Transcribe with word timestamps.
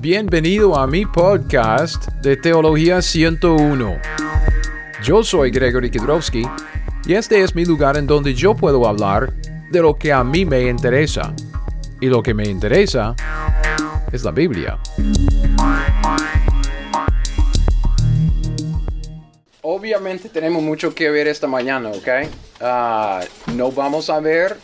Bienvenido 0.00 0.76
a 0.76 0.86
mi 0.86 1.04
podcast 1.04 2.06
de 2.22 2.36
Teología 2.36 3.02
101. 3.02 4.00
Yo 5.02 5.24
soy 5.24 5.50
Gregory 5.50 5.90
Kidrowski 5.90 6.44
y 7.04 7.14
este 7.14 7.42
es 7.42 7.56
mi 7.56 7.64
lugar 7.64 7.96
en 7.96 8.06
donde 8.06 8.32
yo 8.32 8.54
puedo 8.54 8.86
hablar 8.86 9.34
de 9.72 9.82
lo 9.82 9.96
que 9.96 10.12
a 10.12 10.22
mí 10.22 10.44
me 10.44 10.68
interesa. 10.68 11.34
Y 12.00 12.06
lo 12.06 12.22
que 12.22 12.32
me 12.32 12.44
interesa 12.44 13.16
es 14.12 14.22
la 14.22 14.30
Biblia. 14.30 14.78
Obviamente 19.62 20.28
tenemos 20.28 20.62
mucho 20.62 20.94
que 20.94 21.10
ver 21.10 21.26
esta 21.26 21.48
mañana, 21.48 21.90
¿ok? 21.90 22.08
Ah, 22.60 23.20
no 23.56 23.72
vamos 23.72 24.10
a 24.10 24.20
ver, 24.20 24.56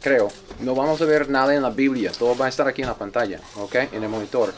creo, 0.00 0.28
no 0.60 0.74
vamos 0.74 1.00
a 1.00 1.04
ver 1.04 1.28
nada 1.28 1.54
en 1.54 1.62
la 1.62 1.70
Biblia. 1.70 2.12
Todo 2.16 2.36
va 2.36 2.46
a 2.46 2.48
estar 2.48 2.66
aquí 2.68 2.82
en 2.82 2.88
la 2.88 2.94
pantalla, 2.96 3.40
¿ok? 3.56 3.74
En 3.92 4.02
el 4.02 4.08
monitor. 4.08 4.52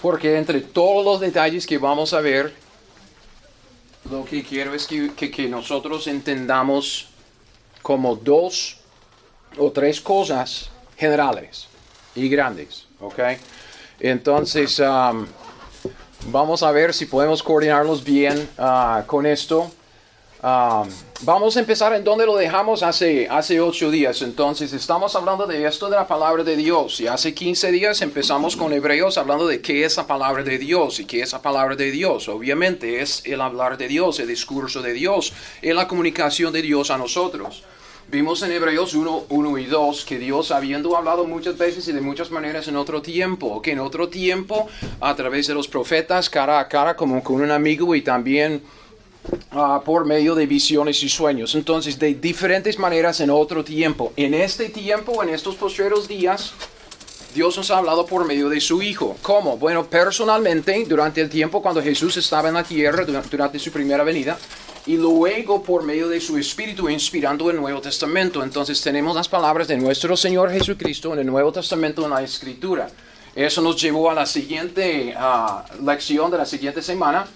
Porque 0.00 0.38
entre 0.38 0.60
todos 0.62 1.04
los 1.04 1.20
detalles 1.20 1.66
que 1.66 1.76
vamos 1.78 2.12
a 2.14 2.20
ver, 2.20 2.54
lo 4.10 4.24
que 4.24 4.42
quiero 4.42 4.74
es 4.74 4.86
que, 4.86 5.12
que- 5.14 5.30
que 5.30 5.48
nosotros 5.48 6.06
entendamos 6.06 7.08
como 7.82 8.16
dos 8.16 8.78
o 9.58 9.70
tres 9.70 10.00
cosas 10.00 10.70
generales 10.96 11.66
y 12.14 12.28
grandes, 12.28 12.86
¿ok? 13.00 13.18
Entonces, 14.00 14.78
um, 14.78 15.26
vamos 16.28 16.62
a 16.62 16.70
ver 16.72 16.94
si 16.94 17.04
podemos 17.06 17.42
coordinarlos 17.42 18.02
bien 18.02 18.48
ah, 18.58 19.04
con 19.06 19.26
esto. 19.26 19.70
Um, 20.42 20.88
vamos 21.22 21.56
a 21.56 21.60
empezar 21.60 21.92
en 21.94 22.04
donde 22.04 22.24
lo 22.24 22.36
dejamos 22.36 22.82
hace, 22.82 23.28
hace 23.28 23.60
ocho 23.60 23.90
días. 23.90 24.22
Entonces, 24.22 24.72
estamos 24.72 25.14
hablando 25.14 25.46
de 25.46 25.66
esto 25.66 25.90
de 25.90 25.96
la 25.96 26.06
palabra 26.06 26.42
de 26.44 26.56
Dios. 26.56 27.00
Y 27.00 27.06
hace 27.06 27.34
15 27.34 27.70
días 27.72 28.00
empezamos 28.02 28.56
con 28.56 28.72
Hebreos 28.72 29.18
hablando 29.18 29.46
de 29.46 29.60
qué 29.60 29.84
es 29.84 29.96
la 29.96 30.06
palabra 30.06 30.42
de 30.42 30.58
Dios 30.58 31.00
y 31.00 31.04
qué 31.04 31.20
es 31.22 31.32
la 31.32 31.42
palabra 31.42 31.76
de 31.76 31.90
Dios. 31.90 32.28
Obviamente 32.28 33.00
es 33.00 33.22
el 33.26 33.40
hablar 33.40 33.76
de 33.76 33.88
Dios, 33.88 34.18
el 34.20 34.28
discurso 34.28 34.82
de 34.82 34.92
Dios, 34.92 35.32
es 35.60 35.74
la 35.74 35.88
comunicación 35.88 36.52
de 36.52 36.62
Dios 36.62 36.90
a 36.90 36.98
nosotros. 36.98 37.64
Vimos 38.08 38.42
en 38.42 38.50
Hebreos 38.50 38.94
1, 38.94 39.26
1 39.28 39.58
y 39.58 39.66
2 39.66 40.04
que 40.04 40.18
Dios, 40.18 40.50
habiendo 40.50 40.96
hablado 40.96 41.26
muchas 41.26 41.56
veces 41.56 41.86
y 41.86 41.92
de 41.92 42.00
muchas 42.00 42.32
maneras 42.32 42.66
en 42.66 42.74
otro 42.74 43.00
tiempo, 43.02 43.62
que 43.62 43.70
en 43.70 43.78
otro 43.78 44.08
tiempo, 44.08 44.66
a 45.00 45.14
través 45.14 45.46
de 45.46 45.54
los 45.54 45.68
profetas, 45.68 46.28
cara 46.28 46.58
a 46.58 46.66
cara, 46.66 46.96
como 46.96 47.22
con 47.22 47.40
un 47.40 47.52
amigo 47.52 47.94
y 47.94 48.02
también 48.02 48.62
ah, 49.52 49.82
por 49.84 50.04
medio 50.04 50.34
de 50.34 50.46
visiones 50.46 51.02
y 51.02 51.08
sueños. 51.08 51.54
Entonces, 51.54 51.98
de 51.98 52.14
diferentes 52.14 52.78
maneras 52.78 53.20
en 53.20 53.30
otro 53.30 53.64
tiempo. 53.64 54.12
En 54.16 54.34
este 54.34 54.68
tiempo, 54.68 55.22
en 55.22 55.30
estos 55.30 55.56
postreros 55.56 56.08
días, 56.08 56.52
Dios 57.34 57.56
nos 57.56 57.70
ha 57.70 57.78
hablado 57.78 58.06
por 58.06 58.24
medio 58.26 58.48
de 58.48 58.60
su 58.60 58.82
Hijo. 58.82 59.16
¿Cómo? 59.22 59.56
Bueno, 59.56 59.86
personalmente, 59.86 60.84
durante 60.88 61.20
el 61.20 61.30
tiempo 61.30 61.62
cuando 61.62 61.80
Jesús 61.82 62.16
estaba 62.16 62.48
en 62.48 62.54
la 62.54 62.64
tierra, 62.64 63.04
dura- 63.04 63.22
durante 63.30 63.58
su 63.58 63.70
primera 63.70 64.02
venida, 64.02 64.36
y 64.86 64.96
luego 64.96 65.62
por 65.62 65.84
medio 65.84 66.08
de 66.08 66.20
su 66.20 66.38
Espíritu 66.38 66.88
inspirando 66.88 67.50
el 67.50 67.56
Nuevo 67.56 67.80
Testamento. 67.80 68.42
Entonces 68.42 68.80
tenemos 68.80 69.14
las 69.14 69.28
palabras 69.28 69.68
de 69.68 69.76
nuestro 69.76 70.16
Señor 70.16 70.50
Jesucristo 70.50 71.12
en 71.12 71.20
el 71.20 71.26
Nuevo 71.26 71.52
Testamento 71.52 72.02
en 72.02 72.10
la 72.10 72.22
Escritura. 72.22 72.88
Eso 73.36 73.60
nos 73.62 73.80
llevó 73.80 74.10
a 74.10 74.14
la 74.14 74.26
siguiente 74.26 75.14
ah, 75.16 75.64
lección 75.84 76.30
de 76.32 76.38
la 76.38 76.46
siguiente 76.46 76.82
semana, 76.82 77.26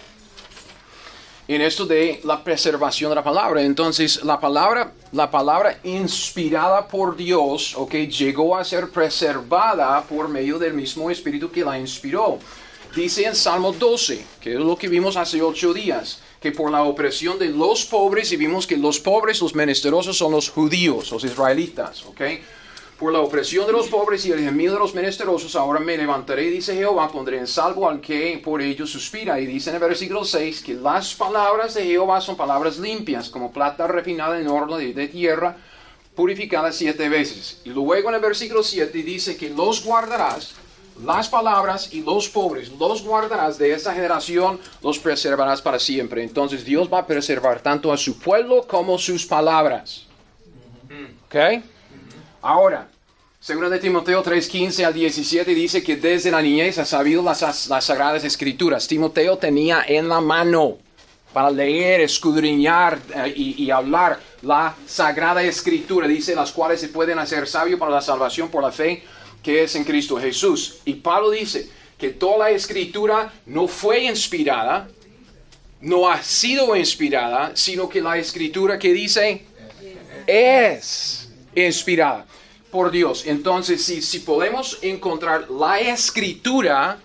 en 1.47 1.61
esto 1.61 1.85
de 1.85 2.21
la 2.25 2.43
preservación 2.43 3.11
de 3.11 3.17
la 3.17 3.25
palabra. 3.25 3.63
Entonces, 3.63 4.25
la 4.25 4.41
palabra, 4.41 4.93
la 5.13 5.31
palabra 5.31 5.79
inspirada 5.85 6.89
por 6.89 7.17
Dios, 7.17 7.75
ok, 7.77 7.95
llegó 7.95 8.57
a 8.57 8.65
ser 8.65 8.89
preservada 8.91 10.03
por 10.03 10.29
medio 10.29 10.59
del 10.59 10.75
mismo 10.75 11.11
Espíritu 11.11 11.51
que 11.51 11.65
la 11.65 11.79
inspiró. 11.79 12.39
Dice 12.95 13.27
en 13.27 13.35
Salmo 13.35 13.73
12, 13.73 14.25
que 14.41 14.55
es 14.55 14.61
lo 14.61 14.77
que 14.77 14.89
vimos 14.89 15.17
hace 15.17 15.43
ocho 15.43 15.75
días, 15.75 16.21
que 16.41 16.53
por 16.53 16.71
la 16.71 16.85
opresión 16.85 17.39
de 17.39 17.49
los 17.49 17.85
pobres, 17.85 18.31
y 18.33 18.37
vimos 18.37 18.67
que 18.67 18.77
los 18.77 19.01
pobres, 19.01 19.41
los 19.41 19.55
menesterosos, 19.55 20.17
son 20.17 20.33
los 20.33 20.49
judíos, 20.49 21.11
los 21.11 21.25
israelitas, 21.25 22.05
ok. 22.05 22.21
Por 22.99 23.13
la 23.13 23.21
opresión 23.21 23.67
de 23.67 23.73
los 23.73 23.89
pobres 23.89 24.25
y 24.25 24.31
el 24.31 24.39
gemido 24.39 24.75
de 24.75 24.79
los 24.79 24.95
menesterosos, 24.95 25.57
ahora 25.57 25.81
me 25.81 25.97
levantaré, 25.97 26.45
dice 26.45 26.77
Jehová, 26.77 27.11
pondré 27.11 27.39
en 27.39 27.49
salvo 27.49 27.89
al 27.89 28.01
que 28.01 28.41
por 28.43 28.63
ellos 28.63 28.91
suspira. 28.91 29.41
Y 29.41 29.47
dice 29.47 29.71
en 29.71 29.77
el 29.77 29.83
versículo 29.83 30.25
6 30.25 30.63
que 30.63 30.75
las 30.75 31.13
palabras 31.15 31.75
de 31.75 31.85
Jehová 31.85 32.21
son 32.21 32.37
palabras 32.37 32.79
limpias, 32.79 33.29
como 33.29 33.53
plata 33.53 33.89
refinada 33.89 34.39
en 34.39 34.47
horno 34.47 34.77
de, 34.77 34.95
de 34.95 35.09
tierra, 35.09 35.57
purificada 36.15 36.71
siete 36.71 37.09
veces. 37.09 37.61
Y 37.65 37.71
luego 37.71 38.11
en 38.11 38.15
el 38.15 38.21
versículo 38.21 38.63
7 38.63 39.03
dice 39.03 39.37
que 39.37 39.51
los 39.51 39.85
guardarás, 39.85 40.55
las 41.05 41.29
palabras 41.29 41.93
y 41.93 42.03
los 42.03 42.29
pobres, 42.29 42.71
los 42.79 43.03
guardarás 43.03 43.59
de 43.59 43.73
esta 43.73 43.93
generación, 43.93 44.61
los 44.83 45.01
preservarás 45.01 45.61
para 45.61 45.81
siempre. 45.81 46.23
Entonces 46.23 46.65
Dios 46.65 46.89
va 46.93 47.01
a 47.01 47.07
preservar 47.07 47.61
tanto 47.61 47.93
a 47.93 47.97
su 47.97 48.21
pueblo 48.21 48.63
como 48.69 48.99
sus 48.99 49.27
palabras. 49.27 50.07
¿Ok? 51.27 51.65
Ahora, 52.45 52.89
según 53.41 53.71
de 53.71 53.79
Timoteo 53.79 54.23
3:15 54.23 54.85
al 54.85 54.93
17 54.93 55.55
dice 55.55 55.83
que 55.83 55.97
desde 55.97 56.31
la 56.31 56.43
niñez 56.43 56.77
ha 56.77 56.85
sabido 56.85 57.23
las, 57.23 57.69
las 57.69 57.85
sagradas 57.87 58.23
escrituras. 58.23 58.87
Timoteo 58.87 59.39
tenía 59.39 59.83
en 59.89 60.11
la 60.11 60.21
mano 60.21 60.77
para 61.33 61.51
leer, 61.51 62.03
escudriñar 62.03 62.99
eh, 63.15 63.33
y, 63.35 63.65
y 63.65 63.71
hablar 63.71 64.21
la 64.43 64.75
sagrada 64.87 65.43
escritura, 65.43 66.07
dice 66.07 66.35
las 66.35 66.53
cuales 66.53 66.83
se 66.83 66.89
pueden 66.89 67.19
hacer 67.19 67.49
sabio 67.49 67.79
para 67.79 67.93
la 67.93 68.03
salvación 68.03 68.51
por 68.51 68.63
la 68.63 68.71
fe 68.71 69.03
que 69.43 69.63
es 69.63 69.75
en 69.75 69.85
Cristo 69.85 70.21
Jesús. 70.21 70.81
Y 70.85 70.97
Pablo 70.97 71.31
dice 71.31 71.71
que 71.97 72.11
toda 72.11 72.37
la 72.37 72.51
escritura 72.51 73.33
no 73.47 73.67
fue 73.69 74.05
inspirada, 74.05 74.87
no 75.81 76.11
ha 76.11 76.23
sido 76.23 76.77
inspirada, 76.77 77.53
sino 77.55 77.89
que 77.89 78.03
la 78.03 78.19
escritura 78.19 78.79
que 78.79 78.93
dice 78.93 79.47
es 80.27 81.24
inspirada 81.55 82.27
por 82.71 82.91
Dios. 82.91 83.27
Entonces, 83.27 83.85
si, 83.85 84.03
si 84.03 84.21
podemos 84.21 84.79
encontrar 84.83 85.51
la 85.51 85.79
escritura, 85.81 86.99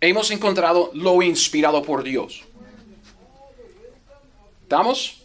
hemos 0.00 0.30
encontrado 0.30 0.90
lo 0.94 1.22
inspirado 1.22 1.82
por 1.82 2.02
Dios. 2.02 2.42
¿Estamos? 4.62 5.20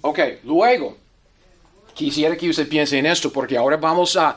Ok, 0.00 0.18
luego, 0.44 0.96
quisiera 1.94 2.36
que 2.36 2.48
usted 2.48 2.68
piense 2.68 2.98
en 2.98 3.06
esto, 3.06 3.32
porque 3.32 3.56
ahora 3.56 3.76
vamos 3.76 4.16
a, 4.16 4.36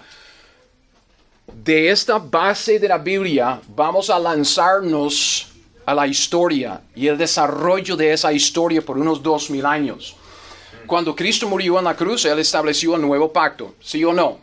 de 1.64 1.90
esta 1.90 2.18
base 2.18 2.80
de 2.80 2.88
la 2.88 2.98
Biblia, 2.98 3.62
vamos 3.70 4.10
a 4.10 4.20
lanzarnos 4.20 5.48
a 5.86 5.94
la 5.94 6.08
historia 6.08 6.82
y 6.96 7.08
el 7.08 7.18
desarrollo 7.18 7.96
de 7.96 8.14
esa 8.14 8.34
historia 8.34 8.82
por 8.82 8.98
unos 8.98 9.22
dos 9.22 9.50
mil 9.50 9.66
años. 9.66 10.16
Cuando 10.92 11.16
Cristo 11.16 11.48
murió 11.48 11.80
en 11.80 11.86
la 11.86 11.96
cruz, 11.96 12.26
Él 12.26 12.40
estableció 12.40 12.98
el 12.98 13.02
nuevo 13.02 13.32
pacto, 13.32 13.76
¿sí 13.80 14.04
o 14.04 14.12
no? 14.12 14.40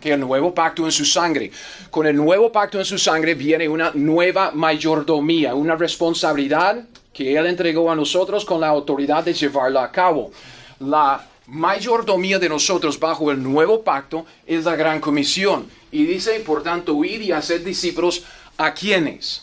Que 0.00 0.12
el 0.12 0.20
nuevo 0.20 0.54
pacto 0.54 0.86
en 0.86 0.92
su 0.92 1.04
sangre. 1.04 1.50
Con 1.90 2.06
el 2.06 2.16
nuevo 2.16 2.50
pacto 2.50 2.78
en 2.78 2.86
su 2.86 2.96
sangre 2.96 3.34
viene 3.34 3.68
una 3.68 3.90
nueva 3.92 4.50
mayordomía, 4.50 5.54
una 5.54 5.76
responsabilidad 5.76 6.86
que 7.12 7.36
Él 7.36 7.44
entregó 7.44 7.90
a 7.90 7.94
nosotros 7.94 8.46
con 8.46 8.62
la 8.62 8.68
autoridad 8.68 9.24
de 9.24 9.34
llevarla 9.34 9.84
a 9.84 9.92
cabo. 9.92 10.30
La 10.78 11.22
mayordomía 11.48 12.38
de 12.38 12.48
nosotros 12.48 12.98
bajo 12.98 13.30
el 13.30 13.42
nuevo 13.42 13.82
pacto 13.82 14.24
es 14.46 14.64
la 14.64 14.76
gran 14.76 15.02
comisión. 15.02 15.68
Y 15.92 16.06
dice, 16.06 16.40
por 16.40 16.62
tanto, 16.62 17.04
ir 17.04 17.20
y 17.20 17.32
hacer 17.32 17.62
discípulos 17.62 18.22
a 18.56 18.72
quienes? 18.72 19.42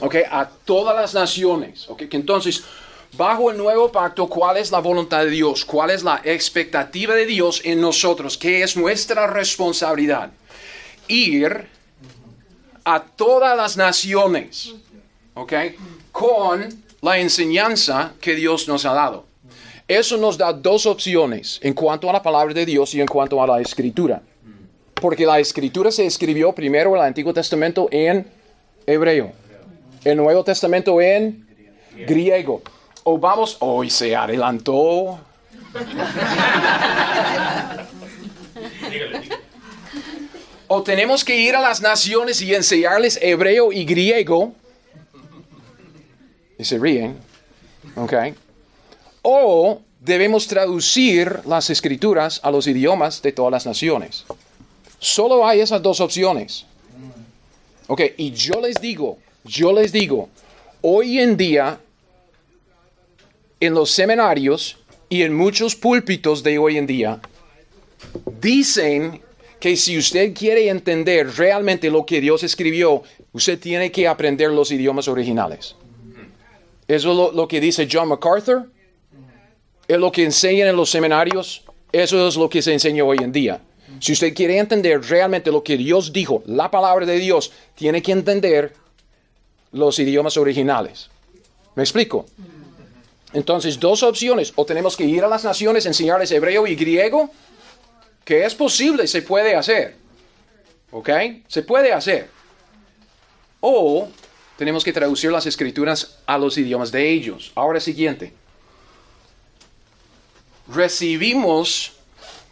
¿ok? 0.00 0.14
A 0.30 0.48
todas 0.64 0.94
las 0.94 1.12
naciones, 1.12 1.88
¿ok? 1.88 2.04
Que 2.08 2.16
entonces, 2.16 2.62
bajo 3.16 3.50
el 3.50 3.56
nuevo 3.56 3.90
pacto, 3.90 4.28
¿cuál 4.28 4.56
es 4.56 4.70
la 4.70 4.78
voluntad 4.78 5.24
de 5.24 5.30
Dios? 5.30 5.64
¿Cuál 5.64 5.90
es 5.90 6.02
la 6.02 6.20
expectativa 6.24 7.14
de 7.14 7.26
Dios 7.26 7.60
en 7.64 7.80
nosotros? 7.80 8.36
¿Qué 8.38 8.62
es 8.62 8.76
nuestra 8.76 9.26
responsabilidad? 9.26 10.30
Ir 11.08 11.66
a 12.84 13.02
todas 13.02 13.56
las 13.56 13.76
naciones, 13.76 14.74
¿ok? 15.34 15.52
Con 16.12 16.68
la 17.02 17.18
enseñanza 17.18 18.12
que 18.20 18.34
Dios 18.34 18.68
nos 18.68 18.84
ha 18.84 18.92
dado. 18.92 19.26
Eso 19.86 20.16
nos 20.16 20.38
da 20.38 20.52
dos 20.52 20.86
opciones 20.86 21.58
en 21.62 21.74
cuanto 21.74 22.08
a 22.08 22.12
la 22.12 22.22
palabra 22.22 22.54
de 22.54 22.64
Dios 22.64 22.94
y 22.94 23.00
en 23.00 23.06
cuanto 23.06 23.42
a 23.42 23.46
la 23.46 23.60
escritura. 23.60 24.22
Porque 24.94 25.26
la 25.26 25.40
escritura 25.40 25.90
se 25.90 26.06
escribió 26.06 26.52
primero 26.52 26.90
en 26.90 26.96
el 26.96 27.06
Antiguo 27.06 27.34
Testamento 27.34 27.88
en 27.90 28.26
hebreo 28.86 29.32
el 30.04 30.16
Nuevo 30.16 30.44
Testamento 30.44 31.00
en 31.00 31.46
griego. 32.06 32.62
O 33.04 33.18
vamos, 33.18 33.56
hoy 33.60 33.90
se 33.90 34.14
adelantó. 34.14 35.18
O 40.68 40.82
tenemos 40.82 41.24
que 41.24 41.36
ir 41.36 41.56
a 41.56 41.60
las 41.60 41.80
naciones 41.80 42.40
y 42.42 42.54
enseñarles 42.54 43.18
hebreo 43.20 43.72
y 43.72 43.84
griego. 43.84 44.52
Y 46.58 46.64
se 46.64 46.78
ríen. 46.78 47.18
¿Ok? 47.96 48.12
O 49.22 49.80
debemos 50.00 50.46
traducir 50.46 51.40
las 51.44 51.70
escrituras 51.70 52.40
a 52.42 52.50
los 52.50 52.66
idiomas 52.66 53.20
de 53.22 53.32
todas 53.32 53.50
las 53.52 53.66
naciones. 53.66 54.24
Solo 54.98 55.46
hay 55.46 55.60
esas 55.60 55.82
dos 55.82 56.00
opciones. 56.00 56.66
Ok, 57.86 58.02
y 58.16 58.30
yo 58.30 58.60
les 58.60 58.80
digo, 58.80 59.18
yo 59.44 59.72
les 59.72 59.90
digo, 59.90 60.28
hoy 60.82 61.18
en 61.18 61.36
día, 61.36 61.80
en 63.60 63.74
los 63.74 63.90
seminarios 63.90 64.78
y 65.08 65.22
en 65.22 65.34
muchos 65.34 65.76
púlpitos 65.76 66.42
de 66.42 66.58
hoy 66.58 66.78
en 66.78 66.86
día, 66.86 67.20
dicen 68.40 69.20
que 69.60 69.76
si 69.76 69.98
usted 69.98 70.34
quiere 70.34 70.68
entender 70.68 71.30
realmente 71.36 71.90
lo 71.90 72.06
que 72.06 72.20
Dios 72.20 72.42
escribió, 72.42 73.02
usted 73.32 73.58
tiene 73.58 73.92
que 73.92 74.08
aprender 74.08 74.50
los 74.50 74.72
idiomas 74.72 75.06
originales. 75.06 75.76
Eso 76.88 77.28
es 77.28 77.34
lo, 77.34 77.46
que 77.46 77.60
dice 77.60 77.86
John 77.90 78.08
MacArthur, 78.08 78.68
es 79.86 79.98
lo 79.98 80.10
que 80.10 80.24
enseñan 80.24 80.68
en 80.68 80.76
los 80.76 80.90
seminarios, 80.90 81.62
eso 81.92 82.26
es 82.26 82.36
lo 82.36 82.48
que 82.48 82.62
se 82.62 82.72
enseña 82.72 83.04
hoy 83.04 83.18
en 83.20 83.30
día. 83.30 83.60
Si 84.00 84.12
usted 84.12 84.34
quiere 84.34 84.56
entender 84.58 85.02
realmente 85.02 85.50
lo 85.52 85.62
que 85.62 85.76
Dios 85.76 86.12
dijo, 86.12 86.42
la 86.46 86.70
palabra 86.70 87.04
de 87.04 87.18
Dios, 87.18 87.52
tiene 87.74 88.02
que 88.02 88.12
entender 88.12 88.72
los 89.72 89.98
idiomas 89.98 90.36
originales. 90.36 91.10
¿Me 91.74 91.82
explico? 91.82 92.26
Entonces, 93.32 93.78
dos 93.78 94.02
opciones. 94.02 94.52
O 94.56 94.64
tenemos 94.64 94.96
que 94.96 95.04
ir 95.04 95.22
a 95.24 95.28
las 95.28 95.44
naciones, 95.44 95.86
enseñarles 95.86 96.30
hebreo 96.32 96.66
y 96.66 96.74
griego, 96.74 97.30
que 98.24 98.44
es 98.44 98.54
posible, 98.54 99.06
se 99.06 99.22
puede 99.22 99.54
hacer. 99.54 99.96
¿Ok? 100.90 101.08
Se 101.48 101.62
puede 101.62 101.92
hacer. 101.92 102.28
O 103.60 104.08
tenemos 104.56 104.82
que 104.84 104.92
traducir 104.92 105.30
las 105.30 105.46
escrituras 105.46 106.18
a 106.26 106.36
los 106.38 106.58
idiomas 106.58 106.90
de 106.92 107.08
ellos. 107.10 107.52
Ahora 107.54 107.78
siguiente. 107.80 108.32
Recibimos 110.72 111.92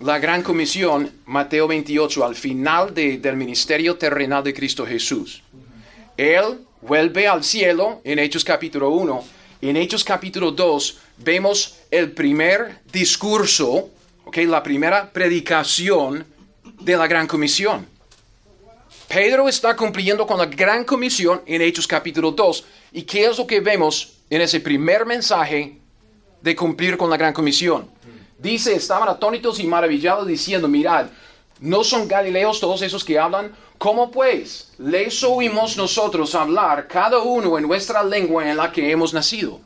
la 0.01 0.19
gran 0.19 0.43
comisión, 0.43 1.13
Mateo 1.27 1.67
28, 1.69 2.25
al 2.25 2.35
final 2.35 2.95
de- 2.95 3.19
del 3.19 3.37
ministerio 3.37 3.97
terrenal 3.97 4.43
de 4.45 4.55
Cristo 4.55 4.87
Jesús. 4.87 5.43
Él 6.17 6.61
vuelve 6.83 7.29
al 7.29 7.45
cielo 7.45 8.01
en 8.05 8.19
Hechos 8.19 8.45
capítulo 8.45 8.91
1. 8.91 9.25
En 9.61 9.77
Hechos 9.77 10.05
capítulo 10.05 10.53
2 10.53 10.99
vemos 11.17 11.79
el 11.91 12.13
primer 12.13 12.79
discurso, 12.93 13.91
ok, 14.25 14.37
la 14.47 14.63
primera 14.63 15.11
predicación 15.11 16.25
de 16.81 16.97
la 16.97 17.09
gran 17.09 17.27
comisión. 17.27 17.85
Pedro 19.09 19.49
está 19.49 19.75
cumpliendo 19.75 20.29
con 20.29 20.39
la 20.39 20.47
gran 20.47 20.85
comisión 20.85 21.43
en 21.45 21.61
Hechos 21.63 21.89
capítulo 21.89 22.31
2. 22.31 22.65
¿Y 22.93 23.03
qué 23.03 23.25
es 23.25 23.37
lo 23.37 23.49
que 23.49 23.59
vemos 23.59 24.13
en 24.31 24.43
ese 24.43 24.61
primer 24.61 25.05
mensaje 25.05 25.79
de 26.41 26.55
cumplir 26.55 26.97
con 26.97 27.11
la 27.11 27.17
gran 27.17 27.33
comisión? 27.33 27.91
Dice, 28.39 28.77
estaban 28.77 29.09
atónitos 29.09 29.59
y 29.59 29.67
maravillados 29.67 30.29
diciendo, 30.29 30.69
mirad, 30.69 31.07
¿no 31.61 31.85
son 31.85 32.09
galileos 32.09 32.61
todos 32.61 32.83
esos 32.83 33.05
que 33.05 33.19
hablan? 33.19 33.55
¿Cómo 33.79 34.11
pues 34.11 34.73
les 34.79 35.23
oímos 35.23 35.77
nosotros 35.77 36.35
hablar 36.35 36.89
cada 36.89 37.19
uno 37.19 37.59
en 37.59 37.67
nuestra 37.67 38.03
lengua 38.03 38.49
en 38.51 38.57
la 38.57 38.73
que 38.73 38.91
hemos 38.91 39.15
nacido? 39.15 39.61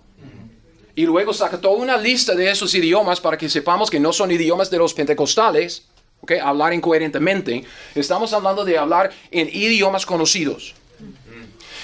Y 0.95 1.07
luego 1.07 1.33
saca 1.33 1.59
toda 1.59 1.77
una 1.77 1.97
lista 1.97 2.35
de 2.35 2.51
esos 2.51 2.75
idiomas 2.75 3.21
para 3.21 3.39
que 3.39 3.49
sepamos 3.49 3.91
que 3.91 3.99
no 3.99 4.13
son 4.13 4.31
idiomas 4.31 4.71
de 4.71 4.79
los 4.79 4.93
pentecostales, 4.93 5.87
¿ok? 6.21 6.33
Hablar 6.43 6.75
incoherentemente. 6.75 7.65
Estamos 7.95 8.33
hablando 8.35 8.65
de 8.65 8.77
hablar 8.77 9.11
en 9.31 9.49
idiomas 9.49 10.05
conocidos. 10.05 10.75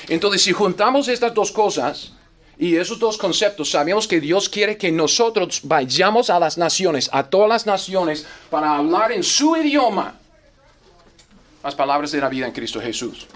Entonces, 0.09 0.43
si 0.43 0.53
juntamos 0.53 1.09
estas 1.09 1.33
dos 1.33 1.53
cosas 1.53 2.13
y 2.59 2.77
esos 2.77 2.99
dos 2.99 3.17
conceptos, 3.17 3.71
sabemos 3.71 4.09
que 4.09 4.21
Dios 4.21 4.49
quiere 4.49 4.77
que 4.77 4.91
nosotros 4.91 5.61
vayamos 5.63 6.29
a 6.29 6.41
las 6.41 6.59
naciones, 6.59 7.09
a 7.13 7.23
todas 7.23 7.49
las 7.49 7.67
naciones, 7.67 8.27
para 8.51 8.77
hablar 8.77 9.13
en 9.13 9.23
su 9.23 9.57
idioma 9.57 10.17
las 11.63 11.75
palabras 11.75 12.11
de 12.11 12.21
la 12.21 12.29
vida 12.29 12.47
en 12.47 12.53
Cristo 12.53 12.81
Jesús. 12.81 13.27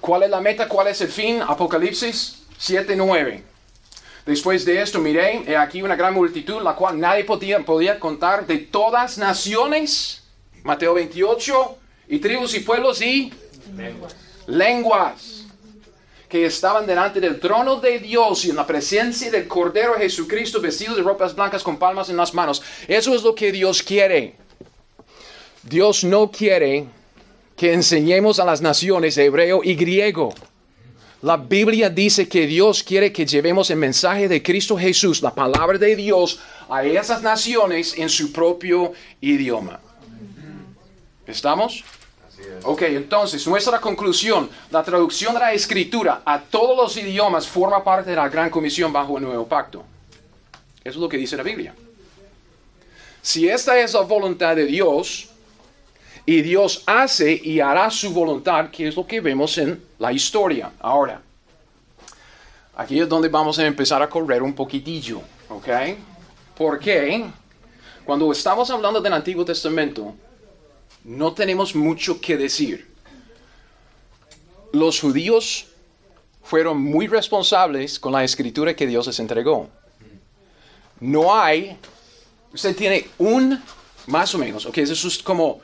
¿Cuál 0.00 0.24
es 0.24 0.30
la 0.30 0.40
meta? 0.40 0.66
¿Cuál 0.66 0.88
es 0.88 1.00
el 1.00 1.08
fin? 1.08 1.42
Apocalipsis 1.46 2.42
7, 2.58 2.96
9. 2.96 3.44
Después 4.26 4.64
de 4.64 4.82
esto 4.82 4.98
miré, 4.98 5.44
he 5.46 5.56
aquí 5.56 5.82
una 5.82 5.96
gran 5.96 6.14
multitud, 6.14 6.62
la 6.62 6.74
cual 6.74 6.98
nadie 6.98 7.24
podía, 7.24 7.60
podía 7.64 8.00
contar, 8.00 8.46
de 8.46 8.58
todas 8.58 9.16
naciones, 9.18 10.22
Mateo 10.62 10.94
28, 10.94 11.78
y 12.08 12.18
tribus 12.18 12.54
y 12.54 12.60
pueblos 12.60 13.00
y 13.00 13.32
lenguas, 14.46 15.39
que 16.30 16.46
estaban 16.46 16.86
delante 16.86 17.20
del 17.20 17.40
trono 17.40 17.80
de 17.80 17.98
Dios 17.98 18.44
y 18.44 18.50
en 18.50 18.56
la 18.56 18.66
presencia 18.66 19.32
del 19.32 19.48
Cordero 19.48 19.94
Jesucristo, 19.94 20.60
vestido 20.60 20.94
de 20.94 21.02
ropas 21.02 21.34
blancas 21.34 21.64
con 21.64 21.76
palmas 21.76 22.08
en 22.08 22.16
las 22.16 22.32
manos. 22.32 22.62
Eso 22.86 23.12
es 23.16 23.24
lo 23.24 23.34
que 23.34 23.50
Dios 23.50 23.82
quiere. 23.82 24.36
Dios 25.64 26.04
no 26.04 26.30
quiere 26.30 26.86
que 27.56 27.72
enseñemos 27.72 28.38
a 28.38 28.44
las 28.44 28.62
naciones 28.62 29.18
hebreo 29.18 29.60
y 29.64 29.74
griego. 29.74 30.32
La 31.22 31.36
Biblia 31.36 31.90
dice 31.90 32.28
que 32.28 32.46
Dios 32.46 32.84
quiere 32.84 33.12
que 33.12 33.26
llevemos 33.26 33.68
el 33.70 33.76
mensaje 33.76 34.28
de 34.28 34.40
Cristo 34.40 34.78
Jesús, 34.78 35.20
la 35.22 35.34
palabra 35.34 35.78
de 35.78 35.96
Dios, 35.96 36.38
a 36.68 36.84
esas 36.84 37.22
naciones 37.22 37.98
en 37.98 38.08
su 38.08 38.32
propio 38.32 38.92
idioma. 39.20 39.80
¿Estamos? 41.26 41.84
Ok, 42.64 42.82
entonces 42.82 43.46
nuestra 43.46 43.80
conclusión, 43.80 44.50
la 44.70 44.82
traducción 44.82 45.34
de 45.34 45.40
la 45.40 45.52
escritura 45.52 46.22
a 46.24 46.40
todos 46.40 46.76
los 46.76 46.96
idiomas 46.96 47.48
forma 47.48 47.82
parte 47.82 48.10
de 48.10 48.16
la 48.16 48.28
gran 48.28 48.50
comisión 48.50 48.92
bajo 48.92 49.16
el 49.16 49.24
nuevo 49.24 49.46
pacto. 49.46 49.84
Eso 50.84 50.90
es 50.90 50.96
lo 50.96 51.08
que 51.08 51.16
dice 51.16 51.36
la 51.36 51.42
Biblia. 51.42 51.74
Si 53.22 53.48
esta 53.48 53.78
es 53.78 53.94
la 53.94 54.00
voluntad 54.00 54.56
de 54.56 54.66
Dios, 54.66 55.30
y 56.26 56.42
Dios 56.42 56.82
hace 56.86 57.40
y 57.42 57.60
hará 57.60 57.90
su 57.90 58.12
voluntad, 58.12 58.70
que 58.70 58.88
es 58.88 58.96
lo 58.96 59.06
que 59.06 59.20
vemos 59.20 59.56
en 59.58 59.82
la 59.98 60.12
historia. 60.12 60.70
Ahora, 60.78 61.20
aquí 62.76 63.00
es 63.00 63.08
donde 63.08 63.28
vamos 63.28 63.58
a 63.58 63.66
empezar 63.66 64.02
a 64.02 64.08
correr 64.08 64.42
un 64.42 64.54
poquitillo, 64.54 65.22
¿ok? 65.48 65.68
Porque 66.56 67.24
cuando 68.04 68.30
estamos 68.30 68.70
hablando 68.70 69.00
del 69.00 69.12
Antiguo 69.12 69.44
Testamento, 69.44 70.14
no 71.04 71.32
tenemos 71.32 71.74
mucho 71.74 72.20
que 72.20 72.36
decir. 72.36 72.88
Los 74.72 75.00
judíos 75.00 75.66
fueron 76.44 76.80
muy 76.82 77.06
responsables 77.06 77.98
con 77.98 78.12
la 78.12 78.24
escritura 78.24 78.74
que 78.74 78.86
Dios 78.86 79.06
les 79.06 79.18
entregó. 79.18 79.68
No 81.00 81.34
hay, 81.34 81.76
usted 82.52 82.76
tiene 82.76 83.08
un, 83.18 83.60
más 84.06 84.34
o 84.34 84.38
menos, 84.38 84.66
ok, 84.66 84.78
eso 84.78 85.08
es 85.08 85.18
como 85.18 85.60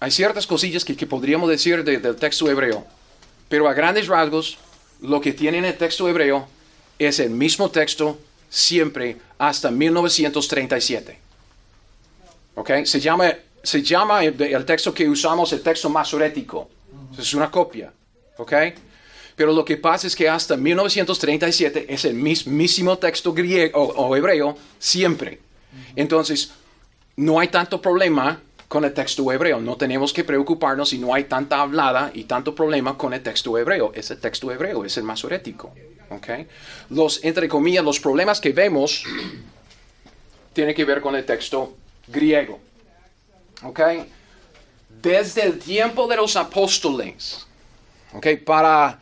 hay 0.00 0.10
ciertas 0.10 0.46
cosillas 0.46 0.84
que, 0.84 0.96
que 0.96 1.06
podríamos 1.06 1.48
decir 1.50 1.82
de- 1.84 1.98
del 1.98 2.16
texto 2.16 2.48
hebreo, 2.48 2.86
pero 3.48 3.68
a 3.68 3.74
grandes 3.74 4.06
rasgos, 4.06 4.56
lo 5.00 5.20
que 5.20 5.32
tiene 5.32 5.58
en 5.58 5.64
el 5.64 5.76
texto 5.76 6.08
hebreo 6.08 6.48
es 6.98 7.18
el 7.18 7.30
mismo 7.30 7.70
texto 7.70 8.18
siempre 8.48 9.16
hasta 9.38 9.70
1937. 9.70 11.18
¿Ok? 12.54 12.70
Se 12.84 13.00
llama, 13.00 13.34
se 13.62 13.82
llama 13.82 14.24
el, 14.24 14.40
el 14.40 14.64
texto 14.64 14.92
que 14.92 15.08
usamos 15.08 15.52
el 15.52 15.62
texto 15.62 15.88
masorético. 15.88 16.68
Es 17.18 17.34
una 17.34 17.50
copia. 17.50 17.92
¿Ok? 18.36 18.52
Pero 19.34 19.52
lo 19.52 19.64
que 19.64 19.76
pasa 19.76 20.06
es 20.06 20.16
que 20.16 20.28
hasta 20.28 20.56
1937 20.56 21.86
es 21.88 22.04
el 22.04 22.14
mismísimo 22.14 22.98
texto 22.98 23.32
griego 23.32 23.80
o, 23.80 24.06
o 24.06 24.16
hebreo 24.16 24.56
siempre. 24.78 25.40
Entonces, 25.94 26.52
no 27.16 27.38
hay 27.38 27.48
tanto 27.48 27.80
problema 27.80 28.40
con 28.68 28.84
el 28.84 28.92
texto 28.92 29.30
hebreo. 29.32 29.60
No 29.60 29.76
tenemos 29.76 30.12
que 30.12 30.24
preocuparnos 30.24 30.90
si 30.90 30.98
no 30.98 31.14
hay 31.14 31.24
tanta 31.24 31.60
hablada 31.60 32.10
y 32.14 32.24
tanto 32.24 32.54
problema 32.54 32.96
con 32.98 33.14
el 33.14 33.22
texto 33.22 33.56
hebreo. 33.56 33.92
Es 33.94 34.10
el 34.10 34.18
texto 34.18 34.50
hebreo, 34.52 34.84
es 34.84 34.96
el 34.96 35.04
masorético. 35.04 35.72
¿ok? 36.10 36.28
Los, 36.90 37.24
entre 37.24 37.48
comillas, 37.48 37.84
los 37.84 38.00
problemas 38.00 38.40
que 38.40 38.52
vemos 38.52 39.04
tienen 40.52 40.74
que 40.74 40.84
ver 40.84 41.00
con 41.00 41.14
el 41.16 41.24
texto 41.24 41.76
griego. 42.06 42.60
¿Ok? 43.62 43.80
Desde 45.02 45.42
el 45.44 45.58
tiempo 45.58 46.06
de 46.06 46.16
los 46.16 46.36
apóstoles, 46.36 47.46
¿ok? 48.12 48.26
para 48.44 48.98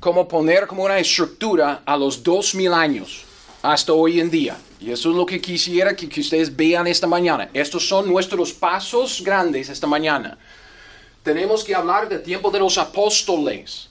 como 0.00 0.28
poner 0.28 0.66
como 0.66 0.84
una 0.84 0.98
estructura 0.98 1.82
a 1.84 1.96
los 1.96 2.22
dos 2.22 2.54
mil 2.54 2.72
años 2.72 3.24
hasta 3.62 3.92
hoy 3.92 4.20
en 4.20 4.30
día. 4.30 4.56
Y 4.80 4.90
eso 4.92 5.10
es 5.10 5.16
lo 5.16 5.26
que 5.26 5.40
quisiera 5.40 5.96
que, 5.96 6.08
que 6.08 6.20
ustedes 6.20 6.54
vean 6.54 6.86
esta 6.86 7.06
mañana. 7.06 7.50
Estos 7.52 7.88
son 7.88 8.06
nuestros 8.08 8.52
pasos 8.52 9.22
grandes 9.24 9.68
esta 9.68 9.86
mañana. 9.86 10.38
Tenemos 11.22 11.64
que 11.64 11.74
hablar 11.74 12.08
del 12.08 12.22
tiempo 12.22 12.50
de 12.50 12.60
los 12.60 12.78
apóstoles, 12.78 13.90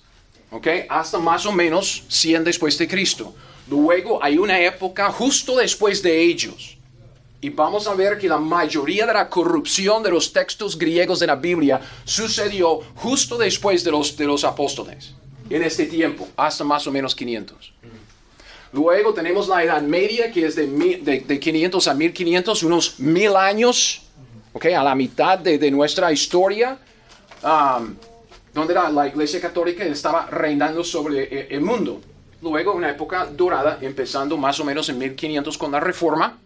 ¿ok? 0.50 0.68
Hasta 0.90 1.20
más 1.20 1.46
o 1.46 1.52
menos 1.52 2.04
100 2.08 2.46
después 2.46 2.78
de 2.78 2.88
Cristo. 2.88 3.36
Luego 3.70 4.24
hay 4.24 4.38
una 4.38 4.60
época 4.62 5.12
justo 5.12 5.58
después 5.58 6.02
de 6.02 6.22
ellos. 6.22 6.77
Y 7.40 7.50
vamos 7.50 7.88
a 7.88 7.94
ver 7.94 8.18
que 8.18 8.28
la 8.28 8.38
mayoría 8.38 9.06
de 9.06 9.14
la 9.14 9.30
corrupción 9.30 10.02
de 10.02 10.10
los 10.10 10.34
textos 10.34 10.78
griegos 10.78 11.20
de 11.20 11.28
la 11.28 11.36
Biblia 11.36 11.80
sucedió 12.04 12.80
justo 12.96 13.38
después 13.38 13.84
de 13.84 13.92
los, 13.92 14.18
de 14.18 14.26
los 14.26 14.44
apóstoles, 14.44 15.14
en 15.50 15.62
este 15.64 15.86
tiempo, 15.86 16.28
hasta 16.36 16.64
más 16.64 16.88
o 16.88 16.92
menos 16.92 17.16
500. 17.16 17.74
Luego 18.74 19.14
tenemos 19.14 19.48
la 19.48 19.64
Edad 19.64 19.82
Media, 19.82 20.32
que 20.32 20.46
es 20.48 20.56
de, 20.56 20.68
de, 20.68 21.20
de 21.22 21.40
500 21.40 21.88
a 21.88 21.94
1500, 21.94 22.64
unos 22.64 23.00
mil 23.00 23.36
años 23.36 24.02
¿ok? 24.58 24.66
A 24.66 24.84
la 24.84 24.96
mitad 24.96 25.38
de, 25.38 25.60
de 25.60 25.70
nuestra 25.70 26.12
historia, 26.12 26.80
um, 27.44 27.96
donde 28.54 28.74
la, 28.74 29.08
iglesia 29.08 29.40
católica 29.40 29.84
estaba 29.84 30.26
reinando 30.26 30.84
sobre 30.84 31.26
el, 31.26 31.54
el 31.54 31.62
mundo. 31.62 32.02
Luego, 32.42 32.74
una 32.74 32.90
época 32.90 33.28
dorada, 33.28 33.78
empezando 33.82 34.36
más 34.36 34.60
o 34.60 34.66
menos 34.66 34.90
en 34.90 34.98
1500 34.98 35.58
con 35.58 35.72
la 35.72 35.80
reforma, 35.80 36.40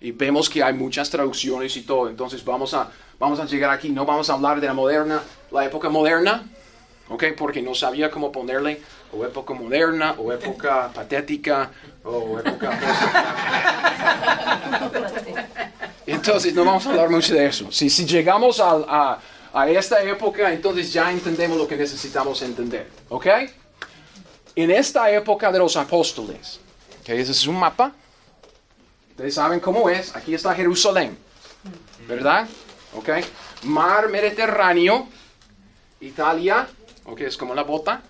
y 0.00 0.12
vemos 0.12 0.48
que 0.48 0.62
hay 0.62 0.74
muchas 0.74 1.10
traducciones 1.10 1.76
y 1.76 1.82
todo. 1.82 2.08
Entonces 2.08 2.44
vamos 2.44 2.74
a, 2.74 2.90
vamos 3.18 3.40
a 3.40 3.46
llegar 3.46 3.70
aquí, 3.70 3.88
no 3.90 4.04
vamos 4.04 4.30
a 4.30 4.34
hablar 4.34 4.60
de 4.60 4.66
la 4.66 4.74
moderna, 4.74 5.22
la 5.50 5.64
época 5.64 5.88
moderna, 5.88 6.44
¿ok? 7.08 7.24
Porque 7.36 7.62
no 7.62 7.74
sabía 7.74 8.10
cómo 8.10 8.30
ponerle, 8.30 8.80
o 9.12 9.24
época 9.24 9.54
moderna, 9.54 10.14
o 10.18 10.32
época 10.32 10.90
patética, 10.94 11.70
o 12.04 12.38
época... 12.38 12.78
entonces 16.06 16.54
no 16.54 16.64
vamos 16.64 16.86
a 16.86 16.90
hablar 16.90 17.10
mucho 17.10 17.34
de 17.34 17.46
eso. 17.46 17.72
Si, 17.72 17.90
si 17.90 18.06
llegamos 18.06 18.60
a, 18.60 18.70
a, 18.88 19.18
a 19.52 19.70
esta 19.70 20.02
época, 20.02 20.52
entonces 20.52 20.92
ya 20.92 21.10
entendemos 21.10 21.58
lo 21.58 21.66
que 21.66 21.76
necesitamos 21.76 22.40
entender, 22.42 22.88
¿ok? 23.08 23.26
En 24.54 24.70
esta 24.70 25.10
época 25.10 25.50
de 25.50 25.58
los 25.58 25.76
apóstoles, 25.76 26.60
¿ok? 27.00 27.08
Ese 27.10 27.32
es 27.32 27.46
un 27.46 27.58
mapa. 27.58 27.92
Ustedes 29.18 29.34
saben 29.34 29.58
cómo 29.58 29.90
es. 29.90 30.14
Aquí 30.14 30.32
está 30.32 30.54
Jerusalén. 30.54 31.18
¿Verdad? 32.06 32.46
¿Ok? 32.94 33.08
Mar 33.64 34.08
Mediterráneo, 34.08 35.08
Italia, 36.00 36.68
¿ok? 37.04 37.22
Es 37.22 37.36
como 37.36 37.52
la 37.52 37.64
bota. 37.64 38.00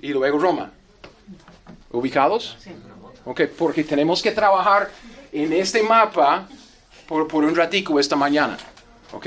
Y 0.00 0.10
luego 0.10 0.38
Roma. 0.38 0.70
¿Ubicados? 1.90 2.56
¿Ok? 3.24 3.46
Porque 3.58 3.82
tenemos 3.82 4.22
que 4.22 4.30
trabajar 4.30 4.92
en 5.32 5.52
este 5.52 5.82
mapa 5.82 6.46
por, 7.08 7.26
por 7.26 7.42
un 7.42 7.56
ratico 7.56 7.98
esta 7.98 8.14
mañana. 8.14 8.56
¿Ok? 9.10 9.26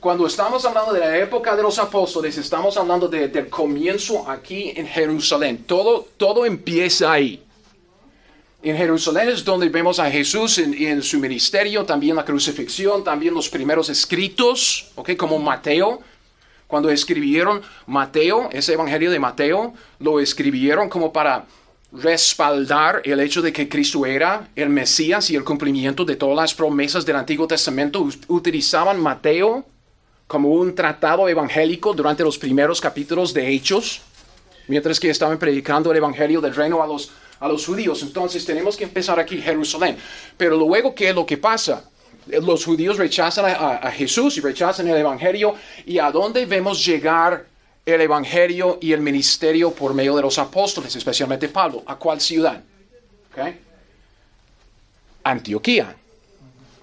Cuando 0.00 0.26
estamos 0.26 0.64
hablando 0.64 0.94
de 0.94 1.00
la 1.00 1.18
época 1.18 1.54
de 1.54 1.62
los 1.62 1.78
apóstoles, 1.78 2.38
estamos 2.38 2.78
hablando 2.78 3.08
de, 3.08 3.28
del 3.28 3.50
comienzo 3.50 4.26
aquí 4.26 4.72
en 4.74 4.86
Jerusalén. 4.86 5.64
Todo, 5.64 6.08
todo 6.16 6.46
empieza 6.46 7.12
ahí. 7.12 7.44
En 8.62 8.76
Jerusalén 8.76 9.30
es 9.30 9.42
donde 9.42 9.70
vemos 9.70 9.98
a 9.98 10.10
Jesús 10.10 10.58
en, 10.58 10.74
en, 10.74 11.02
su 11.02 11.18
ministerio, 11.18 11.84
también 11.84 12.14
la 12.14 12.24
crucifixión, 12.26 13.02
también 13.02 13.32
los 13.32 13.48
primeros 13.48 13.88
escritos, 13.88 14.90
¿ok? 14.96 15.16
Como 15.16 15.38
Mateo. 15.38 16.00
Cuando 16.66 16.90
escribieron 16.90 17.62
Mateo, 17.86 18.50
ese 18.52 18.74
evangelio 18.74 19.10
de 19.10 19.18
Mateo, 19.18 19.72
lo 19.98 20.20
escribieron 20.20 20.88
como 20.90 21.12
para 21.12 21.46
respaldar 21.92 23.02
el 23.04 23.18
hecho 23.20 23.42
de 23.42 23.52
que 23.52 23.68
Cristo 23.68 24.06
era 24.06 24.48
el 24.54 24.68
Mesías 24.68 25.30
y 25.30 25.36
el 25.36 25.42
cumplimiento 25.42 26.04
de 26.04 26.16
todas 26.16 26.36
las 26.36 26.54
promesas 26.54 27.04
del 27.04 27.16
Antiguo 27.16 27.48
Testamento. 27.48 28.06
Utilizaban 28.28 29.00
Mateo 29.00 29.64
como 30.26 30.50
un 30.50 30.74
tratado 30.74 31.28
evangélico 31.28 31.92
durante 31.92 32.22
los 32.22 32.38
primeros 32.38 32.80
capítulos 32.80 33.34
de 33.34 33.48
Hechos, 33.48 34.02
mientras 34.68 35.00
que 35.00 35.10
estaban 35.10 35.38
predicando 35.38 35.90
el 35.90 35.96
evangelio 35.96 36.40
del 36.40 36.54
reino 36.54 36.82
a 36.82 36.86
los 36.86 37.10
a 37.40 37.48
los 37.48 37.66
judíos. 37.66 38.02
Entonces 38.02 38.44
tenemos 38.44 38.76
que 38.76 38.84
empezar 38.84 39.18
aquí, 39.18 39.40
Jerusalén. 39.40 39.96
Pero 40.36 40.56
luego, 40.56 40.94
¿qué 40.94 41.08
es 41.08 41.14
lo 41.14 41.26
que 41.26 41.38
pasa? 41.38 41.84
Los 42.26 42.64
judíos 42.64 42.98
rechazan 42.98 43.46
a, 43.46 43.90
Jesús 43.90 44.36
y 44.36 44.40
rechazan 44.40 44.86
el 44.88 44.96
Evangelio. 44.96 45.54
¿Y 45.86 45.98
a 45.98 46.10
dónde 46.12 46.46
vemos 46.46 46.84
llegar 46.84 47.46
el 47.84 48.00
Evangelio 48.00 48.78
y 48.80 48.92
el 48.92 49.00
ministerio 49.00 49.72
por 49.72 49.94
medio 49.94 50.14
de 50.14 50.22
los 50.22 50.38
apóstoles, 50.38 50.94
especialmente 50.94 51.48
Pablo? 51.48 51.82
¿A 51.86 51.96
cuál 51.96 52.20
ciudad? 52.20 52.62
Antioquía. 55.24 55.96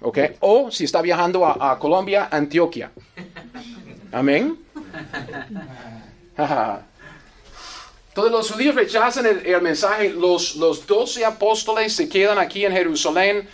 ¿Okay? 0.02 0.36
O 0.42 0.70
si 0.70 0.84
está 0.84 1.02
viajando 1.02 1.46
a, 1.46 1.72
a 1.72 1.80
Colombia, 1.80 2.28
Antioquia. 2.32 2.92
Amén. 4.12 4.58
Entonces 8.18 8.36
los 8.36 8.52
judíos 8.52 8.74
rechazan 8.74 9.28
el, 9.28 9.62
mensaje, 9.62 10.10
los, 10.10 10.56
los 10.56 10.88
doce 10.88 11.24
apóstoles 11.24 11.94
se 11.94 12.10
quedan 12.10 12.40
aquí 12.40 12.66
en 12.66 12.72
Jerusalén, 12.72 13.48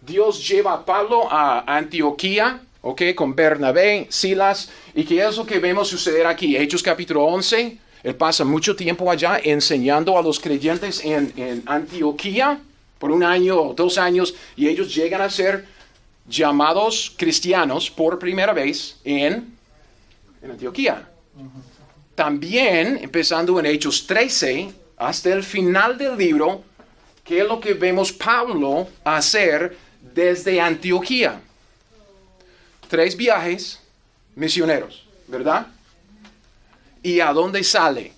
Dios 0.00 0.48
lleva 0.48 0.72
a 0.72 0.86
Pablo 0.86 1.30
a 1.30 1.76
Antioquía, 1.76 2.62
¿ok? 2.80 3.02
Con 3.14 3.36
Bernabé, 3.36 4.06
Silas, 4.08 4.70
y 4.94 5.04
qué 5.04 5.22
es 5.22 5.36
lo 5.36 5.44
que 5.44 5.58
vemos 5.58 5.88
suceder 5.88 6.26
aquí, 6.26 6.56
Hechos 6.56 6.82
capítulo 6.82 7.24
11, 7.24 7.76
él 8.04 8.14
pasa 8.14 8.42
mucho 8.42 8.74
tiempo 8.74 9.10
allá 9.10 9.38
enseñando 9.44 10.16
a 10.16 10.22
los 10.22 10.40
creyentes 10.40 11.04
en, 11.04 11.34
en 11.36 11.62
Antioquía 11.66 12.58
por 12.98 13.10
un 13.10 13.22
año 13.22 13.60
o 13.60 13.74
dos 13.74 13.98
años, 13.98 14.34
y 14.56 14.66
ellos 14.66 14.94
llegan 14.94 15.20
a 15.20 15.28
ser 15.28 15.66
llamados 16.26 17.12
cristianos 17.18 17.90
por 17.90 18.18
primera 18.18 18.54
vez 18.54 18.96
en, 19.04 19.54
en 20.40 20.50
Antioquía. 20.50 21.06
Uh. 21.36 21.75
También, 22.16 22.98
empezando 23.02 23.60
en 23.60 23.66
Hechos 23.66 24.06
13, 24.06 24.72
hasta 24.96 25.32
el 25.34 25.44
final 25.44 25.98
del 25.98 26.16
libro, 26.16 26.64
¿qué 27.22 27.40
es 27.40 27.46
lo 27.46 27.60
que 27.60 27.74
vemos 27.74 28.10
Pablo 28.10 28.88
hacer 29.04 29.76
desde 30.00 30.58
Antioquía? 30.58 31.42
Tres 32.88 33.14
viajes 33.18 33.80
misioneros, 34.34 35.06
¿verdad? 35.26 35.66
¿Y 37.02 37.20
a 37.20 37.34
dónde 37.34 37.62
sale? 37.62 38.12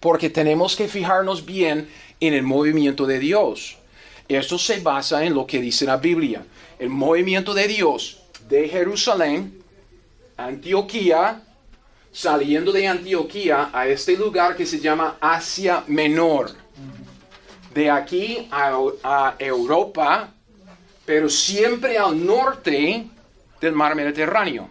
Porque 0.00 0.28
tenemos 0.28 0.74
que 0.74 0.88
fijarnos 0.88 1.46
bien 1.46 1.88
en 2.18 2.34
el 2.34 2.42
movimiento 2.42 3.06
de 3.06 3.20
Dios. 3.20 3.78
Esto 4.26 4.58
se 4.58 4.80
basa 4.80 5.24
en 5.24 5.32
lo 5.32 5.46
que 5.46 5.60
dice 5.60 5.86
la 5.86 5.96
Biblia. 5.96 6.44
El 6.80 6.88
movimiento 6.88 7.54
de 7.54 7.68
Dios 7.68 8.20
de 8.48 8.68
Jerusalén, 8.68 9.62
Antioquía, 10.36 11.44
saliendo 12.12 12.72
de 12.72 12.86
Antioquía 12.86 13.70
a 13.72 13.86
este 13.86 14.16
lugar 14.16 14.56
que 14.56 14.66
se 14.66 14.80
llama 14.80 15.16
Asia 15.20 15.84
Menor. 15.86 16.50
De 17.72 17.90
aquí 17.90 18.48
a, 18.50 18.76
a, 19.02 19.36
Europa, 19.38 20.32
pero 21.04 21.28
siempre 21.28 21.96
al 21.98 22.24
norte 22.24 23.06
del 23.60 23.72
mar 23.72 23.94
Mediterráneo. 23.94 24.68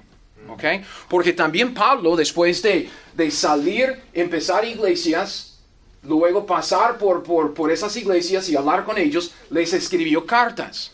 ¿ok? 0.49 0.63
Porque 1.07 1.33
también 1.33 1.73
Pablo, 1.73 2.15
después 2.15 2.61
de, 2.61 2.89
de 3.13 3.31
salir, 3.31 4.01
empezar 4.13 4.65
iglesias, 4.65 5.59
luego 6.03 6.45
pasar 6.45 6.97
por, 6.97 7.23
por, 7.23 7.53
por 7.53 7.71
esas 7.71 7.95
iglesias 7.97 8.49
y 8.49 8.55
hablar 8.55 8.83
con 8.85 8.97
ellos, 8.97 9.33
les 9.49 9.73
escribió 9.73 10.25
cartas. 10.25 10.91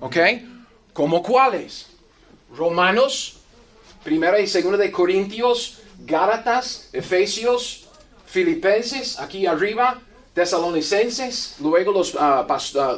¿Ok? 0.00 0.16
¿Cómo 0.92 1.22
cuáles? 1.22 1.86
Romanos, 2.56 3.39
Primera 4.04 4.40
y 4.40 4.46
segunda 4.46 4.78
de 4.78 4.90
Corintios, 4.90 5.78
Gálatas, 6.06 6.88
Efesios, 6.92 7.86
Filipenses, 8.26 9.18
aquí 9.18 9.46
arriba, 9.46 10.00
Tesalonicenses, 10.32 11.56
luego 11.60 11.92
los, 11.92 12.14
uh, 12.14 12.46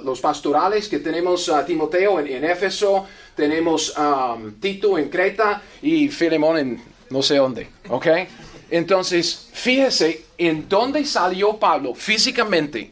los 0.04 0.20
pastorales 0.20 0.88
que 0.88 0.98
tenemos 0.98 1.48
a 1.48 1.64
Timoteo 1.64 2.20
en, 2.20 2.28
en, 2.28 2.44
Éfeso, 2.44 3.06
tenemos 3.34 3.94
um, 3.96 4.52
Tito 4.60 4.98
en 4.98 5.08
Creta 5.08 5.62
y 5.80 6.08
Filemón 6.08 6.58
en 6.58 6.82
no 7.10 7.22
sé 7.22 7.36
dónde, 7.36 7.68
¿ok? 7.88 8.06
Entonces, 8.70 9.48
fíjese 9.52 10.24
en 10.38 10.68
dónde 10.68 11.04
salió 11.04 11.56
Pablo 11.56 11.94
físicamente 11.94 12.90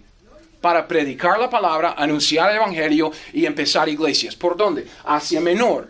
para 0.60 0.86
predicar 0.86 1.38
la 1.38 1.48
palabra, 1.48 1.94
anunciar 1.96 2.50
el 2.50 2.56
evangelio 2.56 3.12
y 3.32 3.46
empezar 3.46 3.88
iglesias. 3.88 4.36
¿Por 4.36 4.56
dónde? 4.56 4.86
Asia 5.04 5.40
Menor, 5.40 5.88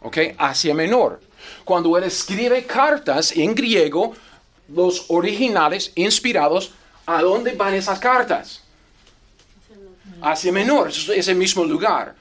¿ok? 0.00 0.18
Asia 0.36 0.74
Menor. 0.74 1.20
Cuando 1.64 1.96
él 1.96 2.04
escribe 2.04 2.64
cartas 2.64 3.32
en 3.32 3.54
griego, 3.54 4.14
los 4.68 5.06
originales 5.08 5.92
inspirados, 5.94 6.72
¿a 7.06 7.22
dónde 7.22 7.54
van 7.54 7.74
esas 7.74 7.98
cartas? 7.98 8.62
Hacia 10.20 10.52
menor, 10.52 10.90
es 10.90 11.28
el 11.28 11.36
mismo 11.36 11.64
lugar. 11.64 12.14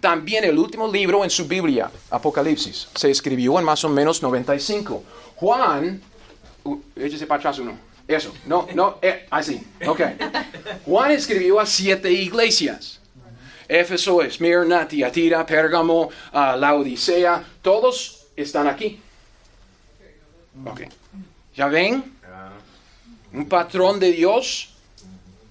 También 0.00 0.44
el 0.44 0.58
último 0.58 0.90
libro 0.90 1.24
en 1.24 1.30
su 1.30 1.46
Biblia, 1.46 1.90
Apocalipsis, 2.10 2.88
se 2.94 3.10
escribió 3.10 3.58
en 3.58 3.64
más 3.64 3.84
o 3.84 3.88
menos 3.88 4.22
95. 4.22 5.02
Juan, 5.36 6.00
uh, 6.64 6.78
échese 6.96 7.26
para 7.26 7.38
atrás 7.38 7.58
uno. 7.58 7.78
Eso, 8.08 8.32
no, 8.46 8.66
no, 8.74 8.98
eh, 9.02 9.26
así, 9.30 9.62
ok. 9.86 10.00
Juan 10.86 11.12
escribió 11.12 11.60
a 11.60 11.66
siete 11.66 12.10
iglesias. 12.10 12.98
Éfeso, 13.68 14.22
Esmirna, 14.22 14.88
Tiatira, 14.88 15.46
Pérgamo, 15.46 16.10
uh, 16.32 16.56
Laodicea, 16.56 17.44
todos 17.62 18.19
están 18.42 18.66
aquí. 18.66 19.00
Ok. 20.66 20.82
¿Ya 21.54 21.68
ven? 21.68 22.04
Un 23.32 23.48
patrón 23.48 24.00
de 24.00 24.12
Dios. 24.12 24.70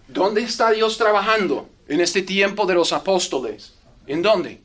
¿Dónde 0.08 0.42
está 0.42 0.72
Dios 0.72 0.98
trabajando 0.98 1.70
en 1.88 2.02
este 2.02 2.22
tiempo 2.22 2.66
de 2.66 2.74
los 2.74 2.92
apóstoles? 2.94 3.74
¿En 4.08 4.22
dónde? 4.22 4.60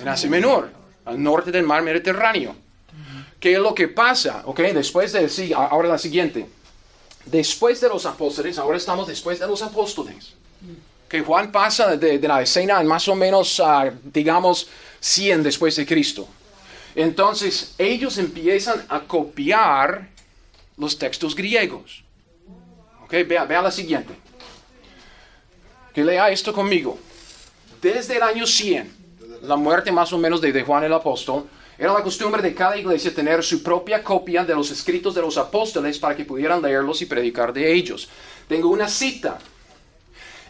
En 0.00 0.08
Asia 0.08 0.28
Menor, 0.28 0.70
al 1.04 1.22
norte 1.22 1.50
del 1.50 1.64
mar 1.64 1.82
Mediterráneo. 1.82 2.54
¿Qué 3.40 3.54
es 3.54 3.58
lo 3.58 3.74
que 3.74 3.88
pasa? 3.88 4.42
Ok, 4.46 4.60
después 4.60 5.12
de, 5.12 5.28
sí, 5.28 5.52
ahora 5.52 5.88
la 5.88 5.98
siguiente. 5.98 6.46
Después 7.24 7.80
de 7.80 7.88
los 7.88 8.06
apóstoles, 8.06 8.58
ahora 8.58 8.76
estamos 8.76 9.06
después 9.06 9.38
de 9.38 9.46
los 9.46 9.62
apóstoles. 9.62 10.34
Que 11.08 11.22
Juan 11.22 11.52
pasa 11.52 11.96
de, 11.96 12.18
de 12.18 12.28
la 12.28 12.42
escena 12.42 12.80
en 12.80 12.86
más 12.86 13.06
o 13.08 13.14
menos, 13.14 13.60
ah, 13.60 13.90
digamos, 14.04 14.68
100 15.00 15.42
después 15.42 15.76
de 15.76 15.86
Cristo. 15.86 16.28
Entonces 16.96 17.74
ellos 17.78 18.18
empiezan 18.18 18.84
a 18.88 19.00
copiar 19.00 20.08
los 20.78 20.98
textos 20.98 21.36
griegos. 21.36 22.02
Ok, 23.04 23.12
vea, 23.28 23.44
vea 23.44 23.62
la 23.62 23.70
siguiente. 23.70 24.14
Que 25.94 26.02
lea 26.02 26.30
esto 26.30 26.52
conmigo. 26.52 26.98
Desde 27.80 28.16
el 28.16 28.22
año 28.22 28.46
100, 28.46 28.90
la 29.42 29.56
muerte 29.56 29.92
más 29.92 30.12
o 30.12 30.18
menos 30.18 30.40
de, 30.40 30.52
de 30.52 30.62
Juan 30.62 30.84
el 30.84 30.92
apóstol, 30.92 31.46
era 31.78 31.92
la 31.92 32.02
costumbre 32.02 32.40
de 32.40 32.54
cada 32.54 32.76
iglesia 32.78 33.14
tener 33.14 33.44
su 33.44 33.62
propia 33.62 34.02
copia 34.02 34.44
de 34.44 34.54
los 34.54 34.70
escritos 34.70 35.14
de 35.14 35.20
los 35.20 35.36
apóstoles 35.36 35.98
para 35.98 36.16
que 36.16 36.24
pudieran 36.24 36.62
leerlos 36.62 37.02
y 37.02 37.06
predicar 37.06 37.52
de 37.52 37.70
ellos. 37.74 38.08
Tengo 38.48 38.70
una 38.70 38.88
cita. 38.88 39.38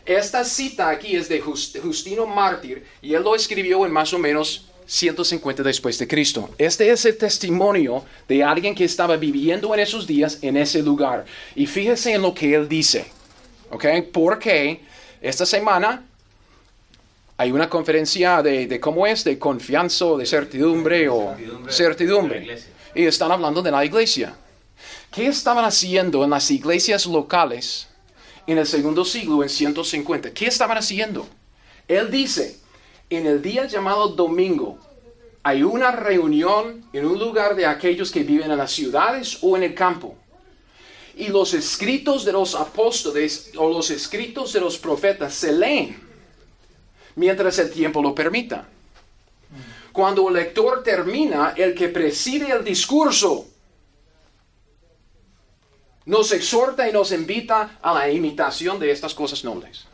Esta 0.05 0.45
cita 0.45 0.89
aquí 0.89 1.17
es 1.17 1.29
de 1.29 1.41
Just- 1.41 1.81
Justino 1.83 2.27
Mártir 2.27 2.87
y 3.03 3.15
él 3.15 3.25
lo 3.25 3.35
escribió 3.35 3.85
en 3.85 3.93
más 3.93 4.13
o 4.13 4.19
menos 4.21 4.69
150 4.87 5.63
después 5.63 5.99
de 5.99 6.07
Cristo. 6.07 6.51
Este 6.59 6.91
es 6.91 7.05
el 7.05 7.17
testimonio 7.19 8.05
de 8.29 8.43
alguien 8.43 8.75
que 8.75 8.85
estaba 8.85 9.17
viviendo 9.17 9.75
en 9.75 9.81
esos 9.81 10.07
días 10.07 10.39
en 10.43 10.57
ese 10.57 10.83
lugar. 10.83 11.25
Y 11.55 11.67
fíjese 11.67 12.15
en 12.15 12.23
lo 12.23 12.33
que 12.33 12.55
él 12.55 12.69
dice. 12.69 13.07
¿Ok? 13.71 13.85
Porque 14.13 14.81
esta 15.21 15.45
semana 15.45 16.05
hay 17.37 17.53
una 17.53 17.69
conferencia 17.69 18.43
de, 18.43 18.67
de 18.67 18.81
cómo 18.81 19.07
es, 19.07 19.25
de 19.25 19.39
confianza 19.39 20.07
o 20.07 20.17
de 20.17 20.25
certidumbre 20.25 21.09
o 21.09 21.37
Certidumbre. 21.69 22.59
Y 22.95 23.05
están 23.05 23.31
hablando 23.31 23.61
de 23.61 23.71
la 23.71 23.85
iglesia. 23.85 24.35
¿Qué 25.13 25.27
estaban 25.27 25.65
haciendo 25.65 26.25
en 26.25 26.31
las 26.31 26.51
iglesias 26.51 27.07
locales 27.07 27.89
en 28.47 28.59
el 28.59 28.67
segundo 28.67 29.05
siglo, 29.05 29.43
en 29.43 29.49
150? 29.49 30.31
¿Qué 30.31 30.47
estaban 30.47 30.79
haciendo? 30.79 31.29
Él 31.89 32.11
dice, 32.11 32.59
en 33.11 33.27
el 33.27 33.43
día 33.43 33.67
llamado 33.67 34.09
domingo, 34.09 34.79
hay 35.43 35.63
una 35.63 35.93
reunión 35.93 36.85
en 36.93 37.07
un 37.07 37.19
lugar 37.19 37.55
de 37.55 37.67
aquellos 37.67 38.11
que 38.11 38.25
viven 38.25 38.51
en 38.51 38.59
las 38.59 38.73
ciudades 38.73 39.39
o 39.43 39.57
en 39.57 39.63
el 39.63 39.75
campo. 39.75 40.17
Y 41.15 41.29
los 41.29 41.55
escritos 41.55 42.25
de 42.25 42.33
los 42.33 42.55
apóstoles 42.55 43.53
o 43.57 43.69
los 43.69 43.91
escritos 43.91 44.53
de 44.53 44.61
los 44.61 44.77
profetas 44.77 45.35
se 45.35 45.53
leen 45.53 46.01
mientras 47.15 47.59
el 47.59 47.71
tiempo 47.71 48.03
lo 48.03 48.15
permita. 48.15 48.69
Cuando 49.93 50.29
el 50.29 50.35
lector 50.35 50.83
termina, 50.83 51.55
el 51.57 51.75
que 51.75 51.89
preside 51.89 52.51
el 52.51 52.65
discurso 52.65 53.47
nos 56.05 56.33
exhorta 56.33 56.89
y 56.89 56.93
nos 56.93 57.13
invita 57.13 57.79
a 57.83 57.95
la 57.95 58.11
imitación 58.11 58.79
de 58.79 58.91
estas 58.91 59.15
cosas 59.15 59.43
nobles. 59.43 59.87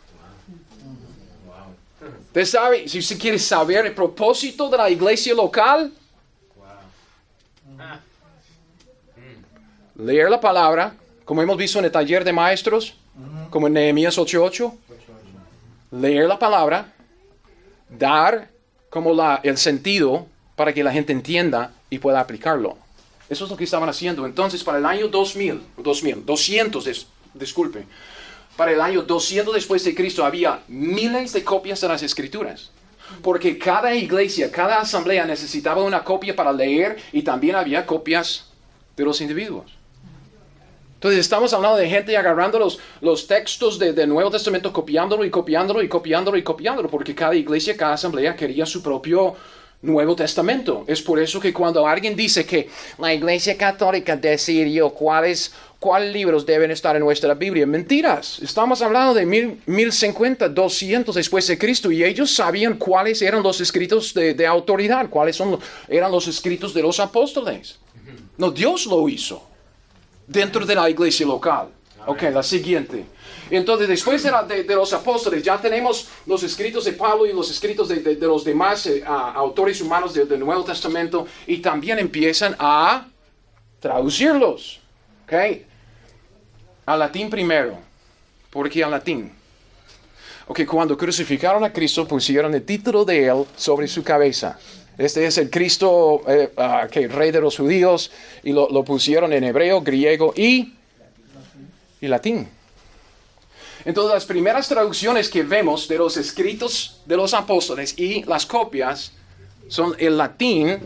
Usted 2.32 2.46
sabe, 2.46 2.88
si 2.88 2.98
usted 2.98 3.18
quiere 3.18 3.38
saber 3.38 3.84
el 3.84 3.92
propósito 3.94 4.70
de 4.70 4.78
la 4.78 4.88
iglesia 4.88 5.34
local, 5.34 5.92
leer 9.96 10.30
la 10.30 10.40
palabra, 10.40 10.94
como 11.26 11.42
hemos 11.42 11.58
visto 11.58 11.78
en 11.78 11.84
el 11.84 11.92
taller 11.92 12.24
de 12.24 12.32
maestros, 12.32 12.94
como 13.50 13.66
en 13.66 13.74
Nehemías 13.74 14.16
8:8, 14.16 14.72
leer 15.90 16.26
la 16.26 16.38
palabra, 16.38 16.90
dar 17.90 18.48
como 18.88 19.12
la, 19.12 19.40
el 19.42 19.58
sentido 19.58 20.26
para 20.56 20.72
que 20.72 20.82
la 20.82 20.90
gente 20.90 21.12
entienda 21.12 21.72
y 21.90 21.98
pueda 21.98 22.18
aplicarlo. 22.20 22.78
Eso 23.28 23.44
es 23.44 23.50
lo 23.50 23.58
que 23.58 23.64
estaban 23.64 23.90
haciendo. 23.90 24.24
Entonces, 24.24 24.64
para 24.64 24.78
el 24.78 24.86
año 24.86 25.08
2000, 25.08 25.62
2000 25.76 26.24
200, 26.24 26.86
dis- 26.86 27.06
disculpe, 27.34 27.84
para 28.56 28.72
el 28.72 28.80
año 28.80 29.02
200 29.02 29.54
después 29.54 29.82
de 29.84 29.94
Cristo 29.94 30.24
había 30.24 30.60
miles 30.68 31.32
de 31.32 31.42
copias 31.44 31.80
de 31.80 31.88
las 31.88 32.02
escrituras. 32.02 32.70
Porque 33.22 33.58
cada 33.58 33.94
iglesia, 33.94 34.50
cada 34.50 34.80
asamblea 34.80 35.26
necesitaba 35.26 35.82
una 35.82 36.02
copia 36.04 36.34
para 36.34 36.52
leer 36.52 36.96
y 37.12 37.22
también 37.22 37.56
había 37.56 37.84
copias 37.84 38.46
de 38.96 39.04
los 39.04 39.20
individuos. 39.20 39.72
Entonces 40.94 41.20
estamos 41.20 41.52
hablando 41.52 41.76
de 41.78 41.88
gente 41.88 42.16
agarrando 42.16 42.58
los, 42.60 42.78
los 43.00 43.26
textos 43.26 43.78
de- 43.78 43.92
del 43.92 44.08
Nuevo 44.08 44.30
Testamento, 44.30 44.72
copiándolo 44.72 45.24
y 45.24 45.30
copiándolo 45.30 45.82
y 45.82 45.88
copiándolo 45.88 46.36
y 46.38 46.42
copiándolo, 46.44 46.88
porque 46.88 47.14
cada 47.14 47.34
iglesia, 47.34 47.76
cada 47.76 47.94
asamblea 47.94 48.36
quería 48.36 48.64
su 48.64 48.82
propio 48.82 49.34
Nuevo 49.82 50.14
Testamento. 50.14 50.84
Es 50.86 51.02
por 51.02 51.18
eso 51.18 51.40
que 51.40 51.52
cuando 51.52 51.86
alguien 51.86 52.14
dice 52.14 52.46
que 52.46 52.68
la 52.98 53.12
iglesia 53.12 53.56
católica 53.58 54.16
decidió 54.16 54.90
cuáles, 54.90 55.52
cuáles 55.80 56.12
libros 56.12 56.46
deben 56.46 56.70
estar 56.70 56.94
en 56.94 57.02
nuestra 57.02 57.34
Biblia, 57.34 57.66
mentiras. 57.66 58.38
Estamos 58.40 58.80
hablando 58.80 59.12
de 59.12 59.26
mil, 59.26 59.60
1050, 59.66 60.48
200 60.48 61.14
después 61.14 61.46
de 61.48 61.58
Cristo 61.58 61.90
y 61.90 62.04
ellos 62.04 62.32
sabían 62.32 62.78
cuáles 62.78 63.20
eran 63.22 63.42
los 63.42 63.60
escritos 63.60 64.14
de, 64.14 64.34
de 64.34 64.46
autoridad, 64.46 65.10
cuáles 65.10 65.34
son, 65.34 65.58
eran 65.88 66.12
los 66.12 66.28
escritos 66.28 66.72
de 66.72 66.82
los 66.82 67.00
apóstoles. 67.00 67.78
No, 68.38 68.50
Dios 68.50 68.86
lo 68.86 69.08
hizo 69.08 69.42
dentro 70.26 70.64
de 70.64 70.74
la 70.74 70.88
iglesia 70.88 71.26
local. 71.26 71.68
Ok, 72.06 72.22
la 72.32 72.42
siguiente. 72.42 73.04
Entonces, 73.52 73.86
después 73.86 74.22
de, 74.22 74.74
los 74.74 74.94
apóstoles, 74.94 75.42
ya 75.42 75.60
tenemos 75.60 76.08
los 76.24 76.42
escritos 76.42 76.86
de 76.86 76.92
Pablo 76.92 77.26
y 77.26 77.34
los 77.34 77.50
escritos 77.50 77.86
de, 77.86 78.16
los 78.18 78.44
demás 78.44 78.86
eh, 78.86 79.04
autores 79.06 79.78
humanos 79.82 80.14
de- 80.14 80.24
del 80.24 80.40
Nuevo 80.40 80.64
Testamento 80.64 81.26
y 81.46 81.58
también 81.58 81.98
empiezan 81.98 82.56
a 82.58 83.06
traducirlos. 83.78 84.80
Ok, 85.24 85.34
al 86.86 86.98
latín 86.98 87.28
primero. 87.28 87.76
¿Por 88.48 88.70
qué 88.70 88.84
al 88.84 88.90
latín? 88.90 89.30
Ok, 90.46 90.64
cuando 90.64 90.96
crucificaron 90.96 91.62
a 91.62 91.70
Cristo 91.70 92.08
pusieron 92.08 92.54
el 92.54 92.64
título 92.64 93.04
de 93.04 93.26
él 93.26 93.44
sobre 93.54 93.86
su 93.86 94.02
cabeza. 94.02 94.58
Este 94.96 95.26
es 95.26 95.36
el 95.36 95.50
Cristo, 95.50 96.22
eh, 96.26 96.50
ah, 96.56 96.86
rey 96.90 97.30
de 97.30 97.40
los 97.42 97.58
judíos, 97.58 98.10
y 98.42 98.52
lo, 98.52 98.70
lo 98.70 98.82
pusieron 98.82 99.30
en 99.34 99.44
hebreo, 99.44 99.82
griego 99.82 100.32
y, 100.34 100.72
y 102.00 102.08
latín. 102.08 102.48
Entonces 103.84 104.14
las 104.14 104.24
primeras 104.24 104.68
traducciones 104.68 105.28
que 105.28 105.42
vemos 105.42 105.88
de 105.88 105.98
los 105.98 106.16
escritos 106.16 107.00
de 107.06 107.16
los 107.16 107.34
apóstoles 107.34 107.98
y 107.98 108.22
las 108.24 108.46
copias 108.46 109.12
son 109.68 109.94
el 109.98 110.16
latín 110.16 110.78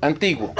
antiguo. 0.00 0.52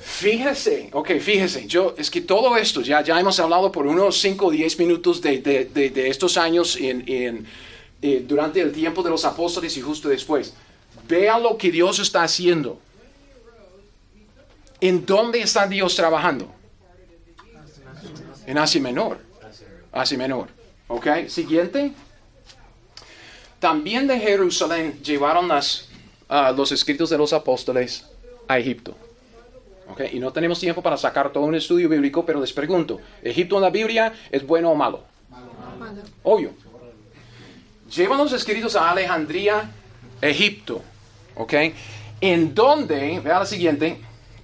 Fíjese, 0.00 0.90
ok, 0.92 1.10
fíjese, 1.20 1.66
yo, 1.66 1.94
es 1.96 2.10
que 2.10 2.20
todo 2.20 2.56
esto, 2.56 2.80
ya, 2.80 3.02
ya 3.02 3.18
hemos 3.18 3.38
hablado 3.40 3.70
por 3.72 3.86
unos 3.86 4.20
5 4.20 4.46
o 4.46 4.50
10 4.50 4.78
minutos 4.78 5.20
de, 5.20 5.38
de- 5.38 5.64
de- 5.64 5.90
de 5.90 6.08
estos 6.08 6.36
años 6.36 6.76
en, 6.76 7.04
en, 7.08 7.46
eh, 8.02 8.24
durante 8.26 8.60
el 8.60 8.72
tiempo 8.72 9.02
de 9.02 9.10
los 9.10 9.24
apóstoles 9.24 9.76
y 9.76 9.80
justo 9.80 10.08
después. 10.08 10.54
Vea 11.08 11.38
lo 11.38 11.56
que 11.56 11.70
Dios 11.70 11.98
está 11.98 12.22
haciendo. 12.22 12.78
¿En 14.80 15.06
dónde 15.06 15.40
está 15.40 15.66
Dios 15.66 15.94
trabajando? 15.94 16.52
En 18.46 18.58
Asia 18.58 18.80
Menor. 18.80 19.18
Asia 19.92 20.18
Menor. 20.18 20.48
Ok, 20.88 21.28
siguiente. 21.28 21.92
También 23.58 24.06
de 24.06 24.18
Jerusalén 24.18 25.00
llevaron 25.02 25.46
las, 25.46 25.88
ah, 26.28 26.52
los 26.56 26.72
escritos 26.72 27.10
de 27.10 27.18
los 27.18 27.32
apóstoles 27.32 28.06
a 28.48 28.58
Egipto. 28.58 28.96
Ok, 29.88 30.00
y 30.12 30.18
no 30.18 30.32
tenemos 30.32 30.58
tiempo 30.58 30.82
para 30.82 30.96
sacar 30.96 31.32
todo 31.32 31.44
un 31.44 31.54
estudio 31.54 31.88
bíblico, 31.88 32.24
pero 32.24 32.40
les 32.40 32.52
pregunto, 32.52 33.00
¿Egipto 33.22 33.56
en 33.56 33.62
la 33.62 33.70
Biblia 33.70 34.12
es 34.30 34.44
bueno 34.46 34.70
o 34.70 34.74
malo? 34.74 35.04
Obvio. 36.22 36.50
Llevan 37.94 38.18
los 38.18 38.32
escritos 38.32 38.74
a 38.74 38.90
Alejandría, 38.90 39.70
Egipto. 40.20 40.82
¿Ok? 41.36 41.54
En 42.20 42.54
donde, 42.54 43.20
vea 43.20 43.40
la 43.40 43.46
siguiente, 43.46 43.98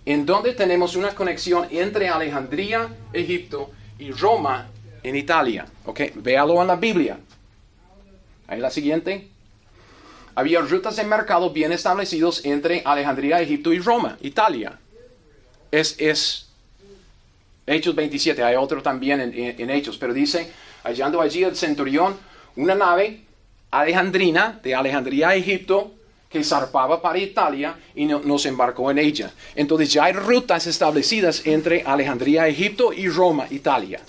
en 0.05 0.27
donde 0.27 0.53
tenemos 0.53 0.97
una 0.97 1.15
conexión 1.15 1.67
entre 1.71 2.09
Alejandría, 2.09 2.89
Egipto 3.13 3.71
y 3.99 4.11
Roma 4.11 4.69
en 5.03 5.17
Italia. 5.17 5.67
¿Ok? 5.87 6.01
Véalo 6.17 6.61
en 6.61 6.69
la 6.69 6.77
Biblia. 6.77 7.19
Ahí 8.47 8.61
la 8.61 8.71
siguiente. 8.71 9.29
Había 10.35 10.61
rutas 10.61 10.97
de 10.97 11.05
mercado 11.05 11.51
bien 11.51 11.73
establecidos 11.73 12.45
entre 12.45 12.83
Alejandría, 12.85 13.41
Egipto 13.41 13.73
y 13.73 13.81
Roma, 13.81 14.17
Italia. 14.21 14.79
Es, 15.71 15.97
es 15.99 16.49
Hechos 17.67 17.95
27, 17.95 18.43
hay 18.43 18.57
otro 18.57 18.81
también 18.83 19.21
en, 19.21 19.35
en- 19.61 19.71
Hechos, 19.71 19.99
pero 19.99 20.15
dice, 20.15 20.51
hallando 20.85 21.21
allí 21.21 21.43
el 21.45 21.57
centurión 21.57 22.17
una 22.57 22.75
nave 22.75 23.21
alejandrina 23.71 24.59
de 24.63 24.75
Alejandría 24.75 25.29
a 25.31 25.35
Egipto 25.35 25.93
que 26.31 26.43
zarpaba 26.45 27.03
para 27.03 27.19
Italia 27.19 27.77
y 27.95 28.07
no- 28.07 28.21
nos 28.21 28.47
embarcó 28.47 28.91
en 28.91 28.99
ella. 28.99 29.33
Entonces 29.55 29.93
ya 29.93 30.05
hay 30.05 30.13
rutas 30.15 30.67
establecidas 30.67 31.45
entre 31.47 31.83
Alejandría, 31.83 32.47
Egipto 32.49 32.93
y 32.93 33.09
Roma, 33.09 33.47
Italia. 33.51 34.01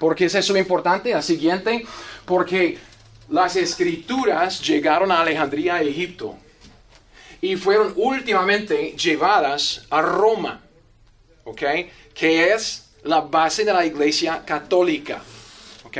¿Por 0.00 0.16
qué 0.16 0.24
es 0.24 0.34
eso 0.34 0.56
importante? 0.56 1.10
La 1.10 1.22
siguiente, 1.22 1.84
porque 2.24 2.78
las 3.28 3.54
escrituras 3.54 4.60
llegaron 4.60 5.12
a 5.12 5.20
Alejandría, 5.20 5.80
Egipto, 5.82 6.36
y 7.42 7.54
fueron 7.56 7.92
últimamente 7.96 8.96
llevadas 8.96 9.86
a 9.90 10.00
Roma, 10.00 10.62
¿ok? 11.44 11.62
Que 12.14 12.52
es 12.52 12.90
la 13.04 13.20
base 13.20 13.64
de 13.64 13.72
la 13.72 13.84
iglesia 13.84 14.42
católica, 14.44 15.22
¿ok? 15.84 15.98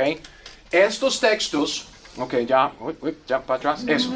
estos 0.71 1.19
textos, 1.19 1.85
ok, 2.17 2.35
ya, 2.47 2.71
ya 3.27 3.41
para 3.41 3.57
atrás, 3.57 3.83
eso. 3.87 4.11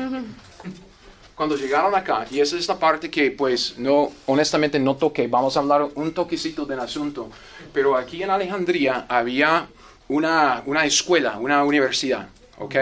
Cuando 1.36 1.58
llegaron 1.58 1.93
acá, 1.93 2.26
y 2.32 2.39
esa 2.39 2.58
es 2.58 2.65
la 2.67 2.80
parte 2.80 3.12
que 3.12 3.30
pues 3.30 3.78
no, 3.78 4.10
honestamente 4.26 4.80
no 4.80 4.95
toqué, 4.95 5.28
vamos 5.28 5.58
a 5.58 5.60
hablar 5.60 5.89
un 5.95 6.13
toquecito 6.13 6.65
del 6.65 6.80
asunto, 6.80 7.30
pero 7.73 7.95
aquí 7.95 8.23
en 8.23 8.30
Alejandría 8.30 9.06
había 9.08 9.67
una, 10.08 10.63
una 10.65 10.86
escuela, 10.86 11.38
una 11.38 11.63
universidad, 11.63 12.30
ok, 12.58 12.75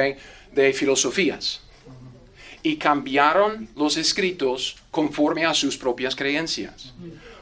de 0.52 0.74
filosofías. 0.74 1.62
Y 2.62 2.78
cambiaron 2.78 3.68
los 3.76 3.98
escritos 3.98 4.78
conforme 4.90 5.46
a 5.46 5.54
sus 5.54 5.78
propias 5.78 6.16
creencias. 6.16 6.94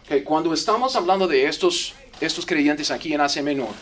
Ok, 0.06 0.24
Cuando 0.24 0.54
estamos 0.54 0.96
hablando 0.96 1.28
de 1.28 1.46
estos, 1.46 1.94
estos 2.20 2.46
creyentes 2.46 2.90
aquí 2.90 3.14
en 3.14 3.22
Asia 3.22 3.44
Menor, 3.44 3.74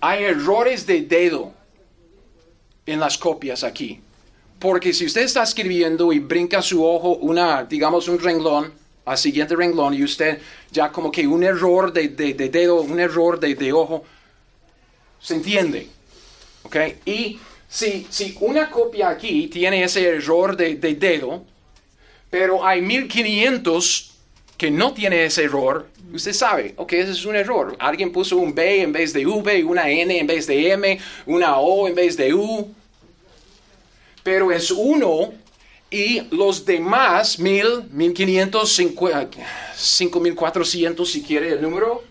hay 0.00 0.24
errores 0.24 0.86
de 0.86 1.02
dedo 1.02 1.52
en 2.86 3.00
las 3.00 3.18
copias 3.18 3.64
aquí. 3.64 4.00
Porque 4.58 4.92
si 4.92 5.06
usted 5.06 5.22
está 5.22 5.42
escribiendo 5.42 6.12
y 6.12 6.18
brinca 6.18 6.62
su 6.62 6.84
ojo 6.84 7.14
una, 7.16 7.64
digamos, 7.64 8.08
un 8.08 8.18
renglón, 8.18 8.72
al 9.10 9.18
siguiente 9.18 9.56
renglón, 9.56 9.94
y 9.94 10.02
usted 10.04 10.38
ya 10.70 10.90
como 10.92 11.10
que 11.10 11.26
un 11.26 11.42
error 11.44 11.92
de, 11.92 12.08
de- 12.08 12.34
de 12.34 12.48
dedo, 12.48 12.80
un 12.82 13.00
error 13.00 13.38
de, 13.40 13.54
de 13.54 13.72
ojo, 13.72 14.04
se 15.20 15.34
entiende. 15.34 15.88
¿Ok? 16.64 16.76
Y 17.06 17.38
si, 17.68 18.06
si 18.10 18.36
una 18.40 18.70
copia 18.70 19.08
aquí 19.10 19.48
tiene 19.48 19.82
ese 19.82 20.06
error 20.08 20.56
de, 20.56 20.76
de 20.76 20.94
dedo, 20.94 21.44
pero 22.30 22.64
hay 22.66 22.82
1500 22.82 24.14
que 24.56 24.70
no 24.70 24.92
tiene 24.92 25.24
ese 25.24 25.44
error, 25.44 25.86
usted 26.12 26.32
sabe, 26.32 26.74
ok, 26.76 26.92
ese 26.94 27.12
es 27.12 27.24
un 27.24 27.36
error. 27.36 27.76
Alguien 27.78 28.10
puso 28.12 28.36
un 28.36 28.54
B 28.54 28.82
en 28.82 28.92
vez 28.92 29.12
de 29.12 29.24
V, 29.24 29.64
una 29.64 29.88
N 29.88 30.18
en 30.18 30.26
vez 30.26 30.46
de 30.46 30.72
M, 30.72 30.98
una 31.26 31.58
O 31.58 31.86
en 31.88 31.94
vez 31.94 32.16
de 32.16 32.34
U. 32.34 32.74
Pero 34.22 34.50
es 34.52 34.70
uno 34.70 35.32
y 35.90 36.22
los 36.34 36.64
demás, 36.66 37.38
1000, 37.38 37.84
1500, 37.90 38.80
5400 39.74 41.10
si 41.10 41.22
quiere 41.22 41.52
el 41.52 41.62
número, 41.62 42.02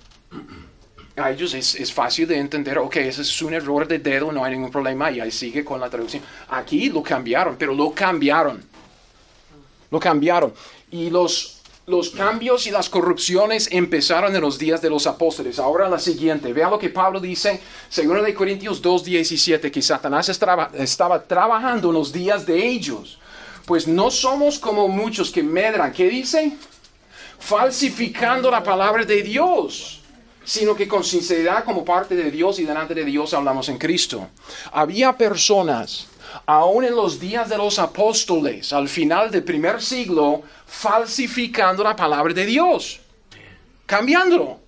a 1.15 1.31
ellos 1.31 1.53
es, 1.53 1.75
es 1.75 1.93
fácil 1.93 2.27
de 2.27 2.37
entender, 2.37 2.79
ok, 2.79 2.95
ese 2.97 3.21
es 3.21 3.41
un 3.41 3.53
error 3.53 3.87
de 3.87 3.99
dedo, 3.99 4.31
no 4.31 4.43
hay 4.43 4.53
ningún 4.53 4.71
problema, 4.71 5.11
y 5.11 5.19
ahí 5.19 5.31
sigue 5.31 5.63
con 5.63 5.79
la 5.79 5.89
traducción. 5.89 6.23
Aquí 6.49 6.89
lo 6.89 7.03
cambiaron, 7.03 7.55
pero 7.57 7.73
lo 7.73 7.91
cambiaron. 7.91 8.63
Lo 9.91 9.99
cambiaron. 9.99 10.53
Y 10.91 11.09
los, 11.09 11.61
los 11.85 12.09
cambios 12.09 12.65
y 12.67 12.71
las 12.71 12.89
corrupciones 12.89 13.69
empezaron 13.71 14.35
en 14.35 14.41
los 14.41 14.57
días 14.57 14.81
de 14.81 14.89
los 14.89 15.05
apóstoles. 15.05 15.59
Ahora 15.59 15.87
la 15.87 15.99
siguiente, 15.99 16.51
vea 16.51 16.69
lo 16.69 16.79
que 16.79 16.89
Pablo 16.89 17.19
dice, 17.19 17.61
según 17.89 18.23
de 18.23 18.33
Corintios 18.33 18.81
2.17, 18.81 19.71
que 19.71 19.81
Satanás 19.81 20.29
estaba, 20.29 20.71
estaba 20.73 21.23
trabajando 21.23 21.89
en 21.89 21.93
los 21.93 22.11
días 22.11 22.45
de 22.45 22.67
ellos. 22.67 23.19
Pues 23.67 23.87
no 23.87 24.09
somos 24.09 24.57
como 24.57 24.87
muchos 24.87 25.29
que 25.29 25.43
medran. 25.43 25.91
¿Qué 25.91 26.09
dice? 26.09 26.57
Falsificando 27.37 28.49
la 28.49 28.63
palabra 28.63 29.05
de 29.05 29.21
Dios 29.21 30.01
sino 30.47 30.77
que 30.77 30.87
con 30.87 31.03
sinceridad 31.03 31.65
como 31.65 31.83
parte 31.83 32.15
de 32.15 32.31
Dios 32.31 32.57
y 32.59 32.63
delante 32.63 32.95
de 32.95 33.03
Dios 33.03 33.33
hablamos 33.33 33.67
en 33.67 33.77
Cristo. 33.77 34.29
Había 34.71 35.11
personas, 35.11 36.07
aún 36.45 36.85
en 36.85 36.95
los 36.95 37.19
días 37.19 37.49
de 37.49 37.57
los 37.57 37.79
apóstoles, 37.79 38.71
al 38.71 38.87
final 38.87 39.29
del 39.29 39.43
primer 39.43 39.81
siglo, 39.81 40.43
falsificando 40.65 41.83
la 41.83 41.97
palabra 41.97 42.33
de 42.33 42.45
Dios, 42.45 43.01
cambiándolo. 43.85 44.66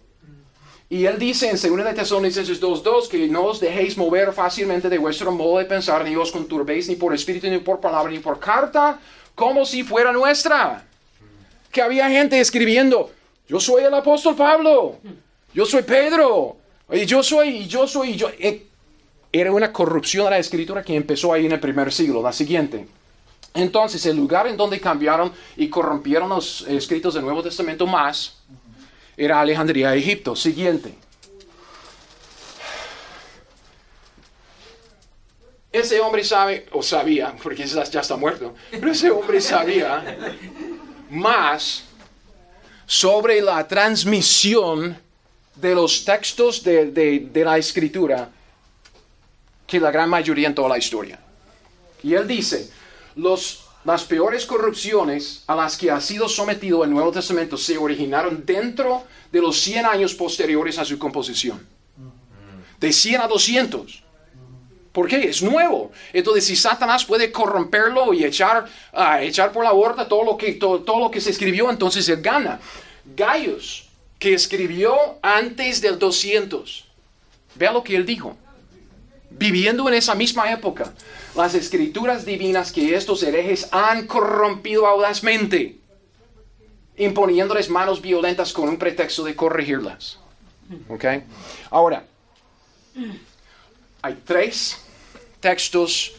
Y 0.91 1.05
él 1.05 1.19
dice 1.19 1.47
en 1.47 1.55
2 1.55 1.85
de 1.85 1.93
Tesalonicenses 1.93 2.59
2.2 2.59 3.07
que 3.09 3.27
no 3.27 3.45
os 3.45 3.59
dejéis 3.59 3.95
mover 3.95 4.33
fácilmente 4.33 4.89
de 4.89 4.97
vuestro 4.97 5.31
modo 5.31 5.59
de 5.59 5.65
pensar, 5.65 6.03
ni 6.03 6.15
os 6.15 6.31
conturbéis 6.31 6.89
ni 6.89 6.95
por 6.95 7.13
espíritu, 7.13 7.47
ni 7.47 7.59
por 7.59 7.79
palabra, 7.79 8.11
ni 8.11 8.17
por 8.17 8.39
carta, 8.39 8.99
como 9.35 9.65
si 9.65 9.83
fuera 9.83 10.11
nuestra. 10.11 10.83
Que 11.71 11.83
había 11.83 12.09
gente 12.09 12.39
escribiendo, 12.39 13.11
yo 13.47 13.59
soy 13.59 13.83
el 13.83 13.93
apóstol 13.93 14.35
Pablo, 14.35 14.97
yo 15.53 15.63
soy 15.63 15.83
Pedro, 15.83 16.57
y 16.91 17.05
yo 17.05 17.21
soy, 17.21 17.49
y 17.49 17.67
yo 17.67 17.87
soy, 17.87 18.09
y 18.11 18.15
yo. 18.15 18.29
Eh, 18.39 18.65
Era 19.31 19.51
una 19.51 19.71
corrupción 19.71 20.25
de 20.25 20.31
la 20.31 20.39
escritura 20.39 20.81
que 20.81 20.95
empezó 20.95 21.31
ahí 21.31 21.45
en 21.45 21.51
el 21.51 21.59
primer 21.59 21.93
siglo, 21.93 22.23
la 22.23 22.33
siguiente. 22.33 22.87
Entonces, 23.53 24.03
el 24.07 24.17
lugar 24.17 24.47
en 24.47 24.57
donde 24.57 24.79
cambiaron 24.79 25.31
y 25.55 25.69
corrompieron 25.69 26.29
los 26.29 26.61
escritos 26.67 27.13
del 27.13 27.25
Nuevo 27.25 27.43
Testamento 27.43 27.85
más 27.85 28.39
era 29.19 29.41
Alejandría, 29.41 29.93
Egipto. 29.93 30.35
Siguiente. 30.35 30.95
Ese 35.71 35.99
hombre 35.99 36.23
sabe, 36.23 36.65
o 36.71 36.81
sabía, 36.81 37.35
porque 37.43 37.65
ya 37.67 37.83
está 37.83 38.15
muerto, 38.15 38.55
pero 38.71 38.91
ese 38.91 39.11
hombre 39.11 39.39
sabía 39.39 40.03
más 41.11 41.83
sobre 42.87 43.39
la 43.39 43.67
transmisión 43.67 44.97
de 45.55 45.75
los 45.75 46.03
textos 46.03 46.63
de, 46.63 46.89
de- 46.89 47.19
de 47.31 47.43
la 47.45 47.57
escritura 47.59 48.29
que 49.67 49.79
la 49.79 49.91
gran 49.91 50.09
mayoría 50.09 50.47
en 50.47 50.55
toda 50.55 50.69
la 50.69 50.77
historia. 50.79 51.19
Y 52.01 52.15
él 52.15 52.27
dice, 52.27 52.71
los, 53.15 53.65
las 53.85 54.03
peores 54.03 54.45
corrupciones 54.45 55.43
a 55.47 55.55
las 55.55 55.77
que 55.77 55.89
ha 55.89 56.01
sido 56.01 56.27
sometido 56.27 56.83
el 56.83 56.91
Nuevo 56.91 57.11
Testamento 57.11 57.57
se 57.57 57.77
originaron 57.77 58.45
dentro 58.45 59.03
de 59.31 59.41
los 59.41 59.59
100 59.61 59.85
años 59.85 60.13
posteriores 60.13 60.77
a 60.77 60.85
su 60.85 60.99
composición. 60.99 61.65
De 62.79 62.91
100 62.91 63.21
a 63.21 63.27
200. 63.27 64.03
¿Por 64.91 65.07
qué? 65.07 65.29
Es 65.29 65.41
nuevo. 65.41 65.91
Entonces, 66.11 66.45
si 66.45 66.55
Satanás 66.55 67.05
puede 67.05 67.31
corromperlo 67.31 68.13
y 68.13 68.23
echar, 68.25 68.65
ah, 68.91 69.21
echar 69.21 69.51
por 69.51 69.63
la 69.63 69.71
borda 69.71 70.07
todo 70.07 70.23
lo, 70.23 70.35
que, 70.35 70.53
todo, 70.53 70.81
todo 70.81 70.99
lo 70.99 71.11
que 71.11 71.21
se 71.21 71.29
escribió, 71.29 71.69
entonces 71.69 72.09
él 72.09 72.21
gana. 72.21 72.59
Gaius, 73.15 73.87
que 74.17 74.33
escribió 74.33 74.95
antes 75.21 75.81
del 75.81 75.99
200, 75.99 76.85
vea 77.55 77.71
lo 77.71 77.83
que 77.83 77.95
él 77.95 78.05
dijo. 78.05 78.35
Viviendo 79.31 79.87
en 79.87 79.93
esa 79.93 80.15
misma 80.15 80.51
época, 80.51 80.93
las 81.35 81.53
escrituras 81.53 82.25
divinas 82.25 82.71
que 82.71 82.95
estos 82.95 83.23
herejes 83.23 83.67
han 83.71 84.07
corrompido 84.07 84.87
audazmente, 84.87 85.77
imponiéndoles 86.97 87.69
manos 87.69 88.01
violentas 88.01 88.51
con 88.51 88.67
un 88.67 88.77
pretexto 88.77 89.23
de 89.23 89.35
corregirlas. 89.35 90.19
¿Ok? 90.87 91.05
Ahora, 91.69 92.05
hay 94.01 94.17
tres 94.25 94.77
textos 95.39 96.13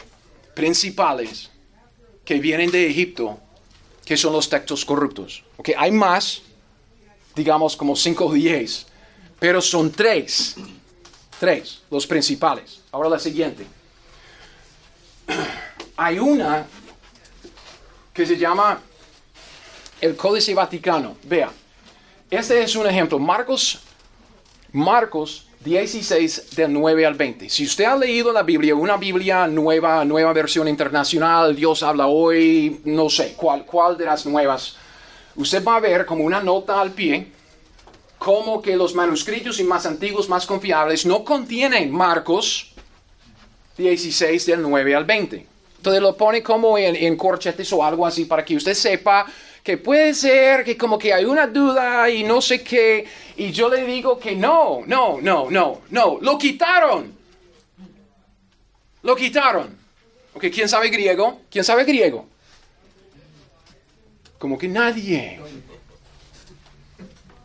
principales 0.55 1.51
que 2.25 2.39
vienen 2.39 2.71
de 2.71 2.89
Egipto 2.89 3.39
que 4.05 4.17
son 4.17 4.33
los 4.33 4.49
textos 4.49 4.85
corruptos. 4.85 5.45
¿Ok? 5.57 5.71
Hay 5.77 5.93
más, 5.93 6.43
digamos 7.35 7.77
como 7.77 7.95
5 7.95 8.27
o 8.27 8.33
10, 8.33 8.87
pero 9.39 9.61
son 9.61 9.93
tres. 9.93 10.57
Tres, 11.41 11.81
los 11.91 12.07
principales. 12.07 12.83
Ahora 12.93 13.09
la 13.09 13.19
siguiente. 13.19 13.65
Hay 15.97 16.19
una 16.19 16.67
que 18.13 18.27
se 18.27 18.37
llama 18.37 18.79
el 20.03 20.17
Códice 20.17 20.53
Vaticano. 20.53 21.17
Vea, 21.23 21.51
este 22.31 22.63
es 22.63 22.77
un 22.77 22.87
ejemplo. 22.87 23.19
Marcos, 23.19 23.81
Marcos 24.73 25.47
16 25.61 26.57
del 26.57 26.75
9 26.75 27.07
al 27.07 27.15
20. 27.15 27.49
Si 27.49 27.65
usted 27.65 27.85
ha 27.85 27.97
leído 27.97 28.35
la 28.35 28.43
Biblia, 28.43 28.75
una 28.75 28.99
Biblia 28.99 29.47
nueva, 29.47 30.05
nueva 30.05 30.35
versión 30.35 30.69
internacional, 30.69 31.57
Dios 31.57 31.83
habla 31.83 32.07
hoy, 32.07 32.83
no 32.85 33.09
sé 33.09 33.33
cuál, 33.35 33.65
cuál 33.65 33.97
de 33.97 34.05
las 34.05 34.27
nuevas, 34.27 34.77
usted 35.37 35.65
va 35.65 35.77
a 35.77 35.81
ver 35.81 36.05
como 36.05 36.23
una 36.23 36.43
nota 36.43 36.79
al 36.79 36.91
pie 36.91 37.33
como 38.21 38.61
que 38.61 38.77
los 38.77 38.95
manuscritos 38.95 39.59
y 39.61 39.65
más 39.65 39.87
antiguos, 39.87 40.29
más 40.29 40.45
confiables, 40.45 41.07
no 41.07 41.25
contienen 41.25 41.91
Marcos 41.91 42.71
16 43.79 44.45
del 44.45 44.61
9 44.61 44.95
al 44.95 45.07
20. 45.07 45.47
Entonces 45.79 46.03
lo 46.03 46.15
pone 46.15 46.43
como 46.43 46.77
en, 46.77 46.95
en 46.97 47.17
corchetes 47.17 47.73
o 47.73 47.83
algo 47.83 48.07
así 48.07 48.27
para 48.27 48.45
que 48.45 48.57
usted 48.57 48.75
sepa 48.75 49.25
que 49.65 49.79
puede 49.79 50.13
ser 50.13 50.65
que 50.65 50.77
como 50.77 50.99
que 50.99 51.15
hay 51.15 51.25
una 51.25 51.47
duda 51.47 52.11
y 52.11 52.23
no 52.23 52.43
sé 52.43 52.63
qué. 52.63 53.07
Y 53.39 53.53
yo 53.53 53.71
le 53.71 53.87
digo 53.87 54.19
que 54.19 54.37
no, 54.37 54.83
no, 54.87 55.19
no, 55.23 55.51
no, 55.51 55.81
no. 55.89 56.19
Lo 56.21 56.37
quitaron. 56.37 57.15
Lo 59.03 59.17
quitaron. 59.17 59.79
Ok, 60.35 60.45
¿quién 60.53 60.69
sabe 60.69 60.91
griego? 60.91 61.41
¿Quién 61.51 61.65
sabe 61.65 61.85
griego? 61.85 62.27
Como 64.39 64.59
que 64.59 64.69
nadie. 64.69 65.41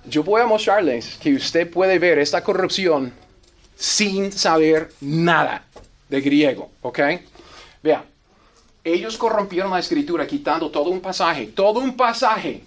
Yo 0.07 0.23
voy 0.23 0.41
a 0.41 0.45
mostrarles 0.45 1.17
que 1.19 1.33
usted 1.33 1.69
puede 1.69 1.99
ver 1.99 2.19
esta 2.19 2.43
corrupción 2.43 3.13
sin 3.75 4.31
saber 4.31 4.91
nada 5.01 5.65
de 6.09 6.21
griego, 6.21 6.71
¿ok? 6.81 6.99
Vea, 7.81 8.05
ellos 8.83 9.17
corrompieron 9.17 9.71
la 9.71 9.79
escritura 9.79 10.27
quitando 10.27 10.69
todo 10.69 10.89
un 10.91 11.01
pasaje, 11.01 11.47
todo 11.47 11.79
un 11.79 11.97
pasaje, 11.97 12.61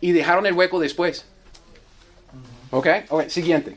y 0.00 0.12
dejaron 0.12 0.46
el 0.46 0.54
hueco 0.54 0.80
después. 0.80 1.26
¿Ok? 2.70 2.86
Ok, 3.10 3.28
siguiente. 3.28 3.76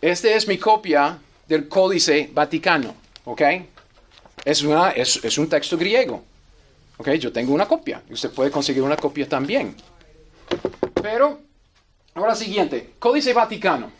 Esta 0.00 0.30
es 0.30 0.48
mi 0.48 0.58
copia 0.58 1.18
del 1.46 1.68
Códice 1.68 2.30
Vaticano. 2.32 2.94
¿Ok? 3.24 3.42
Es, 4.44 4.62
una, 4.62 4.90
es, 4.90 5.22
es 5.22 5.38
un 5.38 5.48
texto 5.48 5.76
griego. 5.76 6.24
¿Ok? 6.96 7.10
Yo 7.12 7.32
tengo 7.32 7.52
una 7.52 7.68
copia. 7.68 8.02
Usted 8.10 8.30
puede 8.30 8.50
conseguir 8.50 8.82
una 8.82 8.96
copia 8.96 9.28
también. 9.28 9.76
Pero, 11.02 11.40
ahora 12.14 12.34
siguiente, 12.34 12.94
Códice 12.98 13.32
Vaticano. 13.32 13.90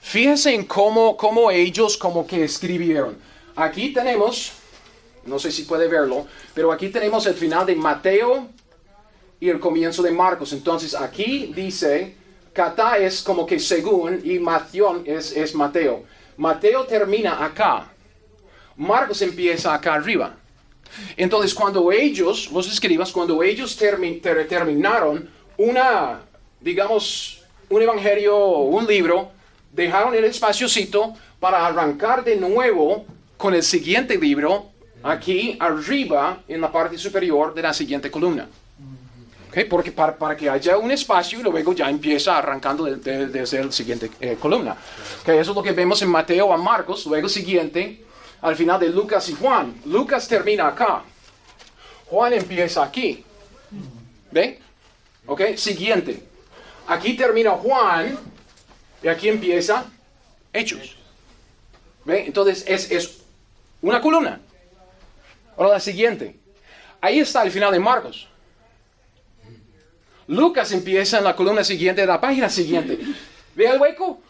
Fíjense 0.00 0.54
en 0.54 0.64
cómo, 0.64 1.16
cómo 1.16 1.50
ellos 1.50 1.96
como 1.96 2.26
que 2.26 2.44
escribieron. 2.44 3.18
Aquí 3.56 3.92
tenemos, 3.92 4.52
no 5.26 5.38
sé 5.38 5.50
si 5.50 5.64
puede 5.64 5.88
verlo, 5.88 6.26
pero 6.54 6.70
aquí 6.72 6.88
tenemos 6.88 7.26
el 7.26 7.34
final 7.34 7.66
de 7.66 7.74
Mateo 7.74 8.48
y 9.40 9.48
el 9.48 9.58
comienzo 9.58 10.02
de 10.02 10.12
Marcos. 10.12 10.52
Entonces 10.52 10.94
aquí 10.94 11.52
dice, 11.54 12.14
Kata 12.52 12.98
es 12.98 13.22
como 13.22 13.44
que 13.44 13.58
según 13.58 14.20
y 14.24 14.38
Mateo 14.38 15.02
es, 15.04 15.32
es 15.32 15.54
Mateo. 15.54 16.04
Mateo 16.36 16.86
termina 16.86 17.44
acá. 17.44 17.90
Marcos 18.76 19.20
empieza 19.22 19.74
acá 19.74 19.94
arriba. 19.94 20.36
Entonces 21.16 21.52
cuando 21.52 21.90
ellos, 21.90 22.50
los 22.52 22.70
escribas, 22.72 23.12
cuando 23.12 23.42
ellos 23.42 23.76
terminaron 23.76 25.28
una, 25.58 26.20
digamos, 26.60 27.42
un 27.68 27.82
evangelio, 27.82 28.38
un 28.58 28.86
libro, 28.86 29.30
dejaron 29.72 30.14
el 30.14 30.24
espaciocito 30.24 31.12
para 31.38 31.66
arrancar 31.66 32.24
de 32.24 32.36
nuevo 32.36 33.04
con 33.36 33.54
el 33.54 33.62
siguiente 33.62 34.16
libro 34.16 34.70
aquí 35.02 35.56
arriba 35.60 36.40
en 36.48 36.60
la 36.60 36.72
parte 36.72 36.96
superior 36.96 37.54
de 37.54 37.62
la 37.62 37.74
siguiente 37.74 38.10
columna. 38.10 38.48
Okay, 39.50 39.64
porque 39.64 39.90
para, 39.92 40.14
para, 40.16 40.36
que 40.36 40.48
haya 40.48 40.76
un 40.76 40.90
espacio 40.90 41.42
luego 41.42 41.72
ya 41.72 41.88
empieza 41.88 42.36
arrancando 42.36 42.84
desde 42.84 43.64
la 43.64 43.72
siguiente 43.72 44.10
eh, 44.20 44.36
columna. 44.38 44.76
Okay, 45.22 45.38
eso 45.38 45.52
es 45.52 45.56
lo 45.56 45.62
que 45.62 45.72
vemos 45.72 46.02
en 46.02 46.10
Mateo 46.10 46.52
a 46.52 46.56
Marcos, 46.56 47.06
luego 47.06 47.28
siguiente, 47.28 48.04
al 48.42 48.56
final 48.56 48.78
de 48.78 48.90
Lucas 48.90 49.28
y 49.30 49.34
Juan. 49.34 49.74
Lucas 49.86 50.28
termina 50.28 50.68
acá. 50.68 51.02
Juan 52.06 52.34
empieza 52.34 52.84
aquí. 52.84 53.24
¿Ve? 54.30 54.60
Ok, 55.28 55.56
siguiente. 55.56 56.22
Aquí 56.86 57.14
termina 57.14 57.50
Juan 57.50 58.18
y 59.02 59.08
aquí 59.08 59.28
empieza 59.28 59.84
Hechos. 60.52 60.96
¿Ve? 62.06 62.24
Entonces 62.26 62.64
es, 62.66 62.90
es 62.90 63.18
una 63.82 64.00
columna. 64.00 64.40
Ahora 65.56 65.74
la 65.74 65.80
siguiente. 65.80 66.34
Ahí 67.00 67.20
está 67.20 67.42
el 67.42 67.50
final 67.50 67.72
de 67.72 67.78
Marcos. 67.78 68.26
Lucas 70.26 70.72
empieza 70.72 71.18
en 71.18 71.24
la 71.24 71.36
columna 71.36 71.62
siguiente 71.62 72.06
la 72.06 72.20
página 72.20 72.48
siguiente. 72.48 72.98
¿Ve 73.54 73.66
el 73.66 73.78
hueco? 73.78 74.20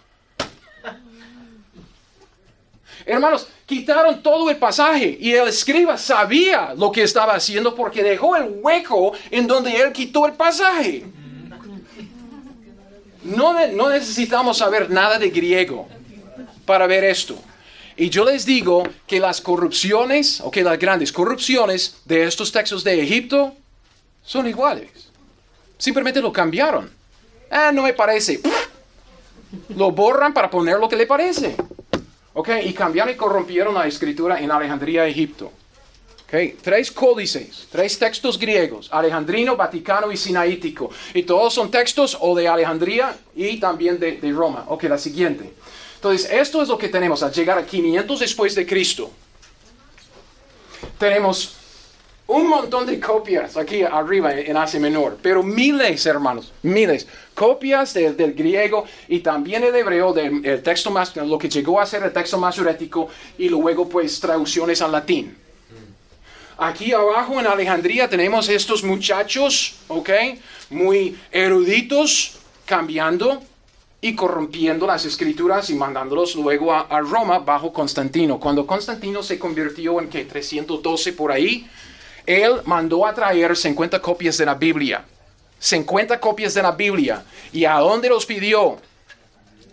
Hermanos, 3.07 3.49
quitaron 3.69 4.23
todo 4.23 4.49
el 4.49 4.57
pasaje 4.57 5.19
y 5.21 5.33
el 5.33 5.47
escriba 5.47 5.99
sabía 5.99 6.73
lo 6.75 6.91
que 6.91 7.03
estaba 7.03 7.35
haciendo 7.35 7.75
porque 7.75 8.03
dejó 8.03 8.35
el 8.35 8.61
hueco 8.63 9.13
en 9.31 9.47
donde 9.47 9.77
él 9.77 9.93
quitó 9.93 10.25
el 10.25 10.33
pasaje. 10.33 11.05
No, 13.23 13.91
necesitamos 13.91 14.57
saber 14.57 14.89
nada 14.89 15.19
de 15.19 15.29
griego 15.29 15.87
para 16.65 16.87
ver 16.87 17.05
esto. 17.05 17.39
Y 17.95 18.09
yo 18.09 18.25
les 18.25 18.47
digo 18.47 18.85
que 19.07 19.21
las 19.21 19.43
corrupciones, 19.43 20.41
o 20.41 20.51
que 20.51 20.63
las 20.63 20.79
grandes 20.79 21.13
corrupciones 21.13 21.99
de 22.07 22.25
estos 22.25 22.51
textos 22.51 22.83
de 22.85 23.03
Egipto 23.03 23.55
son 24.25 24.49
iguales. 24.49 24.89
Simplemente 25.77 26.23
lo 26.23 26.33
cambiaron. 26.33 26.91
Ah, 27.51 27.71
no 27.71 27.83
me 27.83 27.93
parece. 27.93 28.41
Lo 29.77 29.91
borran 29.91 30.33
para 30.33 30.49
poner 30.49 30.79
lo 30.79 30.89
que 30.89 30.97
le 30.97 31.07
parece. 31.07 31.55
¿Ok? 32.39 32.51
Y 32.65 32.73
cambiaron 32.73 33.13
y 33.13 33.17
corrompieron 33.17 33.75
la 33.75 33.89
escritura 33.89 34.39
en 34.41 34.53
Alejandría, 34.53 35.05
Egipto. 35.09 35.47
¿Ok? 36.23 36.61
Tres 36.63 36.93
códices, 36.93 37.67
tres 37.69 37.99
textos 37.99 38.39
griegos, 38.39 38.89
alejandrino, 38.93 39.57
vaticano 39.57 40.13
y 40.13 40.17
sinaítico. 40.17 40.89
Y 41.15 41.25
todos 41.25 41.53
son 41.53 41.69
textos 41.69 42.17
o 42.21 42.37
de 42.37 42.47
Alejandría 42.47 43.17
y 43.35 43.59
también 43.59 43.99
de, 43.99 44.19
de 44.19 44.31
Roma. 44.31 44.67
Ok, 44.69 44.85
la 44.85 44.99
siguiente. 44.99 45.53
Entonces, 45.97 46.31
esto 46.31 46.63
es 46.63 46.69
lo 46.69 46.79
que 46.79 46.89
tenemos 46.89 47.25
al 47.25 47.33
llegar 47.33 47.59
a 47.59 47.67
500 47.67 48.21
después 48.21 48.55
de 48.55 48.65
Cristo. 48.65 49.11
Tenemos 50.97 51.57
un 52.29 52.47
montón 52.47 52.87
de 52.87 53.01
copias 53.01 53.57
aquí 53.57 53.83
arriba 53.83 54.35
en 54.35 54.57
Asia 54.57 54.79
Menor, 54.79 55.19
pero 55.23 55.43
miles, 55.43 56.05
hermanos, 56.05 56.53
miles. 56.63 57.07
Copias 57.35 57.95
del 57.95 58.35
griego 58.35 58.85
y 59.09 59.21
también 59.21 59.65
el 59.65 59.75
hebreo, 59.75 60.13
del 60.13 60.63
texto 60.63 60.91
más, 60.91 61.17
lo 61.17 61.39
que 61.39 61.49
llegó 61.49 61.81
a 61.81 61.87
ser 61.87 62.03
el 62.03 62.13
texto 62.13 62.37
más 62.37 62.59
masorético 62.59 63.09
y 63.39 63.49
luego 63.49 63.89
pues 63.89 64.21
traducciones 64.21 64.83
al 64.83 64.93
latín. 64.93 65.37
Aquí 66.59 66.93
abajo 66.93 67.41
en 67.41 67.47
Alejandría 67.47 68.11
tenemos 68.11 68.49
estos 68.49 68.83
muchachos, 68.83 69.77
¿ok? 69.89 70.11
Muy 70.71 71.17
eruditos, 71.31 72.39
cambiando 72.67 73.41
y 74.03 74.15
corrompiendo 74.15 74.87
las 74.87 75.05
escrituras 75.07 75.71
y 75.71 75.75
mandándolos 75.75 76.35
luego 76.35 76.75
a, 76.75 77.01
Roma 77.01 77.39
bajo 77.39 77.73
Constantino. 77.73 78.39
Cuando 78.39 78.67
Constantino 78.67 79.23
se 79.23 79.39
convirtió 79.39 80.01
en 80.01 80.09
que 80.11 80.25
312 80.25 81.13
por 81.15 81.33
ahí, 81.33 81.67
él 82.29 82.61
mandó 82.67 83.07
a 83.07 83.15
traer 83.15 83.57
50 83.57 84.01
copias 84.01 84.37
de 84.37 84.45
la 84.45 84.55
Biblia. 84.55 85.03
50 85.59 86.21
copias 86.21 86.53
de 86.53 86.63
la 86.63 86.73
Biblia. 86.73 87.25
¿Y 87.55 87.65
a 87.65 87.79
dónde 87.79 88.11
los 88.11 88.27
pidió? 88.27 88.77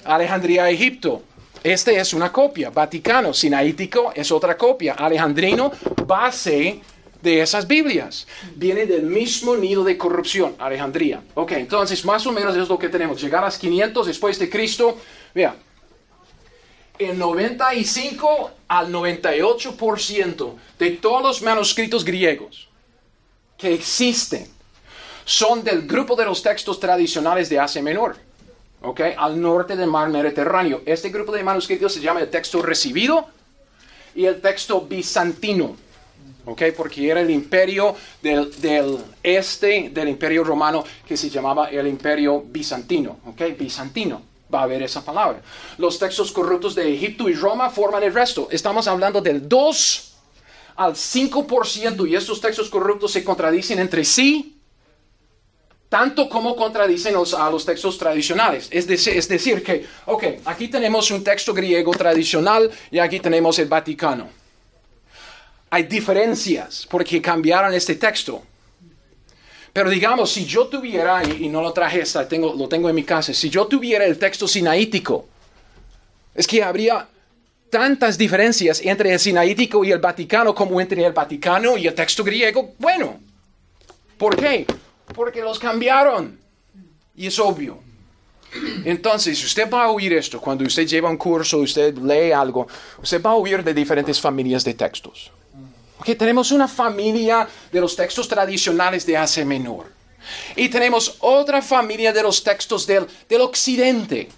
Alejandría, 0.06 0.70
Egipto. 0.70 1.22
Este 1.62 2.00
es 2.00 2.14
una 2.14 2.32
copia. 2.32 2.70
Vaticano, 2.70 3.34
Sinaítico 3.34 4.14
es 4.16 4.32
otra 4.32 4.56
copia. 4.56 4.94
Alejandrino, 4.94 5.70
base 6.06 6.80
de 7.22 7.42
esas 7.42 7.68
Biblias. 7.68 8.26
Viene 8.56 8.86
del 8.86 9.04
mismo 9.04 9.58
nido 9.58 9.84
de 9.84 9.98
corrupción, 9.98 10.56
Alejandría. 10.58 11.24
Ok, 11.34 11.52
entonces 11.54 12.06
más 12.06 12.26
o 12.26 12.32
menos 12.32 12.56
es 12.56 12.70
lo 12.70 12.80
que 12.80 12.88
tenemos. 12.88 13.22
Llegar 13.22 13.44
a 13.44 13.48
las 13.48 13.58
500 13.58 14.08
después 14.08 14.40
de 14.40 14.50
Cristo. 14.50 14.98
Vea, 15.34 15.58
el 17.00 17.18
95 17.18 18.52
al 18.68 18.92
98% 18.92 20.54
de 20.80 20.92
todos 20.92 21.22
los 21.22 21.42
manuscritos 21.42 22.04
griegos 22.04 22.68
que 23.58 23.74
existen 23.74 24.48
son 25.26 25.64
del 25.64 25.88
grupo 25.88 26.16
de 26.16 26.26
los 26.26 26.42
textos 26.42 26.80
tradicionales 26.80 27.50
de 27.50 27.60
Asia 27.60 27.82
Menor, 27.82 28.16
¿ok? 28.82 29.02
Al 29.18 29.42
norte 29.42 29.76
del 29.76 29.90
mar 29.90 30.10
Mediterráneo. 30.10 30.84
Este 30.86 31.10
grupo 31.10 31.32
de 31.32 31.44
manuscritos 31.44 31.94
se 31.94 32.02
llama 32.02 32.22
el 32.22 32.30
texto 32.30 32.62
recibido 32.62 33.28
y 34.14 34.26
el 34.26 34.40
texto 34.40 34.82
bizantino. 34.82 35.76
¿ok? 36.46 36.62
Porque 36.78 37.10
era 37.10 37.22
el 37.22 37.30
imperio 37.30 37.96
del, 38.22 38.52
este 39.24 39.90
del 39.90 40.10
imperio 40.10 40.44
romano 40.44 40.84
que 41.08 41.18
se 41.18 41.30
llamaba 41.30 41.70
el 41.70 41.88
imperio 41.88 42.42
bizantino, 42.42 43.18
¿ok? 43.26 43.58
Bizantino. 43.58 44.35
Va 44.54 44.60
a 44.60 44.64
haber 44.64 44.84
esa 44.84 45.04
palabra. 45.04 45.42
Los 45.78 45.98
textos 45.98 46.32
corruptos 46.32 46.76
de 46.76 46.94
Egipto 46.94 47.30
y 47.30 47.34
Roma 47.34 47.70
forman 47.70 48.04
el 48.04 48.14
resto. 48.14 48.48
Estamos 48.52 48.88
hablando 48.88 49.22
del 49.22 49.48
2 49.48 50.12
al 50.76 50.94
5% 50.94 52.08
y 52.08 52.16
estos 52.16 52.42
textos 52.42 52.70
corruptos 52.70 53.12
se 53.12 53.24
contradicen 53.24 53.80
entre 53.80 54.04
sí, 54.04 54.60
tanto 55.90 56.28
como 56.30 56.56
contradicen 56.56 57.16
a 57.16 57.50
los 57.50 57.66
textos 57.66 57.98
tradicionales. 57.98 58.68
Es 58.72 58.86
decir, 58.86 59.18
es 59.18 59.28
decir, 59.28 59.64
que, 59.64 59.86
ok, 60.06 60.24
aquí 60.46 60.68
tenemos 60.68 61.10
un 61.12 61.24
texto 61.24 61.54
griego 61.54 61.92
tradicional 61.92 62.70
y 62.92 63.00
aquí 63.00 63.20
tenemos 63.20 63.58
el 63.60 63.68
Vaticano 63.68 64.30
hay 65.76 65.84
diferencias 65.84 66.88
porque 66.90 67.22
cambiaron 67.22 67.74
este 67.74 67.96
texto. 67.96 68.42
Pero 69.76 69.90
digamos, 69.90 70.32
si 70.32 70.46
yo 70.46 70.68
tuviera, 70.68 71.22
y, 71.22 71.50
no 71.50 71.62
lo 71.62 71.74
traje, 71.74 72.02
tengo, 72.30 72.54
lo 72.54 72.70
tengo 72.70 72.88
en 72.88 72.96
mi 72.96 73.04
casa, 73.04 73.34
si 73.34 73.50
yo 73.50 73.68
tuviera 73.68 74.06
el 74.06 74.18
texto 74.18 74.48
sinaítico, 74.48 75.28
es 76.34 76.48
que 76.48 76.64
habría 76.64 77.06
tantas 77.70 78.18
diferencias 78.18 78.80
entre 78.86 79.12
el 79.12 79.20
sinaítico 79.20 79.84
y 79.84 79.92
el 79.92 80.00
Vaticano 80.00 80.56
como 80.56 80.80
entre 80.80 81.06
el 81.06 81.12
Vaticano 81.12 81.76
y 81.76 81.88
el 81.88 81.94
texto 81.94 82.24
griego. 82.24 82.74
Bueno, 82.80 83.20
¿por 84.18 84.38
qué? 84.38 84.66
Porque 85.14 85.42
los 85.42 85.60
cambiaron. 85.60 86.40
Y 87.14 87.28
es 87.28 87.38
obvio. 87.38 87.80
Entonces, 88.86 89.44
usted 89.44 89.70
va 89.70 89.84
a 89.84 89.92
oír 89.92 90.14
esto 90.14 90.40
cuando 90.40 90.64
usted 90.64 90.88
lleva 90.88 91.10
un 91.10 91.18
curso, 91.18 91.58
usted 91.58 91.98
lee 91.98 92.32
algo, 92.32 92.66
usted 93.04 93.22
va 93.22 93.32
a 93.32 93.36
oír 93.36 93.62
de 93.62 93.74
diferentes 93.74 94.22
familias 94.22 94.64
de 94.64 94.74
textos. 94.74 95.34
Okay, 96.06 96.14
tenemos 96.14 96.52
una 96.52 96.68
familia 96.68 97.48
de 97.72 97.82
los 97.82 97.96
textos 97.96 98.28
tradicionales 98.28 99.08
de 99.08 99.18
Asia 99.18 99.44
Menor. 99.44 99.92
Y 100.56 100.70
tenemos 100.70 101.16
otra 101.20 101.64
familia 101.64 102.14
de 102.14 102.22
los 102.22 102.44
textos 102.44 102.86
del, 102.86 103.08
del 103.28 103.42
occidente. 103.42 104.30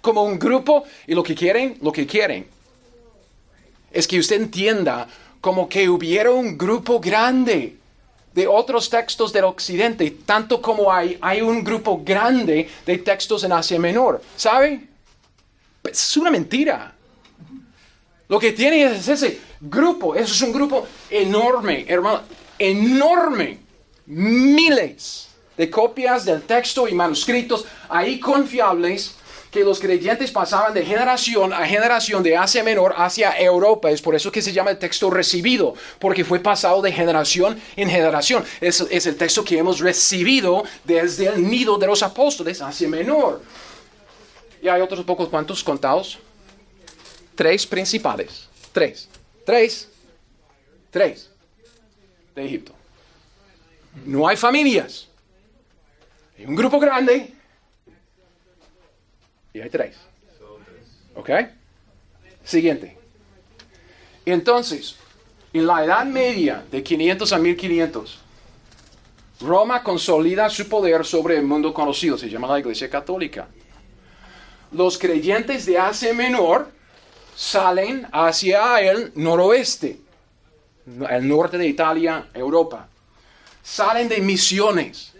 Como 0.00 0.24
un 0.24 0.40
grupo, 0.40 0.82
y 1.06 1.14
lo 1.14 1.22
que 1.22 1.36
quieren, 1.36 1.78
lo 1.82 1.92
que 1.92 2.04
quieren. 2.04 2.48
Es 3.92 4.08
que 4.08 4.18
usted 4.18 4.40
entienda 4.42 5.06
como 5.40 5.68
que 5.68 5.88
hubiera 5.88 6.32
un 6.32 6.58
grupo 6.58 6.98
grande 6.98 7.76
de 8.34 8.48
otros 8.48 8.90
textos 8.90 9.32
del 9.32 9.44
occidente, 9.44 10.10
tanto 10.26 10.60
como 10.60 10.92
hay, 10.92 11.16
hay 11.20 11.42
un 11.42 11.62
grupo 11.62 12.02
grande 12.04 12.68
de 12.84 12.98
textos 12.98 13.44
en 13.44 13.52
Asia 13.52 13.78
Menor. 13.78 14.20
¿Sabe? 14.34 14.80
Es 15.84 16.16
una 16.16 16.32
mentira. 16.32 16.92
Lo 18.28 18.40
que 18.40 18.50
tiene 18.50 18.82
es 18.82 19.06
ese 19.06 19.45
grupo, 19.60 20.14
eso 20.14 20.32
es 20.32 20.42
un 20.42 20.52
grupo 20.52 20.86
enorme, 21.10 21.84
hermano, 21.88 22.22
enorme. 22.58 23.58
Miles 24.06 25.28
de 25.56 25.70
copias 25.70 26.24
del 26.24 26.42
texto 26.42 26.86
y 26.86 26.94
manuscritos 26.94 27.64
ahí 27.88 28.20
confiables 28.20 29.16
que 29.50 29.64
los 29.64 29.80
creyentes 29.80 30.30
pasaban 30.30 30.74
de 30.74 30.84
generación 30.84 31.52
a 31.52 31.66
generación 31.66 32.22
de 32.22 32.36
Asia 32.36 32.62
Menor 32.62 32.94
hacia 32.96 33.38
Europa. 33.38 33.90
Es 33.90 34.02
por 34.02 34.14
eso 34.14 34.30
que 34.30 34.42
se 34.42 34.52
llama 34.52 34.70
el 34.70 34.78
texto 34.78 35.08
recibido, 35.08 35.74
porque 35.98 36.24
fue 36.24 36.40
pasado 36.40 36.82
de 36.82 36.92
generación 36.92 37.58
en 37.74 37.88
generación. 37.88 38.44
Es, 38.60 38.80
es 38.82 39.06
el 39.06 39.16
texto 39.16 39.44
que 39.44 39.58
hemos 39.58 39.80
recibido 39.80 40.64
desde 40.84 41.28
el 41.28 41.48
nido 41.48 41.78
de 41.78 41.86
los 41.86 42.02
apóstoles 42.02 42.60
Asia 42.60 42.88
Menor. 42.88 43.40
Y 44.60 44.68
hay 44.68 44.80
otros 44.82 45.04
pocos 45.04 45.28
cuantos 45.28 45.64
contados. 45.64 46.18
Tres 47.34 47.66
principales. 47.66 48.48
Tres. 48.72 49.08
Tres. 49.46 49.88
Tres. 50.90 51.30
De 52.34 52.44
Egipto. 52.44 52.72
No 54.04 54.26
hay 54.26 54.36
familias. 54.36 55.08
Hay 56.36 56.44
un 56.44 56.56
grupo 56.56 56.80
grande 56.80 57.32
y 59.54 59.60
hay 59.60 59.70
tres. 59.70 59.96
¿Ok? 61.14 61.30
Siguiente. 62.44 62.98
Entonces, 64.26 64.96
en 65.52 65.64
la 65.64 65.84
Edad 65.84 66.04
Media, 66.04 66.64
de 66.70 66.82
500 66.82 67.32
a 67.32 67.38
1500, 67.38 68.18
Roma 69.40 69.84
consolida 69.84 70.50
su 70.50 70.68
poder 70.68 71.04
sobre 71.04 71.36
el 71.36 71.44
mundo 71.44 71.72
conocido, 71.72 72.18
se 72.18 72.28
llama 72.28 72.48
la 72.48 72.58
Iglesia 72.58 72.90
Católica. 72.90 73.46
Los 74.72 74.98
creyentes 74.98 75.66
de 75.66 75.78
Asia 75.78 76.12
Menor 76.12 76.75
salen 77.36 78.08
hacia 78.12 78.80
el 78.80 79.12
noroeste, 79.14 80.00
el 81.10 81.28
norte 81.28 81.58
de 81.58 81.66
Italia, 81.66 82.28
Europa. 82.32 82.88
Salen 83.62 84.08
de 84.08 84.20
misiones. 84.20 85.12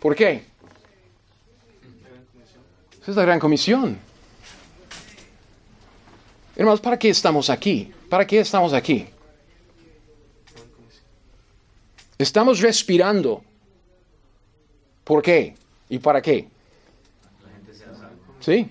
¿Por 0.00 0.14
qué? 0.14 0.44
Esa 3.02 3.10
es 3.10 3.16
la 3.16 3.22
gran 3.22 3.40
comisión. 3.40 3.98
Hermanos, 6.54 6.80
¿para 6.80 6.98
qué 6.98 7.10
estamos 7.10 7.50
aquí? 7.50 7.92
¿Para 8.08 8.26
qué 8.26 8.40
estamos 8.40 8.72
aquí? 8.72 9.06
Estamos 12.16 12.60
respirando. 12.60 13.42
¿Por 15.04 15.22
qué? 15.22 15.56
¿Y 15.88 15.98
para 15.98 16.20
qué? 16.20 16.48
Sí. 18.40 18.70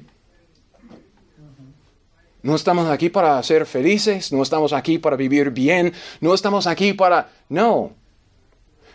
No 2.42 2.56
estamos 2.56 2.90
aquí 2.90 3.10
para 3.10 3.42
ser 3.44 3.66
felices, 3.66 4.32
no 4.32 4.42
estamos 4.42 4.72
aquí 4.72 4.98
para 4.98 5.18
vivir 5.18 5.52
bien, 5.52 5.94
no 6.22 6.34
estamos 6.34 6.68
aquí 6.68 6.94
para... 6.94 7.30
No. 7.50 7.92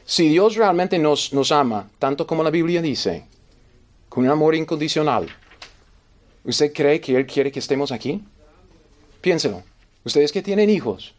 Si 0.06 0.28
Dios 0.28 0.56
realmente 0.56 0.98
nos, 0.98 1.32
nos 1.32 1.52
ama, 1.52 1.88
tanto 1.98 2.26
como 2.26 2.42
la 2.42 2.50
Biblia 2.50 2.80
dice, 2.80 3.24
con 4.08 4.24
un 4.24 4.30
amor 4.30 4.54
incondicional, 4.54 5.28
¿usted 6.44 6.72
cree 6.72 7.00
que 7.00 7.16
Él 7.16 7.26
quiere 7.26 7.52
que 7.52 7.58
estemos 7.58 7.92
aquí? 7.92 8.22
Piénselo. 9.20 9.62
Ustedes 10.04 10.32
que 10.32 10.42
tienen 10.42 10.68
hijos, 10.68 11.14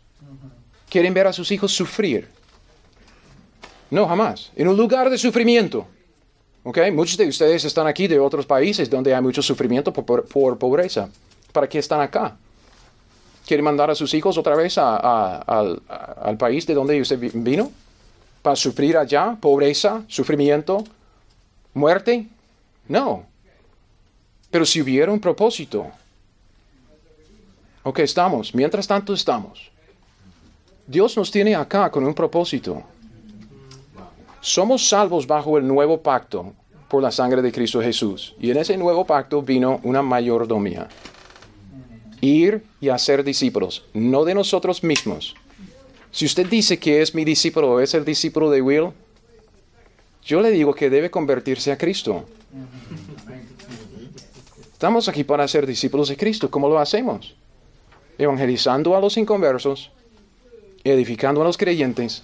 ¿quieren 0.90 1.14
ver 1.14 1.28
a 1.28 1.34
sus 1.34 1.52
hijos 1.52 1.72
sufrir? 1.74 2.28
No, 3.90 4.08
jamás. 4.08 4.52
En 4.56 4.68
un 4.68 4.78
lugar 4.78 5.10
de 5.10 5.18
sufrimiento. 5.18 5.88
¿Ok? 6.64 6.80
Muchos 6.92 7.18
de 7.18 7.28
ustedes 7.28 7.64
están 7.66 7.86
aquí 7.88 8.08
de 8.08 8.20
otros 8.20 8.46
países 8.46 8.90
donde 8.90 9.14
hay 9.14 9.22
mucho 9.22 9.42
sufrimiento 9.42 9.94
por, 9.94 10.26
por 10.26 10.58
pobreza. 10.58 11.10
¿Para 11.56 11.70
qué 11.70 11.80
están 11.80 12.02
acá? 12.02 12.36
¿Quieren 13.48 13.64
mandar 13.64 13.90
a 13.90 13.96
sus 13.96 14.14
hijos 14.14 14.38
otra 14.38 14.58
vez 14.58 14.78
al, 14.78 15.82
al 15.88 16.38
país 16.38 16.68
de 16.68 16.74
donde 16.74 17.00
usted 17.00 17.18
vino? 17.34 17.72
¿Para 18.42 18.58
sufrir 18.58 18.98
allá? 18.98 19.38
¿Pobreza? 19.40 20.04
¿Sufrimiento? 20.10 20.84
¿Muerte? 21.74 22.28
No. 22.90 23.24
Pero 24.52 24.66
si 24.66 24.82
hubiera 24.82 25.14
un 25.14 25.22
propósito. 25.22 25.88
Ok, 27.84 28.00
estamos. 28.00 28.54
Mientras 28.54 28.86
tanto 28.86 29.14
estamos. 29.14 29.72
Dios 30.86 31.16
nos 31.16 31.32
tiene 31.32 31.56
acá 31.56 31.90
con 31.90 32.06
un 32.06 32.14
propósito. 32.14 32.84
Somos 34.42 34.90
salvos 34.90 35.26
bajo 35.26 35.58
el 35.58 35.66
nuevo 35.66 36.02
pacto 36.02 36.52
por 36.90 37.02
la 37.02 37.12
sangre 37.12 37.42
de 37.42 37.54
Cristo 37.54 37.82
Jesús. 37.82 38.36
Y 38.42 38.52
en 38.52 38.58
ese 38.58 38.76
nuevo 38.76 39.06
pacto 39.06 39.42
vino 39.42 39.80
una 39.84 40.02
mayordomía 40.02 40.90
ir 42.22 42.64
y 42.82 42.90
hacer 42.90 43.24
discípulos, 43.24 43.84
no 43.94 44.26
de 44.26 44.34
nosotros 44.34 44.84
mismos. 44.84 45.36
Si 46.12 46.26
usted 46.26 46.48
dice 46.48 46.80
que 46.80 47.02
es 47.02 47.14
mi 47.14 47.26
discípulo 47.26 47.72
o 47.72 47.80
es 47.80 47.94
el 47.94 48.06
discípulo 48.06 48.50
de 48.50 48.62
Will, 48.62 48.92
yo 50.24 50.42
le 50.42 50.50
digo 50.50 50.74
que 50.74 50.90
debe 50.90 51.12
convertirse 51.12 51.72
a 51.72 51.78
Cristo. 51.78 52.26
Estamos 54.72 55.08
aquí 55.08 55.24
para 55.24 55.48
ser 55.48 55.68
discípulos 55.68 56.10
de 56.10 56.18
Cristo. 56.18 56.50
¿Cómo 56.50 56.68
lo 56.68 56.80
hacemos? 56.80 57.36
Evangelizando 58.18 58.96
a 58.96 59.02
los 59.02 59.18
inconversos, 59.18 59.92
edificando 60.84 61.42
a 61.42 61.46
los 61.46 61.58
creyentes 61.58 62.24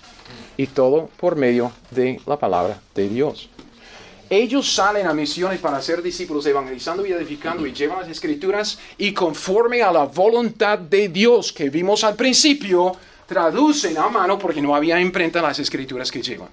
y 0.57 0.67
todo 0.67 1.09
por 1.17 1.35
medio 1.35 1.71
de 1.91 2.19
la 2.25 2.37
palabra 2.37 2.79
de 2.95 3.09
Dios. 3.09 3.49
Ellos 4.31 4.73
salen 4.73 5.07
a 5.07 5.13
misiones 5.13 5.59
para 5.59 5.81
ser 5.81 6.01
discípulos, 6.01 6.45
evangelizando 6.45 7.05
y 7.05 7.11
edificando 7.11 7.67
y 7.67 7.73
llevan 7.73 7.99
las 7.99 8.07
escrituras 8.07 8.79
y 8.97 9.13
conforme 9.13 9.81
a 9.81 9.91
la 9.91 10.05
voluntad 10.05 10.79
de 10.79 11.09
Dios 11.09 11.51
que 11.51 11.69
vimos 11.69 12.05
al 12.05 12.15
principio, 12.15 12.95
traducen 13.27 13.97
a 13.97 14.07
mano 14.07 14.39
porque 14.39 14.61
no 14.61 14.73
había 14.73 15.01
imprenta 15.01 15.41
las 15.41 15.59
escrituras 15.59 16.09
que 16.09 16.21
llevan. 16.21 16.47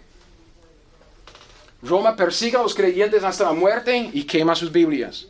Roma 1.81 2.17
persigue 2.17 2.57
a 2.57 2.63
los 2.63 2.75
creyentes 2.75 3.23
hasta 3.23 3.45
la 3.45 3.53
muerte 3.53 4.11
y 4.13 4.25
quema 4.25 4.57
sus 4.57 4.73
Biblias. 4.73 5.29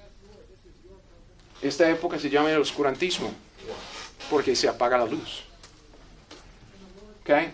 Esta 1.60 1.90
época 1.90 2.18
se 2.18 2.30
llama 2.30 2.50
el 2.50 2.62
oscurantismo 2.62 3.30
porque 4.30 4.56
se 4.56 4.68
apaga 4.68 4.96
la 4.96 5.04
luz. 5.04 5.42
¿Okay? 7.20 7.50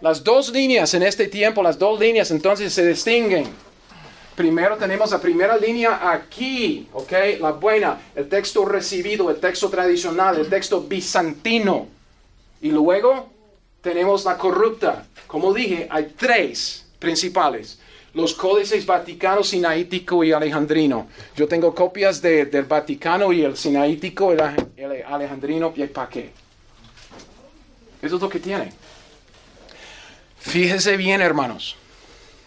Las 0.00 0.24
dos 0.24 0.48
líneas 0.48 0.94
en 0.94 1.02
este 1.02 1.28
tiempo, 1.28 1.62
las 1.62 1.78
dos 1.78 2.00
líneas 2.00 2.30
entonces 2.30 2.72
se 2.72 2.86
distinguen. 2.86 3.69
Primero 4.34 4.76
tenemos 4.76 5.10
la 5.10 5.20
primera 5.20 5.56
línea 5.56 6.10
aquí, 6.12 6.88
¿ok? 6.92 7.12
La 7.40 7.52
buena, 7.52 8.00
el 8.14 8.28
texto 8.28 8.64
recibido, 8.64 9.28
el 9.30 9.36
texto 9.36 9.68
tradicional, 9.68 10.38
el 10.38 10.48
texto 10.48 10.80
bizantino. 10.82 11.88
Y 12.62 12.70
luego 12.70 13.28
tenemos 13.82 14.24
la 14.24 14.38
corrupta. 14.38 15.06
Como 15.26 15.52
dije, 15.52 15.86
hay 15.90 16.14
tres 16.16 16.86
principales. 16.98 17.78
Los 18.14 18.34
códices 18.34 18.84
vaticano, 18.86 19.44
sinaítico 19.44 20.24
y 20.24 20.32
alejandrino. 20.32 21.08
Yo 21.36 21.46
tengo 21.46 21.74
copias 21.74 22.20
del 22.20 22.64
Vaticano 22.64 23.32
y 23.32 23.44
el 23.44 23.56
sinaítico, 23.56 24.32
el, 24.32 24.40
el 24.76 25.04
alejandrino, 25.04 25.72
y 25.76 25.84
para 25.86 26.08
qué. 26.08 26.32
Eso 28.02 28.16
es 28.16 28.22
lo 28.22 28.28
que 28.28 28.40
tiene. 28.40 28.72
Fíjese 30.40 30.96
bien, 30.96 31.20
hermanos. 31.20 31.76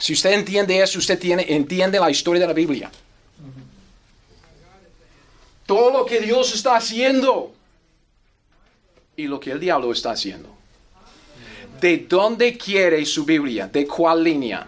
Si 0.04 0.12
usted 0.12 0.34
entiende 0.34 0.84
eso, 0.84 1.00
usted 1.00 1.18
tiene, 1.18 1.46
entiende 1.48 1.98
la 1.98 2.12
historia 2.12 2.42
de 2.42 2.48
la 2.48 2.52
Biblia. 2.52 2.92
Todo 5.66 5.92
lo 5.92 6.06
que 6.06 6.20
Dios 6.20 6.54
está 6.54 6.76
haciendo 6.76 7.54
y 9.16 9.28
lo 9.28 9.39
que 9.39 9.52
el 9.52 9.62
diablo 9.62 9.94
está 9.94 10.12
haciendo. 10.12 10.50
¿De 11.80 12.00
dónde 12.00 12.58
quiere 12.58 13.06
su 13.06 13.24
Biblia? 13.24 13.70
¿De 13.70 13.88
cuál 13.88 14.26
línea? 14.26 14.68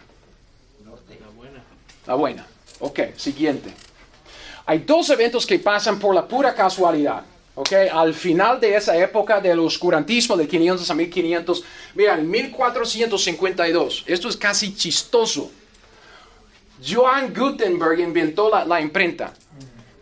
La 0.86 1.30
buena. 1.36 1.64
La 2.08 2.16
buena. 2.16 2.48
Ok, 2.80 3.00
siguiente. 3.18 3.74
Hay 4.66 4.80
dos 4.80 5.10
eventos 5.10 5.46
que 5.46 5.60
pasan 5.60 6.00
por 6.00 6.16
la 6.16 6.26
pura 6.26 6.56
casualidad. 6.56 7.26
Okay, 7.58 7.88
al 7.88 8.14
final 8.14 8.60
de 8.60 8.76
esa 8.76 8.98
época 8.98 9.40
del 9.40 9.60
oscurantismo 9.60 10.36
de 10.36 10.46
500 10.46 10.92
a 10.92 10.94
1500, 10.94 11.64
miren, 11.96 12.30
1452, 12.30 14.04
esto 14.08 14.28
es 14.28 14.36
casi 14.36 14.76
chistoso. 14.76 15.50
Johann 16.86 17.34
Gutenberg 17.34 18.02
inventó 18.02 18.50
la, 18.50 18.82
imprenta. 18.82 19.34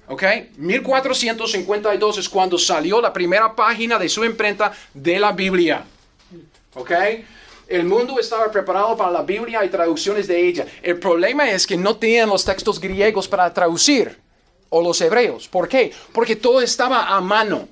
¿Ok? 0.07 0.23
1452 0.57 2.17
es 2.17 2.27
cuando 2.27 2.57
salió 2.57 2.99
la 2.99 3.13
primera 3.13 3.55
página 3.55 3.99
de 3.99 4.09
su 4.09 4.25
imprenta 4.25 4.73
de 4.91 5.19
la 5.19 5.31
Biblia. 5.31 5.85
¿Ok? 6.73 6.91
El 7.67 7.85
mundo 7.85 8.19
estaba 8.19 8.51
preparado 8.51 8.97
para 8.97 9.11
la 9.11 9.21
Biblia 9.21 9.63
y 9.63 9.69
traducciones 9.69 10.25
de 10.25 10.47
ella. 10.47 10.65
El 10.81 10.97
problema 10.97 11.47
es 11.51 11.67
que 11.67 11.77
no 11.77 11.95
tenían 11.97 12.29
los 12.29 12.43
textos 12.43 12.79
griegos 12.79 13.27
para 13.27 13.53
traducir 13.53 14.22
o 14.73 14.81
los 14.81 14.99
hebreos. 15.01 15.47
¿Por 15.47 15.69
qué? 15.69 15.91
Porque 16.11 16.35
todo 16.35 16.59
estaba 16.59 17.15
a 17.15 17.21
mano. 17.21 17.67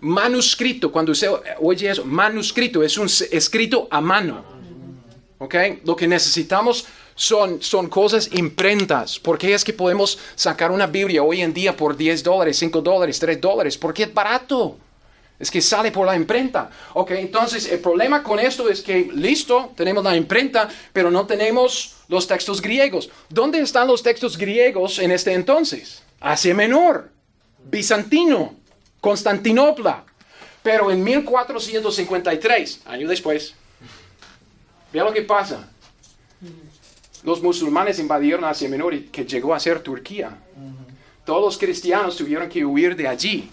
Manuscrito, 0.00 0.92
cuando 0.92 1.10
usted 1.10 1.28
oye 1.60 1.90
eso, 1.90 2.04
manuscrito 2.04 2.82
es 2.84 2.96
un 2.96 3.08
escrito 3.32 3.88
a 3.90 4.00
mano. 4.00 4.44
¿Ok? 5.38 5.54
Lo 5.84 5.96
que 5.96 6.06
necesitamos 6.06 6.86
son, 7.16 7.60
son 7.60 7.88
cosas 7.88 8.30
imprentas. 8.32 9.18
¿Por 9.18 9.36
qué 9.36 9.52
es 9.52 9.64
que 9.64 9.72
podemos 9.72 10.16
sacar 10.36 10.70
una 10.70 10.86
Biblia 10.86 11.24
hoy 11.24 11.42
en 11.42 11.52
día 11.52 11.76
por 11.76 11.96
10 11.96 12.22
dólares, 12.22 12.56
5 12.58 12.80
dólares, 12.82 13.18
3 13.18 13.40
dólares? 13.40 13.76
Porque 13.76 14.04
es 14.04 14.14
barato. 14.14 14.78
Es 15.40 15.50
que 15.50 15.60
sale 15.60 15.90
por 15.90 16.06
la 16.06 16.16
imprenta. 16.16 16.70
Ok, 16.94 17.12
entonces 17.12 17.70
el 17.70 17.80
problema 17.80 18.22
con 18.22 18.38
esto 18.38 18.68
es 18.68 18.80
que, 18.80 19.10
listo, 19.12 19.72
tenemos 19.76 20.04
la 20.04 20.16
imprenta, 20.16 20.68
pero 20.92 21.10
no 21.10 21.26
tenemos 21.26 21.94
los 22.08 22.26
textos 22.26 22.60
griegos. 22.60 23.10
¿Dónde 23.28 23.60
están 23.60 23.88
los 23.88 24.02
textos 24.02 24.36
griegos 24.36 24.98
en 24.98 25.10
este 25.10 25.32
entonces? 25.32 26.02
Asia 26.20 26.54
Menor, 26.54 27.10
Bizantino, 27.64 28.56
Constantinopla. 29.00 30.04
Pero 30.62 30.90
en 30.90 31.02
1453, 31.02 32.82
año 32.86 33.08
después, 33.08 33.54
vea 34.92 35.04
lo 35.04 35.12
que 35.12 35.22
pasa. 35.22 35.68
Los 37.22 37.42
musulmanes 37.42 37.98
invadieron 37.98 38.44
Asia 38.44 38.68
Menor 38.68 38.94
y 38.94 39.04
que 39.04 39.24
llegó 39.24 39.54
a 39.54 39.60
ser 39.60 39.80
Turquía. 39.80 40.36
Todos 41.24 41.42
los 41.42 41.58
cristianos 41.58 42.16
tuvieron 42.16 42.48
que 42.48 42.64
huir 42.64 42.96
de 42.96 43.08
allí 43.08 43.50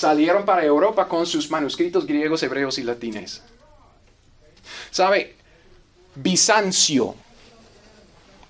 salieron 0.00 0.46
para 0.46 0.64
Europa 0.64 1.06
con 1.06 1.26
sus 1.26 1.50
manuscritos 1.50 2.06
griegos, 2.06 2.42
hebreos 2.42 2.78
y 2.78 2.84
latines. 2.84 3.42
¿Sabe? 4.90 5.36
Bizancio. 6.14 7.14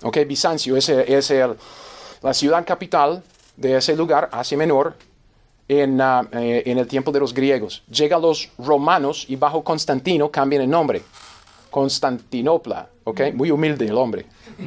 Ok, 0.03 0.17
Bizancio 0.25 0.77
es, 0.77 0.87
es 0.87 1.33
la 2.21 2.33
ciudad 2.33 2.65
capital 2.65 3.23
de 3.57 3.77
ese 3.77 3.95
lugar, 3.95 4.29
Asia 4.31 4.57
Menor, 4.57 4.95
en, 5.67 6.01
uh, 6.01 6.27
eh, 6.33 6.63
en, 6.65 6.77
el 6.77 6.87
tiempo 6.87 7.11
de 7.11 7.19
los 7.19 7.33
griegos. 7.33 7.83
Llegan 7.89 8.21
los 8.21 8.49
romanos 8.57 9.25
y 9.27 9.35
bajo 9.35 9.63
Constantino 9.63 10.29
cambian 10.29 10.61
el 10.63 10.69
nombre. 10.69 11.01
Constantinopla, 11.69 12.89
¿ok? 13.05 13.33
Muy 13.33 13.51
humilde 13.51 13.85
el 13.85 13.97
hombre. 13.97 14.25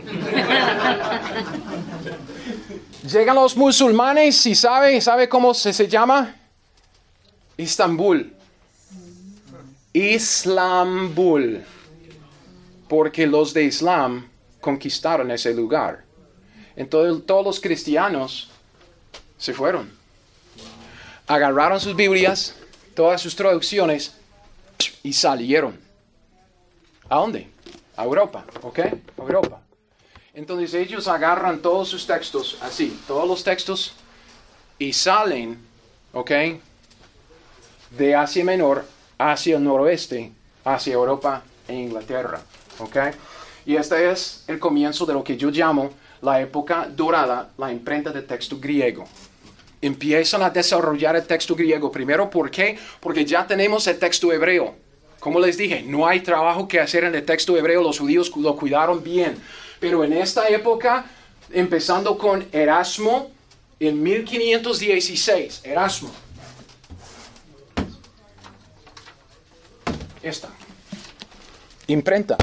Llegan 3.11 3.37
los 3.37 3.55
musulmanes 3.57 4.47
y 4.47 4.55
sabe, 4.55 4.99
¿sabe 5.01 5.29
cómo 5.29 5.53
se, 5.53 5.75
se 5.75 5.87
llama? 5.87 6.35
Istambul. 7.59 8.33
Islambul. 9.93 11.63
Porque 12.89 13.27
los 13.27 13.53
de 13.53 13.65
Islam 13.65 14.27
conquistaron 14.61 15.31
ese 15.31 15.53
lugar. 15.53 16.04
Entonces 16.77 17.25
todos 17.27 17.45
los 17.45 17.61
cristianos 17.61 18.51
se 19.39 19.53
fueron. 19.53 19.91
Agarraron 21.27 21.81
sus 21.81 21.95
Biblias, 21.97 22.55
todas 22.95 23.21
sus 23.21 23.35
traducciones 23.35 24.15
y 25.03 25.13
salieron. 25.13 25.79
¿A 27.09 27.17
dónde? 27.17 27.49
A 27.97 28.05
Europa, 28.05 28.45
¿ok? 28.63 28.81
Europa. 29.17 29.61
Entonces 30.35 30.75
ellos 30.75 31.07
agarran 31.07 31.61
todos 31.61 31.89
sus 31.89 32.07
textos, 32.07 32.59
así, 32.61 33.01
todos 33.07 33.29
los 33.29 33.45
textos, 33.45 33.95
y 34.79 34.93
salen, 34.93 35.59
¿ok? 36.13 36.31
de 37.97 38.15
Asia 38.15 38.45
Menor 38.45 38.85
hacia 39.19 39.57
el 39.57 39.65
noroeste, 39.65 40.33
hacia 40.65 40.95
Europa 40.95 41.43
e 41.69 41.75
Inglaterra. 41.75 42.41
¿ok? 42.79 42.97
Y 43.67 43.77
este 43.77 44.11
es 44.11 44.45
el 44.47 44.59
comienzo 44.59 45.07
de 45.07 45.15
lo 45.15 45.23
que 45.23 45.37
yo 45.37 45.51
llamo 45.51 45.91
la 46.23 46.41
época 46.41 46.89
dorada, 46.91 47.51
la 47.59 47.73
imprenta 47.73 48.11
de 48.11 48.23
texto 48.23 48.59
griego. 48.59 49.05
Empiezan 49.81 50.43
a 50.43 50.51
desarrollar 50.51 51.17
el 51.17 51.27
texto 51.27 51.55
griego. 51.55 51.93
Primero, 51.93 52.31
¿por 52.31 52.51
qué? 52.51 52.79
Porque 53.01 53.25
ya 53.25 53.47
tenemos 53.47 53.87
el 53.87 53.99
texto 53.99 54.33
hebreo. 54.33 54.75
Como 55.21 55.41
les 55.41 55.57
dije, 55.57 55.83
no 55.83 56.07
hay 56.07 56.21
trabajo 56.21 56.69
que 56.69 56.81
hacer 56.81 57.05
en 57.05 57.15
el 57.15 57.25
texto 57.25 57.57
hebreo, 57.57 57.83
los 57.83 57.99
judíos 57.99 58.31
lo 58.37 58.57
cuidaron 58.57 59.03
bien. 59.03 59.37
Pero 59.81 60.05
en 60.05 60.13
esta 60.13 60.49
época, 60.49 61.07
empezando 61.51 62.19
con 62.19 62.47
Erasmo, 62.53 63.31
en 63.81 64.03
1516, 64.03 65.63
Erasmo, 65.65 66.11
esta. 70.23 70.49
Imprenta. 71.87 72.37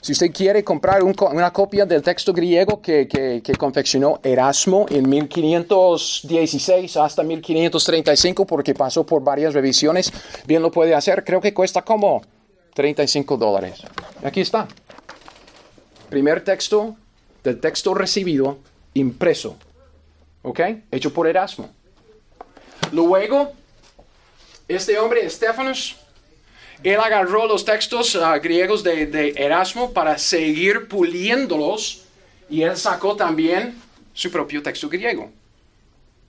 Si 0.00 0.12
usted 0.12 0.32
quiere 0.32 0.64
comprar 0.64 1.02
una 1.02 1.52
copia 1.52 1.84
del 1.84 2.00
texto 2.02 2.32
griego 2.32 2.80
que, 2.80 3.42
confeccionó 3.58 4.20
Erasmo 4.22 4.86
en 4.88 5.08
1516 5.08 6.96
hasta 6.96 7.22
1535, 7.22 8.46
porque 8.46 8.74
pasó 8.74 9.04
por 9.04 9.22
varias 9.22 9.52
revisiones, 9.52 10.10
bien 10.46 10.62
lo 10.62 10.70
puede 10.70 10.94
hacer. 10.94 11.24
Creo 11.24 11.40
que 11.40 11.52
cuesta 11.52 11.82
como 11.82 12.22
35 12.74 13.36
dólares. 13.36 13.82
Aquí 14.24 14.40
está. 14.40 14.66
Primer 16.08 16.42
texto 16.42 16.96
del 17.44 17.60
texto 17.60 17.92
recibido 17.94 18.58
impreso. 18.94 19.56
¿Ok? 20.42 20.60
Hecho 20.90 21.12
por 21.12 21.26
Erasmo. 21.26 21.68
Luego, 22.92 23.52
este 24.66 24.98
hombre, 24.98 25.26
Estefanos, 25.26 25.99
él 26.82 26.98
agarró 26.98 27.46
los 27.46 27.64
textos 27.64 28.16
ah, 28.16 28.38
griegos 28.38 28.82
de, 28.82 29.34
Erasmo 29.36 29.92
para 29.92 30.16
seguir 30.18 30.88
puliéndolos 30.88 32.04
y 32.48 32.62
él 32.62 32.76
sacó 32.76 33.16
también 33.16 33.76
su 34.14 34.30
propio 34.30 34.62
texto 34.62 34.88
griego. 34.88 35.30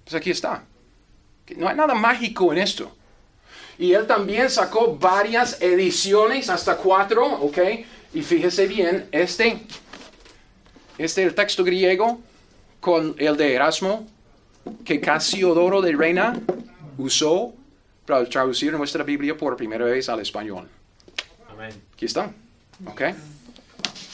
Pues 0.03 0.15
aquí 0.15 0.31
está. 0.31 0.63
No 1.55 1.67
hay 1.67 1.75
nada 1.75 1.93
mágico 1.93 2.51
en 2.51 2.59
esto. 2.59 2.95
Y 3.77 3.93
él 3.93 4.05
también 4.05 4.49
sacó 4.49 4.95
varias 4.95 5.61
ediciones, 5.61 6.49
hasta 6.49 6.77
cuatro, 6.77 7.25
¿ok? 7.25 7.57
Y 8.13 8.21
fíjese 8.21 8.67
bien, 8.67 9.07
este, 9.11 9.59
este 10.97 11.21
es 11.21 11.27
el 11.27 11.33
texto 11.33 11.63
griego 11.63 12.19
con 12.79 13.15
el 13.17 13.37
de 13.37 13.53
Erasmo, 13.53 14.07
que 14.85 14.99
Casiodoro 14.99 15.81
de 15.81 15.93
Reina 15.93 16.39
usó 16.97 17.53
para 18.11 18.25
traducir 18.25 18.73
nuestra 18.73 19.05
Biblia 19.05 19.37
por 19.37 19.55
primera 19.55 19.85
vez 19.85 20.09
al 20.09 20.19
español. 20.19 20.67
Amén. 21.49 21.71
Aquí 21.93 22.05
está. 22.05 22.29
¿Ok? 22.85 23.01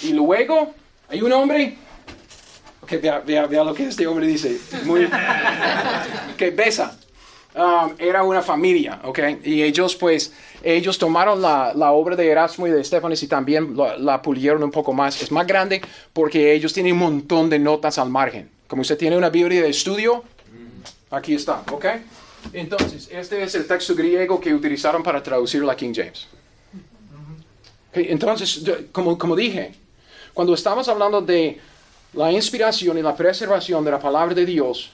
Y 0.04 0.14
luego 0.14 0.76
hay 1.10 1.20
un 1.24 1.32
hombre 1.32 1.76
que 2.86 2.98
vea, 3.00 3.20
vea, 3.20 3.64
lo 3.64 3.74
que 3.74 3.88
este 3.88 4.06
hombre 4.06 4.28
dice. 4.28 4.60
Muy, 4.86 5.10
que 6.38 6.52
besa. 6.52 6.96
Um, 7.56 7.96
era 7.98 8.22
una 8.22 8.44
familia, 8.44 9.00
¿ok? 9.04 9.20
Y 9.44 9.64
ellos, 9.64 9.96
pues, 9.96 10.32
ellos 10.62 11.00
tomaron 11.00 11.42
la, 11.42 11.74
la 11.74 11.92
obra 11.92 12.16
de 12.16 12.30
Erasmo 12.30 12.68
y 12.68 12.70
de 12.70 12.84
Stefanes 12.84 13.24
y 13.24 13.28
también 13.28 13.76
la, 13.76 13.98
la, 13.98 14.22
pulieron 14.22 14.62
un 14.62 14.70
poco 14.70 14.94
más. 14.94 15.20
Es 15.24 15.32
más 15.32 15.48
grande 15.48 15.82
porque 16.14 16.54
ellos 16.54 16.72
tienen 16.72 16.94
un 16.94 17.00
montón 17.00 17.50
de 17.50 17.58
notas 17.58 17.98
al 17.98 18.12
margen. 18.12 18.48
Como 18.68 18.84
usted 18.84 18.96
tiene 18.96 19.18
una 19.18 19.32
Biblia 19.32 19.64
de 19.64 19.70
estudio, 19.70 20.24
aquí 21.10 21.34
está, 21.34 21.64
¿ok? 21.72 21.86
Entonces, 22.54 23.10
este 23.12 23.44
es 23.44 23.56
el 23.56 23.68
texto 23.68 23.96
griego 23.96 24.40
que 24.40 24.54
utilizaron 24.54 25.04
para 25.04 25.22
traducir 25.22 25.64
la 25.64 25.76
King 25.76 25.94
James. 25.94 26.28
entonces, 27.94 28.64
como, 28.92 29.18
como 29.18 29.36
dije, 29.36 29.74
cuando 30.34 30.54
estamos 30.54 30.88
hablando 30.88 31.22
de 31.22 31.60
la 32.14 32.32
inspiración 32.32 32.98
y 32.98 33.02
la 33.02 33.16
preservación 33.16 33.84
de 33.84 33.92
la 33.92 34.00
palabra 34.00 34.36
de 34.36 34.46
Dios, 34.46 34.92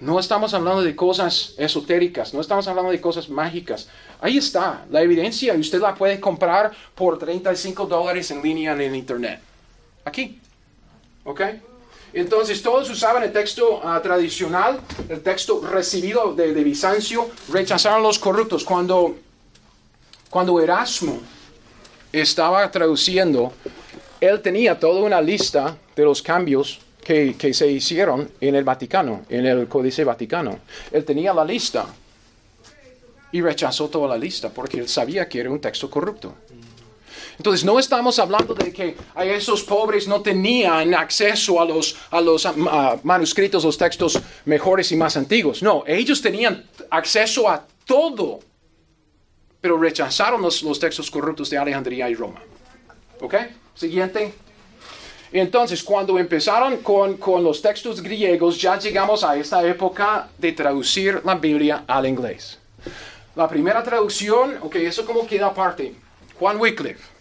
no 0.00 0.18
estamos 0.18 0.52
hablando 0.52 0.82
de 0.82 0.94
cosas 0.94 1.54
esotéricas, 1.56 2.34
no 2.34 2.40
estamos 2.40 2.68
hablando 2.68 2.90
de 2.90 3.00
cosas 3.00 3.28
mágicas. 3.28 3.88
Ahí 4.20 4.36
está 4.36 4.84
la 4.90 5.02
evidencia 5.02 5.54
y 5.54 5.60
usted 5.60 5.80
la 5.80 5.94
puede 5.94 6.20
comprar 6.20 6.72
por 6.94 7.18
35 7.18 7.86
dólares 7.86 8.30
en 8.30 8.42
línea 8.42 8.72
en 8.72 8.94
Internet. 8.94 9.40
Aquí. 10.04 10.38
¿Ok? 11.24 11.40
Entonces 12.16 12.62
todos 12.62 12.88
usaban 12.88 13.24
el 13.24 13.30
texto 13.30 13.82
ah, 13.84 14.00
tradicional, 14.02 14.80
el 15.10 15.20
texto 15.20 15.60
recibido 15.60 16.32
de, 16.34 16.50
Bizancio, 16.64 17.28
rechazaron 17.52 18.02
los 18.02 18.18
corruptos. 18.18 18.64
Cuando, 18.64 19.16
cuando 20.30 20.58
Erasmo 20.58 21.20
estaba 22.10 22.70
traduciendo, 22.70 23.52
él 24.18 24.40
tenía 24.40 24.80
toda 24.80 25.02
una 25.02 25.20
lista 25.20 25.76
de 25.94 26.04
los 26.04 26.22
cambios 26.22 26.80
que, 27.04 27.36
que, 27.36 27.52
se 27.52 27.70
hicieron 27.70 28.30
en 28.40 28.54
el 28.54 28.64
Vaticano, 28.64 29.26
en 29.28 29.44
el 29.44 29.68
Códice 29.68 30.02
Vaticano. 30.02 30.58
Él 30.90 31.04
tenía 31.04 31.34
la 31.34 31.44
lista 31.44 31.84
y 33.30 33.42
rechazó 33.42 33.90
toda 33.90 34.08
la 34.08 34.16
lista 34.16 34.48
porque 34.48 34.78
él 34.78 34.88
sabía 34.88 35.28
que 35.28 35.40
era 35.40 35.50
un 35.50 35.60
texto 35.60 35.90
corrupto. 35.90 36.34
Entonces 37.38 37.64
no 37.64 37.78
estamos 37.78 38.18
hablando 38.18 38.54
de 38.54 38.72
que 38.72 38.96
esos 39.24 39.62
pobres 39.62 40.08
no 40.08 40.22
tenían 40.22 40.94
acceso 40.94 41.60
a 41.60 41.64
los, 41.64 41.96
a 42.10 42.20
los 42.20 42.48
manuscritos, 43.02 43.64
los 43.64 43.76
textos 43.76 44.18
mejores 44.44 44.90
y 44.92 44.96
más 44.96 45.16
antiguos. 45.16 45.62
No, 45.62 45.84
ellos 45.86 46.22
tenían 46.22 46.64
acceso 46.90 47.48
a 47.48 47.64
todo, 47.84 48.40
pero 49.60 49.78
rechazaron 49.78 50.40
los, 50.40 50.62
los 50.62 50.80
textos 50.80 51.10
corruptos 51.10 51.50
de 51.50 51.58
Alejandría 51.58 52.08
y 52.08 52.14
Roma. 52.14 52.40
¿Ok? 53.20 53.34
Siguiente. 53.74 54.32
Entonces, 55.32 55.82
cuando 55.82 56.18
empezaron 56.18 56.78
con, 56.78 57.18
con, 57.18 57.44
los 57.44 57.60
textos 57.60 58.00
griegos, 58.00 58.58
ya 58.58 58.78
llegamos 58.78 59.22
a 59.24 59.36
esta 59.36 59.66
época 59.66 60.28
de 60.38 60.52
traducir 60.52 61.20
la 61.24 61.34
Biblia 61.34 61.84
al 61.86 62.06
inglés. 62.06 62.58
La 63.34 63.46
primera 63.46 63.82
traducción, 63.82 64.56
ok, 64.62 64.76
eso 64.76 65.04
como 65.04 65.26
queda 65.26 65.48
aparte. 65.48 65.94
Juan 66.38 66.58
Wycliffe 66.58 67.15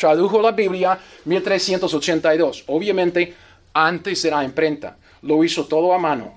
tradujo 0.00 0.40
la 0.40 0.52
Biblia 0.52 0.98
1382. 1.26 2.64
Obviamente, 2.68 3.34
antes 3.74 4.22
de 4.22 4.30
la 4.30 4.42
imprenta. 4.42 4.96
Lo 5.22 5.44
hizo 5.44 5.66
todo 5.66 5.92
a 5.92 5.98
mano. 5.98 6.32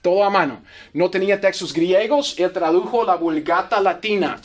Todo 0.00 0.24
a 0.24 0.30
mano. 0.30 0.62
No 0.94 1.10
tenía 1.10 1.40
textos 1.40 1.72
griegos, 1.72 2.34
él 2.38 2.50
tradujo 2.50 3.04
la 3.04 3.16
Vulgata 3.16 3.80
Latina 3.80 4.40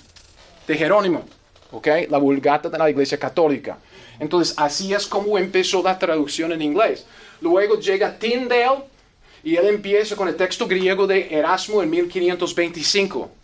de 0.68 0.78
Jerónimo. 0.78 1.24
¿Ok? 1.72 1.88
La 2.10 2.18
Vulgata 2.18 2.70
de 2.70 2.78
la 2.78 2.90
Iglesia 2.90 3.18
Católica. 3.18 3.78
Entonces, 4.20 4.54
así 4.58 4.94
es 4.94 5.08
como 5.08 5.38
empezó 5.38 5.82
la 5.82 5.98
traducción 5.98 6.52
en 6.52 6.62
inglés. 6.62 7.06
Luego 7.42 7.80
llega 7.80 8.18
Tyndale 8.18 8.84
y 9.44 9.56
él 9.56 9.68
empieza 9.68 10.16
con 10.16 10.28
el 10.28 10.36
texto 10.36 10.68
griego 10.68 11.08
de 11.08 11.34
Erasmo 11.34 11.82
en 11.82 11.90
1525 11.90 13.37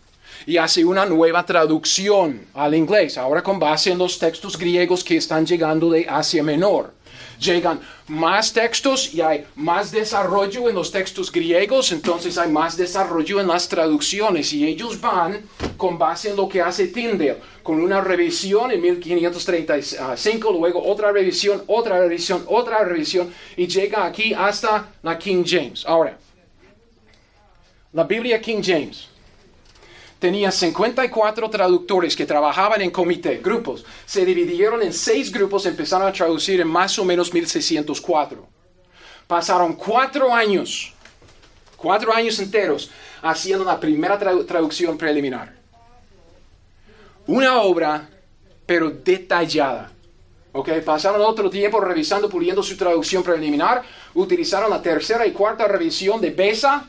y 0.46 0.56
hace 0.56 0.84
una 0.84 1.06
nueva 1.06 1.44
traducción 1.44 2.46
al 2.54 2.74
inglés, 2.74 3.16
ahora 3.16 3.42
con 3.42 3.58
base 3.58 3.90
en 3.92 3.98
los 3.98 4.18
textos 4.18 4.58
griegos 4.58 5.02
que 5.02 5.16
están 5.16 5.46
llegando 5.46 5.90
de 5.90 6.06
Asia 6.08 6.42
Menor. 6.42 6.92
Llegan 7.40 7.80
más 8.08 8.52
textos 8.52 9.12
y 9.12 9.20
hay 9.20 9.44
más 9.56 9.90
desarrollo 9.90 10.68
en 10.68 10.74
los 10.74 10.90
textos 10.90 11.32
griegos, 11.32 11.90
entonces 11.92 12.38
hay 12.38 12.50
más 12.50 12.76
desarrollo 12.76 13.40
en 13.40 13.48
las 13.48 13.68
traducciones 13.68 14.52
y 14.52 14.66
ellos 14.66 15.00
van 15.00 15.42
con 15.76 15.98
base 15.98 16.30
en 16.30 16.36
lo 16.36 16.48
que 16.48 16.62
hace 16.62 16.88
Tyndale, 16.88 17.38
con 17.62 17.80
una 17.80 18.00
revisión 18.00 18.70
en 18.70 18.80
1535, 18.80 20.52
luego 20.52 20.84
otra 20.84 21.10
revisión, 21.10 21.62
otra 21.66 21.98
revisión, 21.98 22.44
otra 22.46 22.84
revisión 22.84 23.32
y 23.56 23.66
llega 23.66 24.04
aquí 24.04 24.32
hasta 24.32 24.92
la 25.02 25.18
King 25.18 25.44
James. 25.44 25.84
Ahora, 25.86 26.16
la 27.92 28.04
Biblia 28.04 28.40
King 28.40 28.62
James 28.62 29.08
tenía 30.18 30.50
54 30.50 31.50
traductores 31.50 32.16
que 32.16 32.26
trabajaban 32.26 32.82
en 32.82 32.90
comité, 32.90 33.38
grupos. 33.38 33.84
Se 34.06 34.24
dividieron 34.24 34.82
en 34.82 34.92
seis 34.92 35.32
grupos, 35.32 35.66
empezaron 35.66 36.08
a 36.08 36.12
traducir 36.12 36.60
en 36.60 36.68
más 36.68 36.98
o 36.98 37.04
menos 37.04 37.32
1604. 37.32 38.46
Pasaron 39.26 39.74
cuatro 39.74 40.32
años, 40.34 40.92
cuatro 41.76 42.14
años 42.14 42.38
enteros, 42.38 42.90
haciendo 43.22 43.64
la 43.64 43.80
primera 43.80 44.18
traducción 44.18 44.98
preliminar. 44.98 45.54
Una 47.26 47.60
obra, 47.62 48.08
pero 48.66 48.90
detallada. 48.90 49.90
Okay, 50.52 50.82
pasaron 50.82 51.20
otro 51.22 51.50
tiempo 51.50 51.80
revisando, 51.80 52.28
puliendo 52.28 52.62
su 52.62 52.76
traducción 52.76 53.24
preliminar. 53.24 53.82
Utilizaron 54.14 54.70
la 54.70 54.80
tercera 54.80 55.26
y 55.26 55.32
cuarta 55.32 55.66
revisión 55.66 56.20
de 56.20 56.30
Besa. 56.30 56.88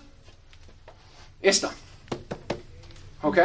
Esta. 1.41 1.73
¿Ok? 3.26 3.39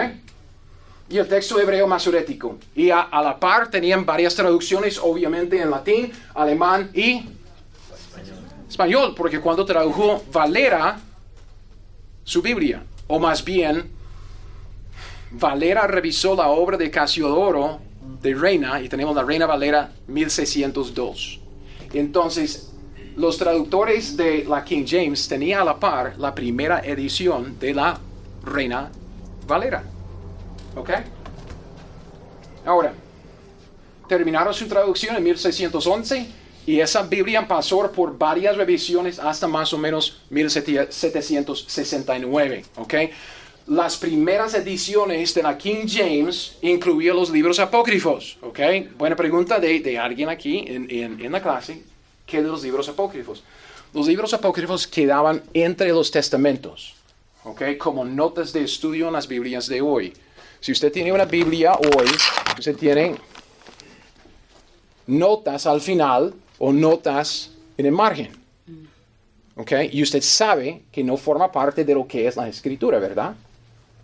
Y 1.09 1.17
el 1.17 1.27
texto 1.27 1.59
hebreo 1.59 1.87
masorético. 1.87 2.59
Y 2.75 2.91
a, 2.91 3.09
la 3.11 3.41
par 3.41 3.71
tenían 3.71 4.05
varias 4.05 4.35
traducciones, 4.35 4.99
obviamente 5.03 5.61
en 5.61 5.71
latín, 5.71 6.13
alemán 6.35 6.91
y 6.93 7.25
español. 8.69 9.15
porque 9.17 9.41
cuando 9.41 9.65
tradujo 9.65 10.23
Valera 10.31 11.01
su 12.23 12.43
Biblia, 12.43 12.85
o 13.09 13.19
más 13.19 13.43
bien, 13.43 13.91
Valera 15.33 15.87
revisó 15.87 16.37
la 16.37 16.49
obra 16.49 16.77
de 16.77 16.91
Casiodoro 16.91 17.81
de 18.21 18.35
Reina, 18.35 18.83
y 18.83 18.89
tenemos 18.89 19.17
la 19.17 19.25
Reina 19.25 19.47
Valera 19.47 19.91
1602. 20.09 21.41
Entonces, 21.95 22.73
los 23.17 23.39
traductores 23.39 24.15
de 24.17 24.45
la 24.45 24.63
King 24.63 24.85
James 24.87 25.27
tenían 25.27 25.63
a 25.63 25.65
la 25.65 25.81
par 25.81 26.19
la 26.19 26.35
primera 26.35 26.81
edición 26.81 27.59
de 27.59 27.75
la 27.75 27.99
Reina 28.45 28.91
Valera. 29.51 29.83
¿Ok? 30.77 30.91
Ahora, 32.65 32.95
terminaron 34.09 34.55
su 34.55 34.69
traducción 34.69 35.17
en 35.17 35.25
1611 35.25 36.29
y 36.67 36.79
esa 36.81 37.03
Biblia 37.03 37.47
pasó 37.49 37.91
por 37.91 38.17
varias 38.17 38.57
revisiones 38.57 39.19
hasta 39.19 39.49
más 39.49 39.73
o 39.73 39.79
menos 39.79 40.21
1769. 40.31 42.65
¿Ok? 42.77 42.95
Las 43.67 43.97
primeras 43.97 44.55
ediciones 44.55 45.35
de 45.35 45.43
la 45.43 45.59
King 45.59 45.85
James 45.87 46.57
incluían 46.63 47.17
los 47.17 47.31
libros 47.31 47.59
apócrifos. 47.59 48.39
¿Ok? 48.43 48.61
Buena 48.97 49.17
pregunta 49.17 49.59
de, 49.59 49.81
de 49.81 49.99
alguien 49.99 50.29
aquí 50.29 50.65
en, 50.67 50.87
en, 50.91 51.33
la 51.33 51.43
clase. 51.43 51.83
¿Qué 52.25 52.41
de 52.41 52.49
los 52.49 52.63
libros 52.63 52.89
apócrifos? 52.89 53.43
Los 53.93 54.07
libros 54.07 54.33
apócrifos 54.33 54.87
quedaban 54.87 55.43
entre 55.53 55.89
los 55.89 56.13
testamentos. 56.13 57.00
¿Ok? 57.45 57.63
Como 57.79 58.05
notas 58.05 58.53
de 58.53 58.65
estudio 58.65 59.09
en 59.09 59.15
las 59.15 59.27
Biblias 59.27 59.67
de 59.67 59.81
hoy. 59.81 60.13
Si 60.61 60.73
usted 60.73 60.93
tiene 60.93 61.13
una 61.13 61.25
Biblia 61.25 61.73
hoy, 61.73 62.09
usted 62.59 62.77
tiene 62.77 63.17
notas 65.07 65.67
al 65.67 65.81
final 65.81 66.35
o 66.59 66.73
notas 66.73 67.51
en 67.77 67.87
el 67.87 67.93
margen. 67.93 68.31
¿Ok? 69.57 69.73
Y 69.93 70.03
usted 70.03 70.23
sabe 70.23 70.83
que 70.93 71.03
no 71.03 71.17
forma 71.17 71.51
parte 71.51 71.85
de 71.85 71.95
lo 71.95 72.07
que 72.07 72.27
es 72.27 72.37
la 72.37 72.49
escritura, 72.49 72.99
¿verdad? 72.99 73.35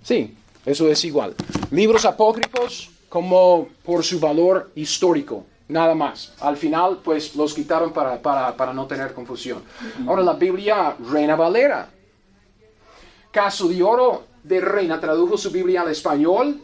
Sí, 0.02 0.34
eso 0.64 0.90
es 0.90 1.04
igual. 1.04 1.34
Libros 1.70 2.04
apócrifos 2.04 2.90
como 3.08 3.68
por 3.84 4.04
su 4.04 4.18
valor 4.18 4.70
histórico, 4.74 5.46
nada 5.68 5.94
más. 5.94 6.32
Al 6.40 6.56
final, 6.56 7.00
pues 7.02 7.34
los 7.36 7.54
quitaron 7.54 7.92
para, 7.92 8.20
para, 8.20 8.56
para 8.56 8.72
no 8.72 8.86
tener 8.86 9.14
confusión. 9.14 9.62
Ahora, 10.06 10.22
la 10.22 10.34
Biblia 10.34 10.96
Reina 11.10 11.36
Valera, 11.36 11.88
Caso 13.36 13.68
de 13.68 13.82
Oro 13.82 14.24
de 14.44 14.62
Reina 14.62 14.98
tradujo 14.98 15.36
su 15.36 15.50
Biblia 15.50 15.82
al 15.82 15.90
español 15.90 16.58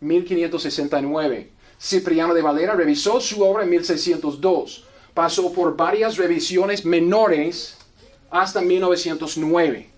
1569. 0.00 1.48
Cipriano 1.80 2.34
de 2.34 2.42
Valera 2.42 2.74
revisó 2.74 3.18
su 3.18 3.42
obra 3.42 3.64
en 3.64 3.70
1602. 3.70 4.84
Pasó 5.14 5.50
por 5.54 5.74
varias 5.74 6.18
revisiones 6.18 6.84
menores 6.84 7.78
hasta 8.30 8.60
1909. 8.60 9.88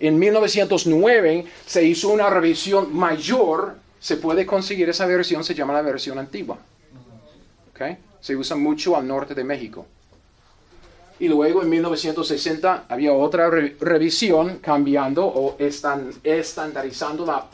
En 0.00 0.18
1909 0.18 1.46
se 1.64 1.82
hizo 1.82 2.10
una 2.10 2.28
revisión 2.28 2.94
mayor. 2.94 3.76
Se 4.00 4.18
puede 4.18 4.44
conseguir 4.44 4.90
esa 4.90 5.06
versión, 5.06 5.44
se 5.44 5.54
llama 5.54 5.72
la 5.72 5.80
versión 5.80 6.18
antigua. 6.18 6.58
¿Okay? 7.70 7.96
Se 8.20 8.36
usa 8.36 8.54
mucho 8.54 8.98
al 8.98 9.08
norte 9.08 9.34
de 9.34 9.44
México. 9.44 9.86
Y 11.20 11.28
luego 11.28 11.62
en 11.62 11.68
1960 11.68 12.86
había 12.88 13.12
otra 13.12 13.50
revisión 13.50 14.58
cambiando 14.58 15.26
o 15.26 15.54
estandarizando 15.58 17.26
la 17.26 17.46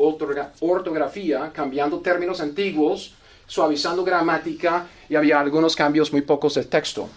ortografía, 0.60 1.50
cambiando 1.52 1.98
términos 1.98 2.40
antiguos, 2.40 3.14
suavizando 3.44 4.04
gramática 4.04 4.86
y 5.08 5.16
había 5.16 5.40
algunos 5.40 5.74
cambios 5.74 6.12
muy 6.12 6.22
pocos 6.22 6.54
de 6.54 6.64
texto. 6.64 7.08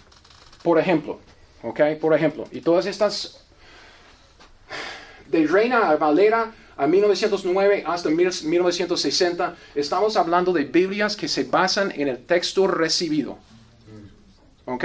Por 0.64 0.76
ejemplo, 0.80 1.20
¿ok? 1.62 1.80
Por 2.00 2.14
ejemplo, 2.14 2.44
y 2.50 2.60
todas 2.60 2.86
estas 2.86 3.40
de 5.28 5.46
Reina 5.46 5.94
Valera 5.94 6.52
a 6.76 6.86
1909 6.88 7.84
hasta 7.86 8.10
1960, 8.10 9.54
estamos 9.76 10.16
hablando 10.16 10.52
de 10.52 10.64
Biblias 10.64 11.14
que 11.14 11.28
se 11.28 11.44
basan 11.44 11.92
en 11.94 12.08
el 12.08 12.24
texto 12.24 12.66
recibido. 12.66 13.38
¿Ok? 14.64 14.84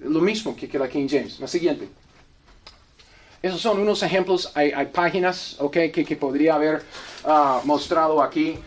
Lo 0.00 0.20
mismo 0.20 0.54
que, 0.54 0.68
que 0.68 0.78
la 0.78 0.88
King 0.88 1.08
James. 1.08 1.40
La 1.40 1.48
siguiente. 1.48 1.88
Esos 3.42 3.60
son 3.60 3.78
unos 3.78 4.02
ejemplos. 4.02 4.50
Hay, 4.54 4.86
páginas 4.86 5.58
que, 5.72 5.90
que, 5.92 6.16
podría 6.16 6.54
haber 6.54 6.82
ah, 7.24 7.60
mostrado 7.64 8.22
aquí. 8.22 8.58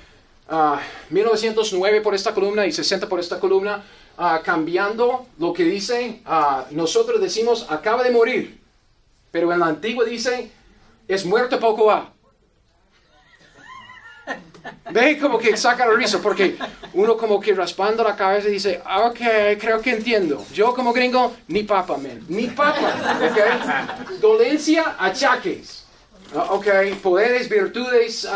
1909 1.10 1.98
ah, 1.98 2.04
por 2.04 2.14
esta 2.14 2.34
columna 2.34 2.66
y 2.66 2.72
60 2.72 3.08
por 3.08 3.20
esta 3.20 3.40
columna. 3.40 3.84
Ah, 4.18 4.42
cambiando 4.44 5.26
lo 5.40 5.54
que 5.54 5.64
dice, 5.64 6.22
nosotros 6.72 7.20
decimos 7.20 7.66
acaba 7.70 8.04
de 8.04 8.12
morir. 8.12 8.60
Pero 9.32 9.52
en 9.52 9.60
la 9.60 9.68
antigua 9.68 10.06
dice 10.06 10.52
es 11.08 11.26
muerto 11.26 11.60
poco 11.60 11.92
a. 11.92 12.11
Ve 14.92 15.18
como 15.18 15.38
que 15.38 15.56
saca 15.56 15.86
la 15.86 15.94
risa, 15.94 16.20
porque 16.22 16.58
uno 16.94 17.18
como 17.18 17.40
que 17.40 17.54
raspando 17.54 18.04
la 18.04 18.16
cabeza 18.16 18.48
dice, 18.50 18.82
ok, 19.06 19.20
creo 19.60 19.82
que 19.82 19.92
entiendo. 19.92 20.46
Yo 20.54 20.74
como 20.74 20.92
gringo, 20.94 21.34
ni 21.48 21.64
papa, 21.64 21.98
man, 21.98 22.24
ni 22.28 22.48
papa, 22.48 23.20
ok. 23.24 24.20
Dolencia, 24.20 24.96
achaques, 25.00 25.86
ah, 26.36 26.48
ok, 26.50 26.68
poderes, 27.02 27.50
virtudes, 27.50 28.28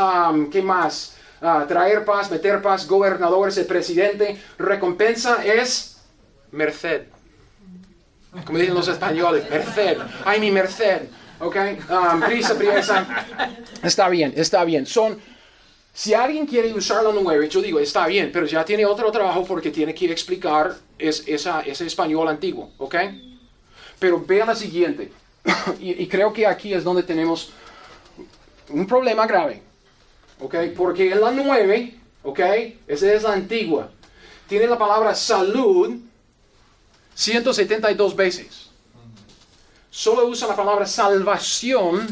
¿qué 0.51 0.61
más? 0.61 1.17
Ah, 1.41 1.65
traer 1.67 2.05
paz, 2.05 2.32
meter 2.32 2.61
paz, 2.61 2.88
gobernadores, 2.88 3.57
el 3.57 3.65
presidente, 3.65 4.41
recompensa 4.57 5.43
es 5.43 5.97
merced. 6.51 7.03
Como 8.45 8.57
dicen 8.57 8.73
los 8.73 8.88
españoles, 8.88 9.49
merced, 9.49 9.97
ay 10.26 10.39
mi 10.39 10.51
merced, 10.51 11.03
ok, 11.39 11.55
um, 11.89 12.21
prisa, 12.21 12.55
prisa. 12.55 13.05
Está 13.84 14.09
bien, 14.09 14.34
está 14.36 14.63
bien. 14.63 14.86
Son 14.86 15.19
si 15.95 16.13
alguien 16.13 16.45
quiere 16.45 16.73
usar 16.73 17.05
la 17.05 17.11
9, 17.13 17.47
yo 17.47 17.61
digo, 17.61 17.79
está 17.79 18.05
bien, 18.05 18.29
pero 18.29 18.45
ya 18.45 18.65
tiene 18.65 18.85
otro 18.85 19.09
trabajo 19.13 19.45
porque 19.45 19.71
tiene 19.71 19.95
que 19.95 20.11
explicar 20.11 20.75
es, 20.99 21.23
ese 21.25 21.85
español 21.85 22.27
antiguo, 22.27 22.69
¿ok? 22.77 22.95
Pero 23.97 24.21
vea 24.25 24.45
la 24.45 24.55
siguiente, 24.55 25.09
y, 25.79 26.05
creo 26.07 26.33
que 26.33 26.45
aquí 26.45 26.73
es 26.73 26.83
donde 26.83 27.01
tenemos 27.01 27.51
un 28.67 28.85
problema 28.85 29.25
grave, 29.25 29.61
¿ok? 30.41 30.55
Porque 30.75 31.13
en 31.13 31.21
la 31.21 31.31
9, 31.31 31.95
¿ok? 32.23 32.39
Esa 32.87 33.13
es 33.13 33.23
la 33.23 33.31
antigua. 33.31 33.89
tiene 34.49 34.67
la 34.67 34.77
palabra 34.77 35.15
salud 35.15 35.95
172 37.13 38.13
veces. 38.17 38.65
Solo 39.89 40.27
usa 40.27 40.49
la 40.49 40.57
palabra 40.57 40.85
salvación 40.85 42.05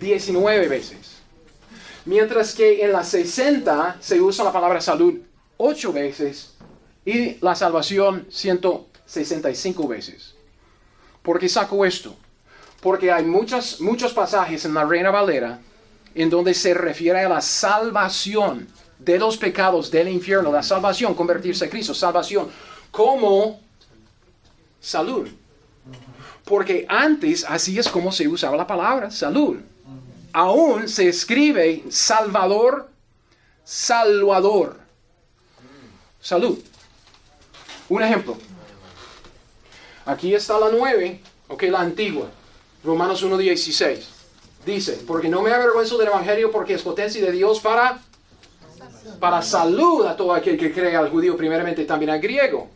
19 0.00 0.68
veces. 0.68 1.09
Mientras 2.06 2.54
que 2.54 2.84
en 2.84 2.92
la 2.92 3.04
60 3.04 3.98
se 4.00 4.20
usa 4.20 4.44
la 4.44 4.52
palabra 4.52 4.80
salud 4.80 5.20
8 5.56 5.92
veces 5.92 6.54
y 7.04 7.36
la 7.40 7.54
salvación 7.54 8.26
165 8.30 9.88
veces. 9.88 10.34
¿Por 11.22 11.38
qué 11.38 11.48
saco 11.48 11.84
esto? 11.84 12.16
Porque 12.80 13.12
hay 13.12 13.24
muchas, 13.24 13.80
muchos 13.80 14.14
pasajes 14.14 14.64
en 14.64 14.74
la 14.74 14.84
Reina 14.84 15.10
Valera 15.10 15.60
en 16.14 16.30
donde 16.30 16.54
se 16.54 16.74
refiere 16.74 17.20
a 17.20 17.28
la 17.28 17.40
salvación 17.40 18.66
de 18.98 19.18
los 19.18 19.36
pecados 19.36 19.90
del 19.90 20.08
infierno, 20.08 20.50
la 20.50 20.62
salvación, 20.62 21.14
convertirse 21.14 21.66
a 21.66 21.70
Cristo, 21.70 21.94
salvación, 21.94 22.48
como 22.90 23.60
salud. 24.80 25.28
Porque 26.44 26.84
antes 26.88 27.44
así 27.48 27.78
es 27.78 27.88
como 27.88 28.10
se 28.12 28.26
usaba 28.26 28.56
la 28.56 28.66
palabra 28.66 29.10
salud. 29.10 29.58
Aún 30.32 30.88
se 30.88 31.08
escribe 31.08 31.84
Salvador, 31.90 32.88
Salvador. 33.64 34.78
Salud. 36.20 36.58
Un 37.88 38.02
ejemplo. 38.02 38.36
Aquí 40.06 40.34
está 40.34 40.58
la 40.58 40.68
9, 40.70 41.20
ok, 41.48 41.62
la 41.64 41.80
antigua. 41.80 42.28
Romanos 42.84 43.24
1.16. 43.24 43.98
Dice, 44.64 45.00
porque 45.06 45.28
no 45.28 45.42
me 45.42 45.52
avergüenzo 45.52 45.96
del 45.98 46.08
Evangelio 46.08 46.50
porque 46.50 46.74
es 46.74 46.82
potencia 46.82 47.24
de 47.24 47.32
Dios 47.32 47.60
para, 47.60 47.98
para 49.18 49.42
salud 49.42 50.06
a 50.06 50.16
todo 50.16 50.34
aquel 50.34 50.58
que 50.58 50.72
cree 50.72 50.94
al 50.96 51.10
judío 51.10 51.36
primeramente 51.36 51.84
también 51.84 52.10
al 52.10 52.20
griego. 52.20 52.68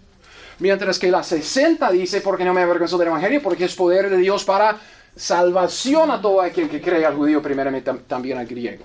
Mientras 0.59 0.99
que 0.99 1.11
la 1.11 1.23
60 1.23 1.91
dice, 1.91 2.21
porque 2.21 2.45
no 2.45 2.55
me 2.55 2.63
avergüenzo 2.63 2.97
del 2.97 3.09
Evangelio 3.09 3.43
porque 3.43 3.65
es 3.65 3.75
poder 3.75 4.09
de 4.09 4.17
Dios 4.17 4.45
para 4.45 4.79
salvación 5.17 6.11
a 6.11 6.21
todo 6.21 6.41
aquel 6.41 6.69
que 6.69 6.81
cree 6.81 7.05
al 7.05 7.15
judío 7.15 7.43
primeramente 7.43 7.93
también 8.07 8.39
al 8.39 8.47
griego. 8.47 8.85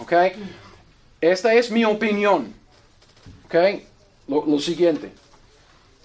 ¿Ok? 0.00 0.12
Esta 1.20 1.54
es 1.54 1.70
mi 1.70 1.84
opinión. 1.84 2.52
¿Ok? 3.46 3.54
Lo, 4.28 4.44
lo 4.46 4.58
siguiente. 4.58 5.12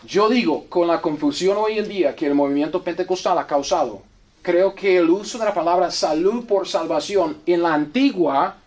Yo 0.06 0.30
digo, 0.30 0.66
con 0.68 0.88
la 0.88 1.02
confusión 1.02 1.58
hoy 1.58 1.78
en 1.78 1.88
día 1.88 2.16
que 2.16 2.26
el 2.26 2.34
movimiento 2.34 2.84
pentecostal 2.84 3.38
ha 3.38 3.46
causado, 3.46 4.02
creo 4.42 4.74
que 4.74 4.98
el 4.98 5.10
uso 5.10 5.38
de 5.38 5.46
la 5.46 5.54
palabra 5.54 5.92
salud 5.92 6.46
por 6.46 6.68
salvación 6.68 7.38
en 7.46 7.62
la 7.62 7.74
antigua 7.74 8.58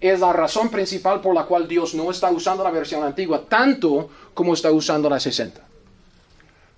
es 0.00 0.20
la 0.20 0.32
razón 0.32 0.70
principal 0.70 1.20
por 1.20 1.34
la 1.34 1.44
cual 1.44 1.66
Dios 1.66 1.94
no 1.94 2.10
está 2.10 2.30
usando 2.30 2.62
la 2.62 2.70
versión 2.70 3.02
antigua 3.02 3.44
tanto 3.48 4.08
como 4.32 4.54
está 4.54 4.70
usando 4.70 5.10
la 5.10 5.18
60. 5.18 5.60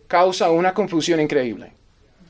Causa 0.08 0.50
una 0.50 0.74
confusión 0.74 1.20
increíble. 1.20 1.72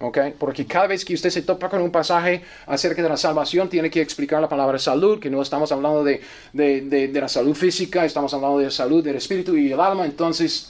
¿Ok? 0.00 0.18
Porque 0.38 0.66
cada 0.66 0.86
vez 0.86 1.04
que 1.04 1.14
usted 1.14 1.30
se 1.30 1.42
topa 1.42 1.68
con 1.68 1.80
un 1.82 1.90
pasaje 1.90 2.42
acerca 2.66 3.02
de 3.02 3.08
la 3.08 3.16
salvación, 3.16 3.68
tiene 3.68 3.90
que 3.90 4.00
explicar 4.00 4.40
la 4.40 4.48
palabra 4.48 4.78
salud, 4.78 5.20
que 5.20 5.30
no 5.30 5.42
estamos 5.42 5.70
hablando 5.72 6.02
de, 6.02 6.20
de, 6.52 6.80
de, 6.82 7.08
de 7.08 7.20
la 7.20 7.28
salud 7.28 7.54
física, 7.54 8.04
estamos 8.04 8.32
hablando 8.34 8.58
de 8.58 8.64
la 8.64 8.70
salud 8.70 9.04
del 9.04 9.16
espíritu 9.16 9.56
y 9.56 9.72
el 9.72 9.80
alma. 9.80 10.04
Entonces, 10.06 10.68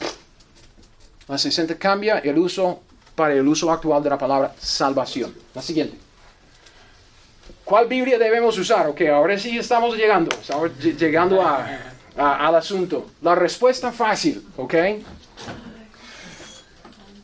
la 1.28 1.39
60 1.39 1.76
cambia 1.76 2.18
el 2.18 2.37
uso 2.39 2.81
para 3.14 3.35
el 3.35 3.47
uso 3.47 3.70
actual 3.70 4.03
de 4.03 4.11
la 4.11 4.18
palabra 4.18 4.53
salvación. 4.59 5.35
La 5.55 5.62
siguiente. 5.62 5.97
¿Cuál 7.64 7.87
Biblia 7.87 8.18
debemos 8.18 8.59
usar? 8.59 8.89
Ok, 8.89 9.03
ahora 9.03 9.39
sí 9.39 9.57
estamos 9.57 9.97
llegando, 9.97 10.35
estamos 10.35 10.72
llegando 10.81 11.41
a, 11.41 11.68
a, 12.16 12.49
al 12.49 12.57
asunto. 12.57 13.07
La 13.22 13.37
respuesta 13.37 13.93
fácil, 13.93 14.45
ok. 14.57 14.74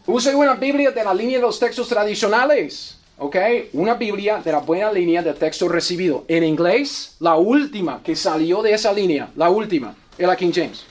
Use 0.08 0.32
una 0.32 0.54
Biblia 0.54 0.92
de 0.92 1.02
la 1.02 1.12
línea 1.12 1.38
de 1.38 1.42
los 1.42 1.58
textos 1.58 1.88
tradicionales, 1.88 2.96
ok. 3.18 3.36
Una 3.72 3.94
Biblia 3.94 4.40
de 4.42 4.52
la 4.52 4.60
buena 4.60 4.92
línea 4.92 5.20
de 5.20 5.34
texto 5.34 5.68
recibido. 5.68 6.24
En 6.28 6.44
inglés, 6.44 7.16
la 7.18 7.34
última 7.34 8.00
que 8.04 8.14
salió 8.14 8.62
de 8.62 8.72
esa 8.72 8.92
línea, 8.92 9.30
la 9.34 9.50
última, 9.50 9.96
es 10.16 10.24
la 10.24 10.36
King 10.36 10.52
James. 10.54 10.84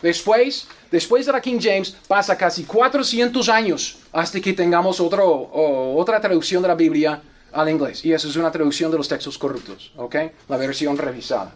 Después, 0.00 0.66
después 0.90 1.26
de 1.26 1.32
la 1.32 1.42
King 1.42 1.58
James, 1.60 1.94
pasa 2.08 2.38
casi 2.38 2.64
400 2.64 3.46
años 3.50 3.98
hasta 4.12 4.40
que 4.40 4.54
tengamos 4.54 4.98
otro, 4.98 5.50
otra 5.94 6.22
traducción 6.22 6.62
de 6.62 6.68
la 6.68 6.74
Biblia 6.76 7.22
al 7.52 7.68
inglés. 7.68 8.02
Y 8.06 8.14
eso 8.14 8.28
es 8.28 8.36
una 8.36 8.50
traducción 8.50 8.90
de 8.90 8.96
los 8.96 9.08
textos 9.08 9.36
corruptos, 9.36 9.92
¿ok? 9.96 10.16
La 10.48 10.56
versión 10.56 10.96
revisada. 10.96 11.54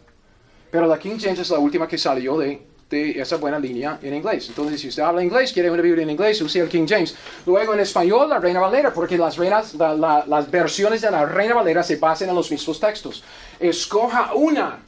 Pero 0.70 0.86
la 0.86 0.99
King 0.99 1.16
James 1.18 1.38
es 1.38 1.49
la 1.49 1.59
última 1.59 1.88
que 1.88 1.97
salió 1.97 2.36
de, 2.36 2.66
de 2.95 3.20
esa 3.20 3.36
buena 3.36 3.59
línea 3.59 3.99
en 4.03 4.14
inglés. 4.14 4.49
Entonces, 4.49 4.80
si 4.80 4.88
usted 4.88 5.03
habla 5.03 5.22
inglés, 5.22 5.53
quiere 5.53 5.70
una 5.70 5.82
Biblia 5.82 6.05
en 6.05 6.11
inglés, 6.11 6.40
use 6.40 6.61
el 6.61 6.68
King 6.68 6.86
James. 6.88 7.14
Luego 7.45 7.74
en 7.74 7.80
español, 7.80 8.30
la 8.30 8.38
Reina 8.38 8.61
Valera, 8.61 8.92
porque 8.92 9.18
las, 9.18 9.36
reinas, 9.36 9.74
la, 9.74 9.95
la, 9.95 10.24
las 10.26 10.51
versiones 10.51 11.03
de 11.03 11.11
la 11.11 11.26
Reina 11.26 11.55
Valera 11.55 11.82
se 11.82 11.97
basan 11.97 12.28
en 12.28 12.34
los 12.34 12.51
mismos 12.51 12.80
textos. 12.80 13.22
Escoja 13.59 14.32
una. 14.34 14.78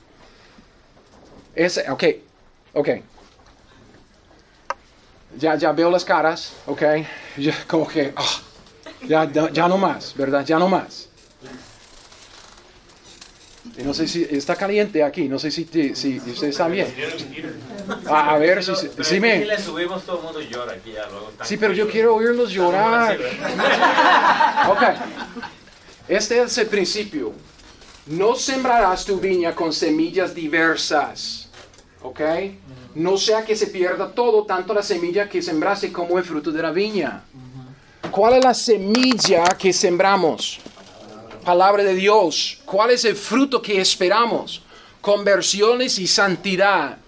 Ese, 1.55 1.91
ok. 1.91 2.05
Ya, 5.39 5.57
ya 5.57 5.73
veo 5.73 5.91
las 5.91 6.05
caras, 6.05 6.53
ok. 6.67 6.83
Ya, 7.37 7.55
como 7.67 7.87
que, 7.87 8.15
oh, 8.17 9.07
ya, 9.07 9.31
ya 9.31 9.69
no 9.69 9.77
más, 9.77 10.15
¿verdad? 10.17 10.43
Ya 10.45 10.59
no 10.59 10.69
más. 10.69 11.06
Y 13.79 13.83
no 13.83 13.93
sé 13.93 14.09
si 14.09 14.27
está 14.31 14.57
caliente 14.57 15.03
aquí, 15.03 15.29
no 15.29 15.39
sé 15.39 15.51
si, 15.51 15.65
si, 15.65 15.95
si 15.95 16.17
ustedes 16.19 16.43
están 16.43 16.73
bien. 16.73 16.87
A, 18.09 18.35
a 18.35 18.39
ver 18.39 18.65
si, 18.65 18.75
si, 18.75 18.89
si 19.03 19.21
me... 19.21 19.45
le 19.45 19.59
subimos, 19.59 20.03
todo 20.05 20.19
el 20.19 20.25
mundo 20.25 20.41
llora 20.41 20.73
aquí 20.73 20.93
ya 20.93 21.07
luego. 21.09 21.33
Sí, 21.45 21.57
pero 21.57 21.73
yo 21.73 21.89
quiero 21.89 22.15
oírlos 22.17 22.51
llorar. 22.51 23.19
Ok. 24.69 24.83
Este 26.09 26.43
es 26.43 26.59
el 26.59 26.67
principio. 26.67 27.33
No 28.07 28.35
sembrarás 28.35 29.05
tu 29.05 29.19
viña 29.19 29.55
con 29.55 29.73
semillas 29.73 30.35
diversas. 30.35 31.49
¿Ok? 32.03 32.21
No 32.95 33.17
sea 33.19 33.45
que 33.45 33.55
se 33.57 33.67
pierda 33.67 34.11
todo, 34.13 34.45
tanto 34.45 34.73
la 34.73 34.83
semilla 34.83 35.29
que 35.29 35.43
sembraste 35.43 35.93
como 35.93 36.19
el 36.19 36.25
fruto 36.25 36.51
de 36.51 36.63
la 36.63 36.71
viña. 36.71 37.25
¿Cuál 38.11 38.35
es 38.35 38.45
la 38.45 38.55
semilla 38.55 39.45
que 39.59 39.73
sembramos? 39.73 40.61
Palabra 41.47 41.85
de 41.85 41.95
Dios. 41.95 42.59
¿Cuál 42.65 42.91
es 42.91 43.05
el 43.05 43.15
fruto 43.15 43.63
que 43.63 43.81
esperamos? 43.81 44.63
Conversiones 45.01 45.97
y 46.01 46.09
santidad. 46.09 46.99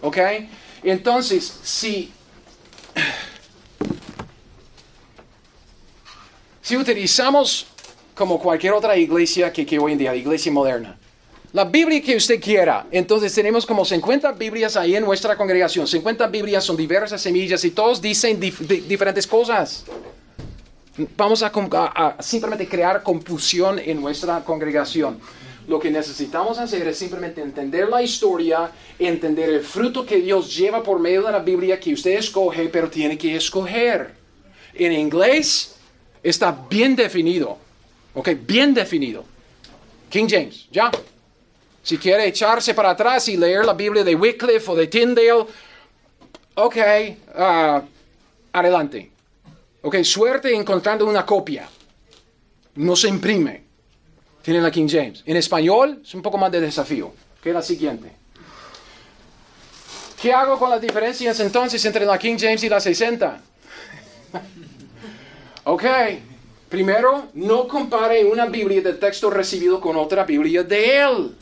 ¿Ok? 0.00 0.16
Entonces, 0.82 1.60
si, 1.62 2.10
si 6.62 6.78
utilizamos 6.78 7.66
como 8.14 8.40
cualquier 8.40 8.72
otra 8.72 8.96
iglesia 8.96 9.52
que, 9.52 9.66
que 9.66 9.78
hoy 9.78 9.92
en 9.92 9.98
día, 9.98 10.14
iglesia 10.14 10.50
moderna, 10.50 10.96
la 11.52 11.64
Biblia 11.64 12.00
que 12.00 12.16
usted 12.16 12.40
quiera. 12.40 12.86
Entonces 12.90 13.34
tenemos 13.34 13.66
como 13.66 13.84
50 13.84 14.32
Biblias 14.32 14.78
ahí 14.78 14.96
en 14.96 15.04
nuestra 15.04 15.36
congregación. 15.36 15.86
50 15.86 16.26
Biblias 16.28 16.64
son 16.64 16.78
diversas 16.78 17.20
semillas 17.20 17.62
y 17.66 17.70
todos 17.72 18.00
dicen 18.00 18.40
dif 18.40 18.60
di 18.60 18.80
diferentes 18.80 19.26
cosas. 19.26 19.84
Vamos 21.16 21.42
a, 21.42 22.16
simplemente 22.20 22.68
crear 22.68 23.02
confusión 23.02 23.80
en 23.80 24.00
nuestra 24.00 24.44
congregación. 24.44 25.18
Lo 25.66 25.80
que 25.80 25.90
necesitamos 25.90 26.58
hacer 26.58 26.86
es 26.86 26.98
simplemente 26.98 27.40
entender 27.40 27.88
la 27.88 28.00
historia, 28.00 28.70
entender 28.98 29.48
el 29.48 29.60
fruto 29.62 30.06
que 30.06 30.18
Dios 30.18 30.54
lleva 30.54 30.82
por 30.82 31.00
medio 31.00 31.22
de 31.22 31.32
la 31.32 31.40
Biblia 31.40 31.80
que 31.80 31.94
usted 31.94 32.18
escoge, 32.18 32.68
pero 32.68 32.88
tiene 32.88 33.18
que 33.18 33.34
escoger. 33.34 34.14
En 34.74 34.92
inglés 34.92 35.74
está 36.22 36.56
bien 36.70 36.94
definido. 36.94 37.58
Ok, 38.14 38.30
bien 38.46 38.72
definido. 38.72 39.24
King 40.08 40.26
James, 40.28 40.68
ya. 40.70 40.92
Si 41.82 41.98
quiere 41.98 42.28
echarse 42.28 42.72
para 42.72 42.90
atrás 42.90 43.26
y 43.28 43.36
leer 43.36 43.64
la 43.64 43.74
Biblia 43.74 44.04
de 44.04 44.14
Wycliffe 44.14 44.70
o 44.70 44.76
de 44.76 44.86
Tyndale, 44.86 45.46
ok, 46.54 46.76
uh, 47.36 47.80
adelante. 48.52 49.13
Ok, 49.86 50.02
suerte 50.02 50.54
encontrando 50.54 51.04
una 51.04 51.26
copia. 51.26 51.68
No 52.76 52.96
se 52.96 53.06
imprime. 53.06 53.64
Tiene 54.40 54.62
la 54.62 54.70
King 54.70 54.88
James. 54.88 55.22
En 55.26 55.36
español 55.36 56.00
es 56.02 56.14
un 56.14 56.22
poco 56.22 56.38
más 56.38 56.50
de 56.50 56.58
desafío. 56.58 57.12
Que 57.42 57.52
la 57.52 57.60
siguiente. 57.60 58.10
¿Qué 60.20 60.32
hago 60.32 60.58
con 60.58 60.70
las 60.70 60.80
diferencias 60.80 61.38
entonces 61.40 61.84
entre 61.84 62.06
la 62.06 62.18
King 62.18 62.38
James 62.40 62.64
y 62.64 62.68
la 62.70 62.80
60? 62.80 63.42
ok, 65.64 65.84
primero, 66.70 67.26
no 67.34 67.68
compare 67.68 68.24
una 68.24 68.46
Biblia 68.46 68.80
de 68.80 68.94
texto 68.94 69.28
recibido 69.28 69.82
con 69.82 69.96
otra 69.96 70.24
Biblia 70.24 70.62
de 70.62 70.96
él. 70.96 71.36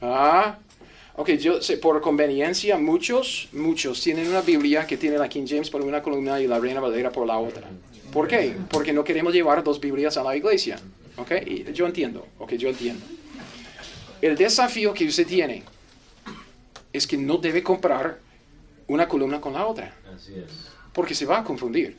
Ah, 0.00 0.58
ok, 1.16 1.30
yo 1.32 1.60
sé, 1.62 1.76
por 1.76 2.00
conveniencia, 2.00 2.78
muchos, 2.78 3.48
muchos 3.52 4.00
tienen 4.00 4.28
una 4.28 4.40
Biblia 4.40 4.86
que 4.86 4.96
tiene 4.96 5.18
la 5.18 5.28
King 5.28 5.44
James 5.48 5.70
por 5.70 5.82
una 5.82 6.02
columna 6.02 6.40
y 6.40 6.46
la 6.46 6.58
Reina 6.58 6.80
Valera 6.80 7.10
por 7.10 7.26
la 7.26 7.38
otra. 7.38 7.68
¿Por 8.12 8.28
qué? 8.28 8.54
Porque 8.70 8.92
no 8.92 9.04
queremos 9.04 9.32
llevar 9.32 9.62
dos 9.64 9.80
Biblias 9.80 10.16
a 10.16 10.22
la 10.22 10.36
iglesia. 10.36 10.78
Ok, 11.16 11.32
y 11.46 11.72
yo 11.72 11.86
entiendo, 11.86 12.26
ok, 12.38 12.52
yo 12.54 12.68
entiendo. 12.68 13.04
El 14.20 14.36
desafío 14.36 14.94
que 14.94 15.06
usted 15.06 15.26
tiene 15.26 15.62
es 16.92 17.06
que 17.06 17.16
no 17.16 17.38
debe 17.38 17.62
comparar 17.62 18.18
una 18.86 19.08
columna 19.08 19.40
con 19.40 19.52
la 19.54 19.66
otra, 19.66 19.94
Así 20.14 20.34
es. 20.34 20.68
porque 20.92 21.14
se 21.14 21.24
va 21.26 21.38
a 21.38 21.44
confundir. 21.44 21.96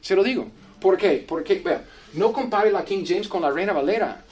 Se 0.00 0.14
lo 0.16 0.22
digo. 0.24 0.48
¿Por 0.80 0.96
qué? 0.96 1.24
Porque, 1.26 1.60
vea, 1.60 1.84
no 2.14 2.32
compare 2.32 2.72
la 2.72 2.84
King 2.84 3.04
James 3.06 3.28
con 3.28 3.40
la 3.42 3.50
Reina 3.50 3.72
Valera. 3.72 4.24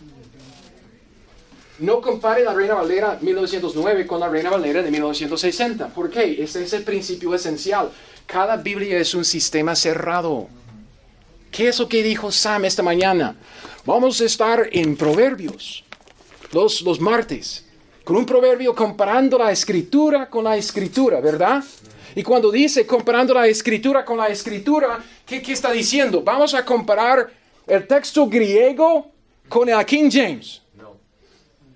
No 1.80 2.02
compare 2.02 2.44
la 2.44 2.52
Reina 2.52 2.74
Valera 2.74 3.18
1909 3.20 4.06
con 4.06 4.20
la 4.20 4.28
Reina 4.28 4.50
Valera 4.50 4.82
de 4.82 4.90
1960. 4.90 5.88
¿Por 5.88 6.10
qué? 6.10 6.42
Ese 6.42 6.62
es 6.62 6.72
el 6.74 6.82
principio 6.82 7.34
esencial. 7.34 7.90
Cada 8.26 8.58
Biblia 8.58 8.98
es 8.98 9.14
un 9.14 9.24
sistema 9.24 9.74
cerrado. 9.74 10.48
¿Qué 11.50 11.68
es 11.68 11.78
lo 11.78 11.88
que 11.88 12.02
dijo 12.02 12.30
Sam 12.30 12.66
esta 12.66 12.82
mañana? 12.82 13.34
Vamos 13.86 14.20
a 14.20 14.26
estar 14.26 14.68
en 14.72 14.94
Proverbios 14.94 15.82
los, 16.52 16.82
los 16.82 17.00
martes, 17.00 17.64
con 18.04 18.16
un 18.16 18.26
proverbio 18.26 18.74
comparando 18.74 19.38
la 19.38 19.50
escritura 19.50 20.28
con 20.28 20.44
la 20.44 20.56
escritura, 20.56 21.20
¿verdad? 21.20 21.64
Y 22.14 22.22
cuando 22.22 22.50
dice 22.50 22.86
comparando 22.86 23.32
la 23.32 23.46
escritura 23.46 24.04
con 24.04 24.18
la 24.18 24.28
escritura, 24.28 25.02
¿qué, 25.24 25.40
qué 25.40 25.52
está 25.52 25.70
diciendo? 25.70 26.22
Vamos 26.22 26.52
a 26.54 26.64
comparar 26.64 27.30
el 27.66 27.86
texto 27.86 28.26
griego 28.26 29.10
con 29.48 29.68
el 29.68 29.84
King 29.86 30.10
James. 30.12 30.60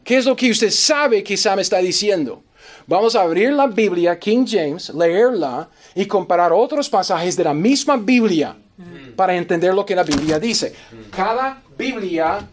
¿Qué 0.04 0.18
es 0.18 0.26
lo 0.26 0.36
que 0.36 0.50
usted 0.50 0.70
sabe 0.70 1.24
que 1.24 1.36
Sam 1.36 1.60
está 1.60 1.78
diciendo? 1.78 2.42
Vamos 2.86 3.16
a 3.16 3.22
abrir 3.22 3.52
la 3.52 3.66
Biblia 3.66 4.18
King 4.18 4.44
James, 4.46 4.90
leerla 4.90 5.68
y 5.94 6.04
comparar 6.04 6.52
otros 6.52 6.90
pasajes 6.90 7.36
de 7.36 7.44
la 7.44 7.54
misma 7.54 7.96
Biblia 7.96 8.54
para 9.16 9.34
entender 9.34 9.72
lo 9.72 9.86
que 9.86 9.94
la 9.96 10.02
Biblia 10.02 10.38
dice. 10.38 10.74
Cada 11.10 11.62
Biblia 11.78 12.46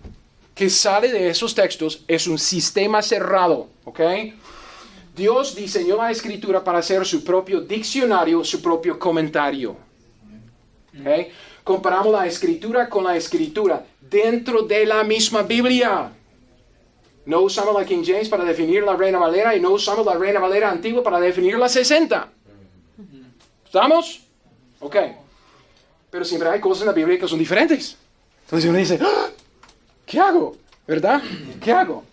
que 0.56 0.70
sale 0.70 1.12
de 1.12 1.30
esos 1.30 1.54
textos 1.54 2.04
es 2.08 2.28
un 2.28 2.40
sistema 2.40 3.02
cerrado, 3.02 3.68
¿ok? 3.84 4.00
Dios 5.16 5.56
diseñó 5.56 5.98
la 5.98 6.12
escritura 6.12 6.64
para 6.64 6.80
hacer 6.80 7.06
su 7.06 7.24
propio 7.24 7.60
diccionario, 7.62 8.44
su 8.46 8.62
propio 8.62 8.98
comentario. 8.98 9.76
¿ok? 11.00 11.28
Comparamos 11.64 12.14
la 12.14 12.26
escritura 12.26 12.88
con 12.88 13.04
la 13.04 13.18
escritura 13.18 13.86
dentro 14.00 14.62
de 14.64 14.86
la 14.86 15.04
misma 15.04 15.42
Biblia. 15.42 16.12
No 17.32 17.40
usamos 17.44 17.74
la 17.74 17.86
King 17.86 18.04
James 18.06 18.28
para 18.28 18.44
definir 18.44 18.84
la 18.84 18.94
Reina 18.98 19.18
Valera 19.18 19.56
y 19.56 19.62
no 19.62 19.70
usamos 19.72 20.06
la 20.06 20.16
Reina 20.16 20.42
Valera 20.42 20.70
antigua 20.70 21.02
para 21.02 21.18
definir 21.18 21.58
la 21.58 21.70
60. 21.70 22.28
¿Estamos? 23.64 24.20
Ok. 24.82 24.98
Pero 26.10 26.26
siempre 26.26 26.50
hay 26.50 26.60
cosas 26.60 26.82
en 26.82 26.88
la 26.88 26.92
Biblia 26.94 27.18
que 27.18 27.30
son 27.30 27.40
diferentes. 27.40 27.96
Entonces 28.44 28.70
uno 28.70 28.78
dice, 28.78 29.00
"Ah, 29.02 29.30
¿qué 30.06 30.20
hago? 30.20 30.58
¿Verdad? 30.86 31.22
¿Qué 31.64 31.72
hago? 31.72 32.04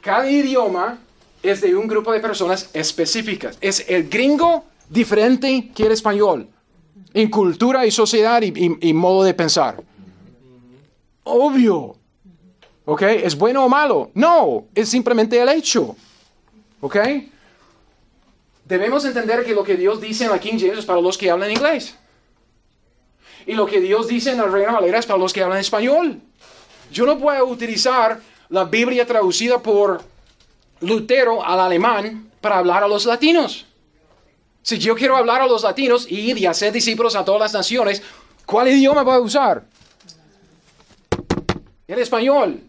Cada 0.00 0.30
idioma 0.30 0.98
es 1.42 1.60
de 1.60 1.74
un 1.74 1.88
grupo 1.88 2.12
de 2.12 2.20
personas 2.20 2.70
específicas. 2.74 3.58
Es 3.60 3.86
el 3.88 4.08
gringo 4.08 4.66
diferente 4.88 5.72
que 5.74 5.86
el 5.86 5.90
español. 5.92 6.46
En 7.12 7.28
cultura 7.28 7.84
y 7.86 7.90
sociedad 7.90 8.40
y, 8.42 8.52
y- 8.56 8.88
y 8.88 8.92
modo 8.92 9.24
de 9.24 9.34
pensar. 9.34 9.82
Obvio. 11.24 11.96
¿Ok? 12.90 13.02
¿Es 13.02 13.36
bueno 13.36 13.66
o 13.66 13.68
malo? 13.68 14.10
No, 14.14 14.64
es 14.74 14.88
simplemente 14.88 15.38
el 15.38 15.50
hecho. 15.50 15.94
¿Ok? 16.80 16.96
Debemos 18.64 19.04
entender 19.04 19.44
que 19.44 19.52
lo 19.52 19.62
que 19.62 19.76
Dios 19.76 20.00
dice 20.00 20.24
en 20.24 20.30
la 20.30 20.40
King 20.40 20.56
James 20.58 20.78
es 20.78 20.86
para 20.86 20.98
los 20.98 21.18
que 21.18 21.30
hablan 21.30 21.50
inglés. 21.50 21.94
Y 23.46 23.52
lo 23.52 23.66
que 23.66 23.82
Dios 23.82 24.08
dice 24.08 24.30
en 24.30 24.38
la 24.38 24.46
Reina 24.46 24.72
Valera 24.72 24.98
es 25.00 25.04
para 25.04 25.18
los 25.18 25.34
que 25.34 25.42
hablan 25.42 25.58
español. 25.58 26.18
Yo 26.90 27.04
no 27.04 27.18
puedo 27.18 27.44
utilizar 27.44 28.22
la 28.48 28.64
Biblia 28.64 29.06
traducida 29.06 29.62
por 29.62 30.00
Lutero 30.80 31.44
al 31.44 31.60
alemán 31.60 32.30
para 32.40 32.56
hablar 32.56 32.84
a 32.84 32.88
los 32.88 33.04
latinos. 33.04 33.66
Si 34.62 34.78
yo 34.78 34.94
quiero 34.94 35.14
hablar 35.14 35.42
a 35.42 35.46
los 35.46 35.62
latinos 35.62 36.06
y 36.10 36.30
ir 36.30 36.38
y 36.38 36.46
hacer 36.46 36.72
discípulos 36.72 37.16
a 37.16 37.24
todas 37.26 37.42
las 37.42 37.52
naciones, 37.52 38.02
¿cuál 38.46 38.68
idioma 38.68 39.02
voy 39.02 39.16
a 39.16 39.20
usar? 39.20 39.66
El 41.86 41.98
español. 41.98 42.62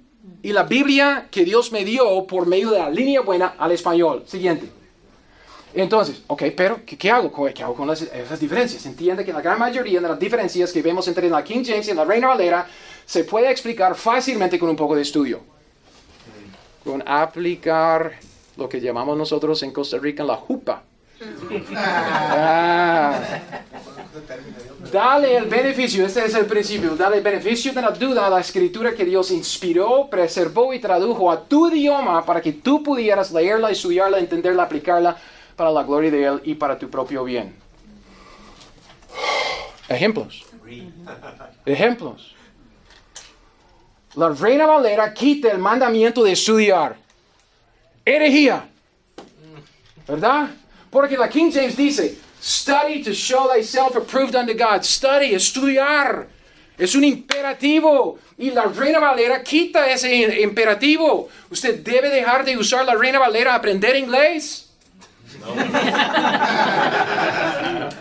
Y 0.43 0.51
la 0.53 0.63
Biblia 0.63 1.27
que 1.31 1.43
Dios 1.45 1.71
me 1.71 1.83
dio 1.85 2.25
por 2.27 2.45
medio 2.47 2.71
de 2.71 2.79
la 2.79 2.89
línea 2.89 3.21
buena 3.21 3.55
al 3.57 3.71
español. 3.71 4.23
Siguiente. 4.27 4.69
Entonces, 5.73 6.23
ok, 6.27 6.43
pero 6.55 6.79
¿qué, 6.85 6.97
qué 6.97 7.11
hago? 7.11 7.31
¿Qué 7.53 7.63
hago 7.63 7.75
con 7.75 7.87
las- 7.87 8.01
esas 8.01 8.39
diferencias? 8.39 8.85
Entiende 8.85 9.23
que 9.23 9.31
la 9.33 9.41
gran 9.41 9.59
mayoría 9.59 10.01
de 10.01 10.07
las 10.07 10.19
diferencias 10.19 10.71
que 10.73 10.81
vemos 10.81 11.07
entre 11.07 11.29
la 11.29 11.43
King 11.43 11.63
James 11.65 11.87
y 11.87 11.93
la 11.93 12.05
Reina 12.05 12.27
Valera 12.29 12.67
se 13.05 13.23
puede 13.23 13.51
explicar 13.51 13.95
fácilmente 13.95 14.57
con 14.57 14.69
un 14.69 14.75
poco 14.75 14.95
de 14.95 15.03
estudio. 15.03 15.41
Con 16.83 17.03
aplicar 17.07 18.13
lo 18.57 18.67
que 18.67 18.81
llamamos 18.81 19.17
nosotros 19.17 19.61
en 19.63 19.71
Costa 19.71 19.97
Rica 19.99 20.23
la 20.23 20.35
jupa. 20.35 20.83
Ah. 21.75 23.19
Dale 24.91 25.37
el 25.37 25.45
beneficio, 25.45 26.05
este 26.05 26.25
es 26.25 26.33
el 26.33 26.45
principio, 26.45 26.95
dale 26.95 27.17
el 27.17 27.23
beneficio 27.23 27.73
de 27.73 27.81
la 27.81 27.91
duda 27.91 28.27
a 28.27 28.29
la 28.29 28.39
escritura 28.39 28.93
que 28.95 29.05
Dios 29.05 29.29
inspiró, 29.31 30.07
preservó 30.09 30.73
y 30.73 30.79
tradujo 30.79 31.31
a 31.31 31.43
tu 31.43 31.69
idioma 31.69 32.25
para 32.25 32.41
que 32.41 32.53
tú 32.53 32.81
pudieras 32.81 33.31
leerla, 33.31 33.69
estudiarla, 33.69 34.19
entenderla, 34.19 34.63
aplicarla 34.63 35.17
para 35.55 35.71
la 35.71 35.83
gloria 35.83 36.09
de 36.09 36.23
Él 36.23 36.41
y 36.45 36.55
para 36.55 36.79
tu 36.79 36.89
propio 36.89 37.23
bien. 37.23 37.55
Ejemplos. 39.87 40.45
Ejemplos. 41.65 42.35
La 44.15 44.29
Reina 44.29 44.65
Valera 44.65 45.13
quita 45.13 45.51
el 45.51 45.59
mandamiento 45.59 46.23
de 46.23 46.31
estudiar. 46.31 46.95
Herejía. 48.05 48.67
¿Verdad? 50.07 50.49
Porque 50.89 51.17
la 51.17 51.29
King 51.29 51.51
James 51.51 51.75
dice, 51.75 52.17
study 52.41 53.03
to 53.03 53.13
show 53.13 53.47
thyself 53.47 53.95
approved 53.95 54.35
unto 54.35 54.53
God. 54.53 54.83
Study, 54.83 55.35
estudiar. 55.35 56.27
Es 56.77 56.95
un 56.95 57.03
imperativo. 57.03 58.17
Y 58.37 58.51
la 58.51 58.65
Reina 58.65 58.99
Valera 58.99 59.43
quita 59.43 59.91
ese 59.91 60.41
imperativo. 60.41 61.29
Usted 61.51 61.83
debe 61.83 62.09
dejar 62.09 62.45
de 62.45 62.57
usar 62.57 62.85
la 62.85 62.95
Reina 62.95 63.19
Valera 63.19 63.53
a 63.53 63.55
aprender 63.55 63.95
inglés. 63.95 64.69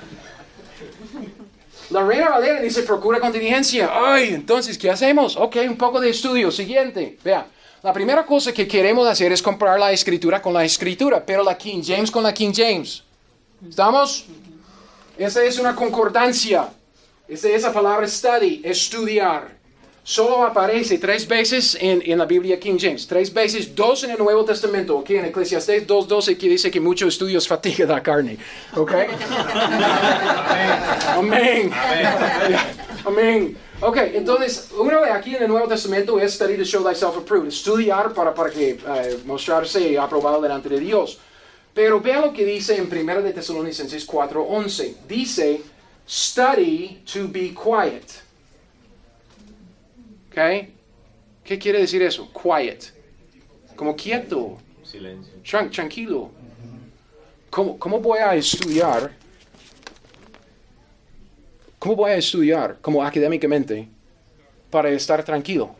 La 1.90 2.04
Reina 2.04 2.28
Valera 2.28 2.60
dice, 2.60 2.82
procura 2.82 3.18
contingencia. 3.18 3.90
Ay, 3.90 4.34
entonces, 4.34 4.76
¿qué 4.76 4.90
hacemos? 4.90 5.36
Ok, 5.36 5.56
un 5.66 5.78
poco 5.78 6.00
de 6.00 6.10
estudio. 6.10 6.50
Siguiente. 6.50 7.18
Vea, 7.24 7.46
la 7.82 7.92
primera 7.92 8.26
cosa 8.26 8.52
que 8.52 8.66
queremos 8.66 9.06
hacer 9.06 9.32
es 9.32 9.42
comparar 9.42 9.78
la 9.78 9.92
escritura 9.92 10.42
con 10.42 10.52
la 10.52 10.64
escritura, 10.64 11.24
pero 11.24 11.44
la 11.44 11.56
King 11.56 11.82
James 11.84 12.10
con 12.10 12.22
la 12.22 12.34
King 12.34 12.52
James. 12.54 13.04
¿Estamos? 13.68 14.24
Esa 15.16 15.44
es 15.44 15.58
una 15.58 15.74
concordancia. 15.74 16.68
Esa 17.28 17.48
es 17.48 17.62
la 17.62 17.72
palabra 17.72 18.08
study, 18.08 18.62
estudiar. 18.64 19.56
Solo 20.02 20.44
aparece 20.44 20.96
tres 20.96 21.28
veces 21.28 21.76
en, 21.78 22.02
en 22.04 22.18
la 22.18 22.24
Biblia 22.24 22.58
King 22.58 22.78
James. 22.80 23.06
Tres 23.06 23.32
veces, 23.32 23.74
dos 23.74 24.02
en 24.04 24.12
el 24.12 24.18
Nuevo 24.18 24.44
Testamento. 24.44 24.96
Ok, 24.96 25.10
en 25.10 25.26
Eclesiastés 25.26 25.86
2.12 25.86 26.38
que 26.38 26.48
dice 26.48 26.70
que 26.70 26.80
mucho 26.80 27.06
estudio 27.06 27.36
es 27.36 27.46
fatiga 27.46 27.84
de 27.84 27.92
la 27.92 28.02
carne. 28.02 28.38
Ok. 28.74 28.90
Amén. 31.14 31.70
Amén. 33.04 33.67
Ok, 33.80 33.96
entonces, 34.12 34.70
uno 34.76 35.02
de 35.02 35.10
aquí 35.10 35.36
en 35.36 35.42
el 35.44 35.48
Nuevo 35.48 35.68
Testamento 35.68 36.18
es 36.18 36.34
study 36.34 36.56
to 36.56 36.64
show 36.64 36.82
thyself 36.82 37.16
approved. 37.16 37.46
Estudiar 37.48 38.12
para, 38.12 38.34
para 38.34 38.50
que 38.50 38.70
eh, 38.70 39.18
mostrarse 39.24 39.96
aprobado 39.96 40.40
delante 40.40 40.68
de 40.68 40.80
Dios. 40.80 41.18
Pero 41.74 42.00
vea 42.00 42.20
lo 42.20 42.32
que 42.32 42.44
dice 42.44 42.76
en 42.76 42.88
1 42.92 43.22
de 43.22 43.32
Tesalonicenses 43.32 44.04
4:11. 44.08 44.96
Dice, 45.06 45.60
study 46.08 47.02
to 47.12 47.28
be 47.28 47.54
quiet. 47.54 48.04
¿Ok? 50.32 50.68
¿Qué 51.44 51.58
quiere 51.58 51.78
decir 51.80 52.02
eso? 52.02 52.28
Quiet. 52.32 52.92
Como 53.76 53.94
quieto, 53.94 54.58
Silencio. 54.82 55.34
tran- 55.44 55.70
tranquilo. 55.70 56.30
¿Cómo, 57.48 57.78
¿Cómo 57.78 58.00
voy 58.00 58.18
a 58.18 58.34
estudiar? 58.34 59.12
¿Cómo 61.78 61.96
voy 61.96 62.10
a 62.10 62.16
estudiar 62.16 62.78
como 62.80 63.04
académicamente 63.04 63.88
para 64.70 64.90
estar 64.90 65.24
tranquilo? 65.24 65.74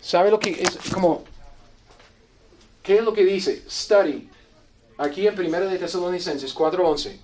¿Sabe 0.00 0.30
lo 0.30 0.38
que 0.38 0.50
es? 0.62 0.78
Como, 0.92 1.24
¿Qué 2.82 2.98
es 2.98 3.04
lo 3.04 3.12
que 3.12 3.24
dice? 3.24 3.62
Study. 3.68 4.28
Aquí 4.98 5.26
en 5.26 5.38
1 5.38 5.60
de 5.60 5.78
Tesalonicenses 5.78 6.54
4.11. 6.54 7.16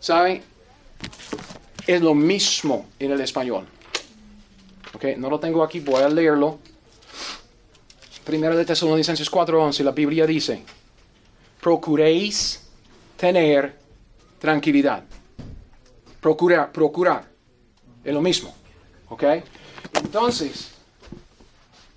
¿Sabe? 0.00 0.42
Es 1.86 2.00
lo 2.00 2.14
mismo 2.14 2.86
en 2.98 3.12
el 3.12 3.20
español. 3.20 3.66
Ok, 4.94 5.04
no 5.16 5.30
lo 5.30 5.40
tengo 5.40 5.62
aquí, 5.62 5.80
voy 5.80 6.02
a 6.02 6.08
leerlo. 6.08 6.58
1 8.26 8.56
de 8.56 8.64
Tesalonicenses 8.64 9.30
4.11, 9.30 9.82
la 9.82 9.90
Biblia 9.90 10.26
dice, 10.26 10.62
procuréis 11.60 12.62
tener 13.16 13.76
tranquilidad. 14.38 15.04
Procurar, 16.22 16.70
procurar. 16.70 17.28
Es 18.04 18.14
lo 18.14 18.20
mismo. 18.20 18.54
¿Ok? 19.08 19.24
Entonces, 19.94 20.70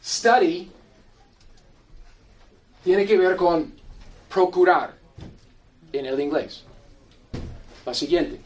study 0.03 0.71
tiene 2.83 3.05
que 3.05 3.17
ver 3.19 3.35
con 3.35 3.71
procurar 4.27 4.95
en 5.93 6.07
el 6.07 6.19
inglés. 6.19 6.63
La 7.85 7.93
siguiente. 7.93 8.41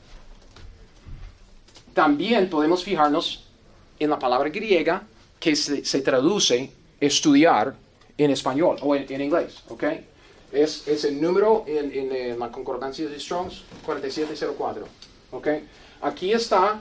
También 1.94 2.50
podemos 2.50 2.84
fijarnos 2.84 3.46
en 4.00 4.10
la 4.10 4.20
palabra 4.20 4.50
griega 4.50 5.04
que 5.40 5.56
se, 5.56 5.86
se 5.86 6.02
traduce 6.02 6.72
estudiar 7.00 7.74
en 8.18 8.32
español 8.32 8.76
o 8.82 8.96
en, 8.98 9.22
inglés, 9.22 9.64
¿ok? 9.70 9.84
Es, 10.52 10.86
es 10.90 11.06
el 11.06 11.22
número 11.22 11.64
en, 11.68 11.90
en, 11.94 12.12
en 12.12 12.40
la 12.40 12.52
concordancia 12.52 13.08
de 13.08 13.18
Strongs 13.18 13.64
4704, 13.86 14.86
¿ok? 15.32 15.48
Aquí 16.02 16.32
está, 16.32 16.80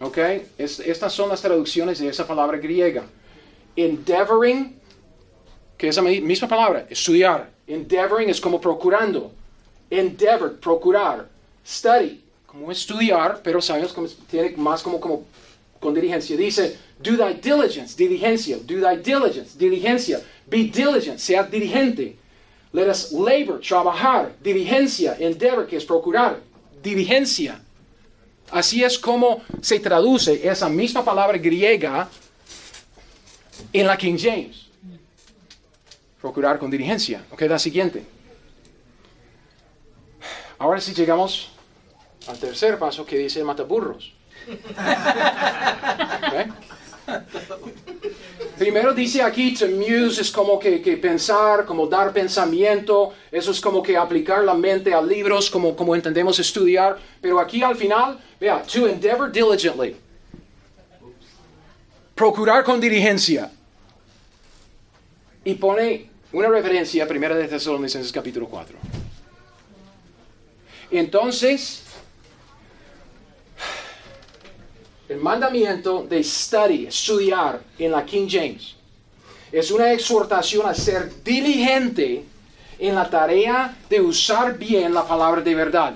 ¿ok? 0.00 0.18
Es- 0.58 0.80
estas 0.80 1.12
son 1.12 1.28
las 1.28 1.40
traducciones 1.42 1.98
de 1.98 2.08
esa 2.08 2.26
palabra 2.26 2.58
griega. 2.58 3.04
Endeavoring, 3.76 4.76
que 5.76 5.88
es 5.88 5.96
la 5.96 6.02
mi- 6.02 6.20
misma 6.20 6.48
palabra, 6.48 6.86
estudiar. 6.90 7.50
Endeavoring 7.66 8.28
es 8.28 8.40
como 8.40 8.60
procurando. 8.60 9.32
Endeavor, 9.90 10.58
procurar. 10.58 11.28
Study, 11.66 12.22
como 12.46 12.70
estudiar, 12.72 13.40
pero 13.42 13.60
sabemos 13.60 13.92
que 13.92 14.00
tiene 14.30 14.56
más 14.56 14.82
como, 14.82 15.00
como 15.00 15.24
con 15.80 15.94
diligencia. 15.94 16.36
Dice, 16.36 16.76
do 16.98 17.16
thy 17.16 17.34
diligence, 17.34 17.96
diligencia. 17.96 18.58
Do 18.58 18.80
thy 18.80 18.96
diligence, 18.96 19.56
diligencia. 19.58 20.20
Be 20.46 20.64
diligent, 20.64 21.18
sea 21.18 21.42
diligente. 21.44 22.16
Let 22.72 22.88
us 22.88 23.12
labor, 23.12 23.60
trabajar. 23.60 24.32
Diligencia, 24.42 25.16
endeavor, 25.18 25.66
que 25.66 25.76
es 25.76 25.84
procurar. 25.84 26.40
Diligencia. 26.82 27.60
Así 28.52 28.84
es 28.84 28.98
como 28.98 29.42
se 29.62 29.80
traduce 29.80 30.46
esa 30.46 30.68
misma 30.68 31.02
palabra 31.02 31.38
griega 31.38 32.08
en 33.72 33.86
la 33.86 33.96
King 33.96 34.18
James. 34.18 34.66
Procurar 36.20 36.58
con 36.58 36.70
diligencia. 36.70 37.24
Ok, 37.30 37.40
la 37.42 37.58
siguiente. 37.58 38.04
Ahora 40.58 40.80
sí 40.82 40.92
llegamos 40.92 41.50
al 42.28 42.38
tercer 42.38 42.78
paso 42.78 43.06
que 43.06 43.16
dice 43.18 43.42
mataburros. 43.42 44.12
Ok. 46.22 46.48
Primero 48.62 48.94
dice 48.94 49.20
aquí 49.20 49.54
to 49.54 49.66
muse 49.66 50.20
es 50.20 50.30
como 50.30 50.56
que, 50.56 50.80
que 50.80 50.96
pensar, 50.96 51.66
como 51.66 51.88
dar 51.88 52.12
pensamiento, 52.12 53.12
eso 53.32 53.50
es 53.50 53.60
como 53.60 53.82
que 53.82 53.96
aplicar 53.96 54.44
la 54.44 54.54
mente 54.54 54.94
a 54.94 55.02
libros, 55.02 55.50
como, 55.50 55.74
como 55.74 55.96
entendemos 55.96 56.38
estudiar, 56.38 56.96
pero 57.20 57.40
aquí 57.40 57.60
al 57.64 57.74
final, 57.74 58.20
vea, 58.38 58.62
to 58.62 58.86
endeavor 58.86 59.32
diligently. 59.32 59.96
Procurar 62.14 62.62
con 62.62 62.80
diligencia. 62.80 63.50
Y 65.44 65.54
pone 65.54 66.08
una 66.32 66.46
referencia 66.46 67.02
a 67.02 67.08
1 67.08 67.34
de 67.34 67.48
Tesalonicenses 67.48 68.12
capítulo 68.12 68.46
4. 68.46 68.78
Entonces, 70.92 71.81
el 75.12 75.20
mandamiento 75.20 76.06
de 76.08 76.24
study, 76.24 76.86
estudiar 76.86 77.60
en 77.78 77.92
la 77.92 78.04
King 78.04 78.26
James, 78.28 78.74
es 79.50 79.70
una 79.70 79.92
exhortación 79.92 80.66
a 80.66 80.74
ser 80.74 81.22
diligente 81.22 82.24
en 82.78 82.94
la 82.94 83.08
tarea 83.08 83.76
de 83.90 84.00
usar 84.00 84.56
bien 84.56 84.94
la 84.94 85.06
palabra 85.06 85.42
de 85.42 85.54
verdad, 85.54 85.94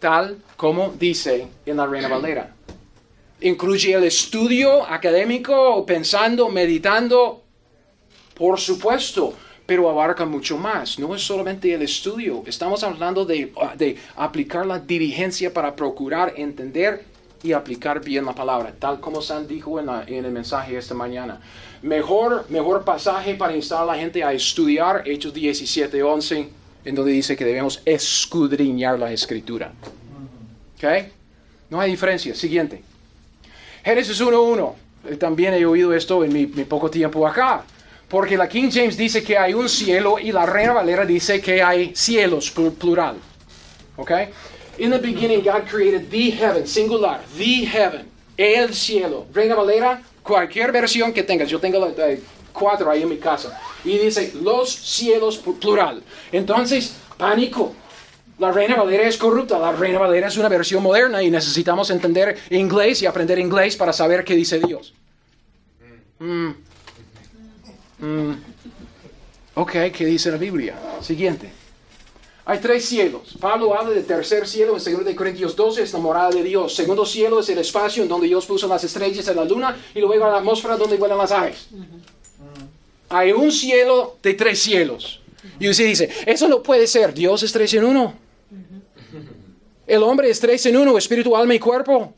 tal 0.00 0.38
como 0.56 0.94
dice 0.98 1.46
en 1.66 1.76
la 1.76 1.86
Reina 1.86 2.08
Valera. 2.08 2.54
Incluye 3.42 3.92
el 3.92 4.04
estudio 4.04 4.84
académico, 4.84 5.84
pensando, 5.84 6.48
meditando, 6.48 7.42
por 8.34 8.58
supuesto, 8.58 9.34
pero 9.66 9.90
abarca 9.90 10.24
mucho 10.24 10.56
más. 10.56 10.98
No 10.98 11.14
es 11.14 11.22
solamente 11.22 11.72
el 11.74 11.82
estudio, 11.82 12.42
estamos 12.46 12.82
hablando 12.82 13.26
de, 13.26 13.52
de 13.76 13.96
aplicar 14.16 14.64
la 14.64 14.78
diligencia 14.78 15.52
para 15.52 15.76
procurar 15.76 16.32
entender 16.36 17.17
y 17.42 17.52
aplicar 17.52 18.00
bien 18.04 18.24
la 18.24 18.34
palabra, 18.34 18.72
tal 18.78 19.00
como 19.00 19.22
San 19.22 19.46
dijo 19.46 19.78
en, 19.78 19.88
en 19.88 20.24
el 20.24 20.32
mensaje 20.32 20.76
esta 20.76 20.94
mañana. 20.94 21.40
Mejor, 21.82 22.46
mejor 22.48 22.84
pasaje 22.84 23.34
para 23.34 23.54
instar 23.54 23.82
a 23.82 23.86
la 23.86 23.94
gente 23.96 24.24
a 24.24 24.32
estudiar 24.32 25.02
Hechos 25.06 25.32
17, 25.32 26.02
11, 26.02 26.48
en 26.84 26.94
donde 26.94 27.12
dice 27.12 27.36
que 27.36 27.44
debemos 27.44 27.80
escudriñar 27.84 28.98
la 28.98 29.12
escritura. 29.12 29.72
¿Ok? 30.76 30.84
No 31.70 31.80
hay 31.80 31.90
diferencia. 31.90 32.34
Siguiente. 32.34 32.82
Génesis 33.84 34.20
1.1. 34.20 34.72
Eh, 35.10 35.16
También 35.16 35.54
he 35.54 35.64
oído 35.66 35.92
esto 35.92 36.24
en 36.24 36.32
mi, 36.32 36.46
mi 36.46 36.64
poco 36.64 36.90
tiempo 36.90 37.26
acá. 37.26 37.62
Porque 38.08 38.36
la 38.36 38.48
King 38.48 38.70
James 38.72 38.96
dice 38.96 39.22
que 39.22 39.36
hay 39.36 39.52
un 39.54 39.68
cielo 39.68 40.18
y 40.18 40.32
la 40.32 40.46
Reina 40.46 40.72
Valera 40.72 41.04
dice 41.04 41.40
que 41.40 41.62
hay 41.62 41.94
cielos, 41.94 42.50
pl- 42.50 42.70
plural. 42.70 43.16
¿Ok? 43.96 44.10
In 44.78 44.90
the 44.90 44.98
beginning 44.98 45.42
God 45.42 45.66
created 45.68 46.08
the 46.10 46.30
heaven, 46.30 46.66
singular, 46.66 47.20
the 47.36 47.64
heaven, 47.66 48.06
el 48.36 48.72
cielo. 48.74 49.26
Reina 49.34 49.54
Valera, 49.56 50.02
cualquier 50.22 50.70
versión 50.72 51.12
que 51.12 51.22
tengas. 51.24 51.48
Yo 51.48 51.58
tengo 51.58 51.84
eh, 51.98 52.20
cuatro 52.52 52.90
ahí 52.90 53.02
en 53.02 53.08
mi 53.08 53.16
casa. 53.18 53.60
Y 53.84 53.98
dice 53.98 54.32
los 54.40 54.70
cielos, 54.72 55.38
pl- 55.38 55.56
plural. 55.60 56.02
Entonces, 56.30 56.94
pánico. 57.16 57.74
La 58.38 58.52
Reina 58.52 58.76
Valera 58.76 59.08
es 59.08 59.16
corrupta. 59.16 59.58
La 59.58 59.72
Reina 59.72 59.98
Valera 59.98 60.28
es 60.28 60.36
una 60.36 60.48
versión 60.48 60.80
moderna 60.80 61.20
y 61.24 61.30
necesitamos 61.30 61.90
entender 61.90 62.38
inglés 62.50 63.02
y 63.02 63.06
aprender 63.06 63.36
inglés 63.40 63.74
para 63.76 63.92
saber 63.92 64.24
qué 64.24 64.36
dice 64.36 64.60
Dios. 64.60 64.94
Mm. 66.20 66.50
Mm. 67.98 68.32
Ok, 69.54 69.72
¿qué 69.92 70.04
dice 70.06 70.30
la 70.30 70.36
Biblia? 70.36 70.76
Siguiente. 71.00 71.50
Hay 72.48 72.60
tres 72.60 72.86
cielos. 72.86 73.36
Pablo 73.38 73.78
habla 73.78 73.90
del 73.90 74.06
tercer 74.06 74.48
cielo 74.48 74.74
en 74.74 74.82
2 74.82 75.04
de 75.04 75.14
Corintios 75.14 75.54
12, 75.54 75.82
es 75.82 75.92
la 75.92 75.98
morada 75.98 76.30
de 76.30 76.42
Dios. 76.42 76.74
Segundo 76.74 77.04
cielo 77.04 77.40
es 77.40 77.48
el 77.50 77.58
espacio 77.58 78.02
en 78.02 78.08
donde 78.08 78.26
Dios 78.26 78.46
puso 78.46 78.66
las 78.66 78.82
estrellas 78.82 79.28
en 79.28 79.36
la 79.36 79.44
luna 79.44 79.76
y 79.94 80.00
luego 80.00 80.26
la 80.26 80.38
atmósfera 80.38 80.78
donde 80.78 80.96
vuelan 80.96 81.18
las 81.18 81.30
aves. 81.30 81.68
Hay 83.10 83.32
un 83.32 83.52
cielo 83.52 84.16
de 84.22 84.32
tres 84.32 84.60
cielos. 84.60 85.20
Y 85.60 85.68
usted 85.68 85.84
dice, 85.84 86.08
eso 86.24 86.48
no 86.48 86.62
puede 86.62 86.86
ser. 86.86 87.12
Dios 87.12 87.42
es 87.42 87.52
tres 87.52 87.74
en 87.74 87.84
uno. 87.84 88.14
El 89.86 90.02
hombre 90.02 90.30
es 90.30 90.40
tres 90.40 90.64
en 90.64 90.78
uno, 90.78 90.96
espíritu, 90.96 91.36
alma 91.36 91.54
y 91.54 91.58
cuerpo. 91.58 92.14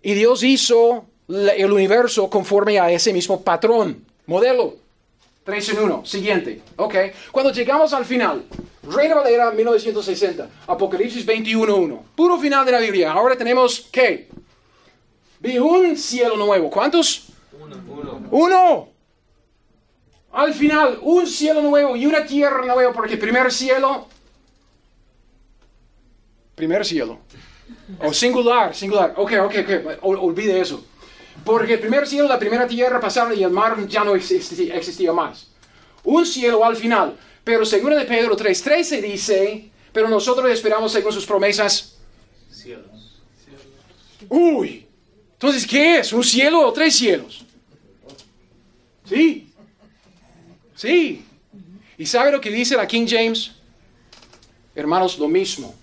Y 0.00 0.14
Dios 0.14 0.42
hizo 0.42 1.04
el 1.28 1.70
universo 1.70 2.30
conforme 2.30 2.80
a 2.80 2.90
ese 2.90 3.12
mismo 3.12 3.42
patrón, 3.42 4.06
modelo. 4.24 4.87
Tres 5.48 5.66
en 5.70 5.78
uno. 5.78 6.04
Siguiente. 6.04 6.60
Ok. 6.76 6.94
Cuando 7.32 7.50
llegamos 7.50 7.94
al 7.94 8.04
final, 8.04 8.44
Reina 8.82 9.14
Valera 9.14 9.50
1960, 9.50 10.46
Apocalipsis 10.66 11.24
21.1. 11.26 12.02
Puro 12.14 12.38
final 12.38 12.66
de 12.66 12.72
la 12.72 12.80
Biblia. 12.80 13.12
Ahora 13.12 13.34
tenemos, 13.34 13.88
¿qué? 13.90 14.28
Vi 15.40 15.56
un 15.58 15.96
cielo 15.96 16.36
nuevo. 16.36 16.68
¿Cuántos? 16.68 17.28
Uno. 18.30 18.88
Al 20.32 20.52
final, 20.52 20.98
un 21.00 21.26
cielo 21.26 21.62
nuevo 21.62 21.96
y 21.96 22.04
una 22.04 22.26
tierra 22.26 22.66
nueva, 22.66 22.92
porque 22.92 23.16
primer 23.16 23.50
cielo, 23.50 24.06
primer 26.54 26.84
cielo, 26.84 27.20
o 28.02 28.12
singular, 28.12 28.74
singular, 28.74 29.14
ok, 29.16 29.32
ok, 29.46 29.54
ok, 29.64 29.98
ol- 30.02 30.18
olvide 30.20 30.60
eso. 30.60 30.84
Porque 31.44 31.74
el 31.74 31.80
primer 31.80 32.06
cielo, 32.06 32.28
la 32.28 32.38
primera 32.38 32.66
tierra 32.66 33.00
pasaron 33.00 33.38
y 33.38 33.42
el 33.42 33.50
mar 33.50 33.86
ya 33.88 34.04
no 34.04 34.14
existi- 34.14 34.70
existía 34.72 35.12
más. 35.12 35.48
Un 36.04 36.24
cielo 36.26 36.64
al 36.64 36.76
final. 36.76 37.16
Pero 37.44 37.64
según 37.64 37.94
de 37.94 38.04
Pedro 38.04 38.36
3.13 38.36 39.00
dice, 39.00 39.70
pero 39.92 40.08
nosotros 40.08 40.50
esperamos 40.50 40.92
según 40.92 41.12
sus 41.12 41.24
promesas. 41.26 41.96
Cielos. 42.50 43.20
Uy, 44.28 44.86
entonces, 45.32 45.66
¿qué 45.66 45.98
es? 46.00 46.12
¿Un 46.12 46.24
cielo 46.24 46.66
o 46.66 46.72
tres 46.72 46.94
cielos? 46.96 47.44
Sí. 49.08 49.50
Sí. 50.74 51.24
¿Y 51.96 52.04
sabe 52.06 52.30
lo 52.32 52.40
que 52.40 52.50
dice 52.50 52.76
la 52.76 52.86
King 52.86 53.06
James? 53.08 53.52
Hermanos, 54.74 55.18
lo 55.18 55.28
mismo. 55.28 55.74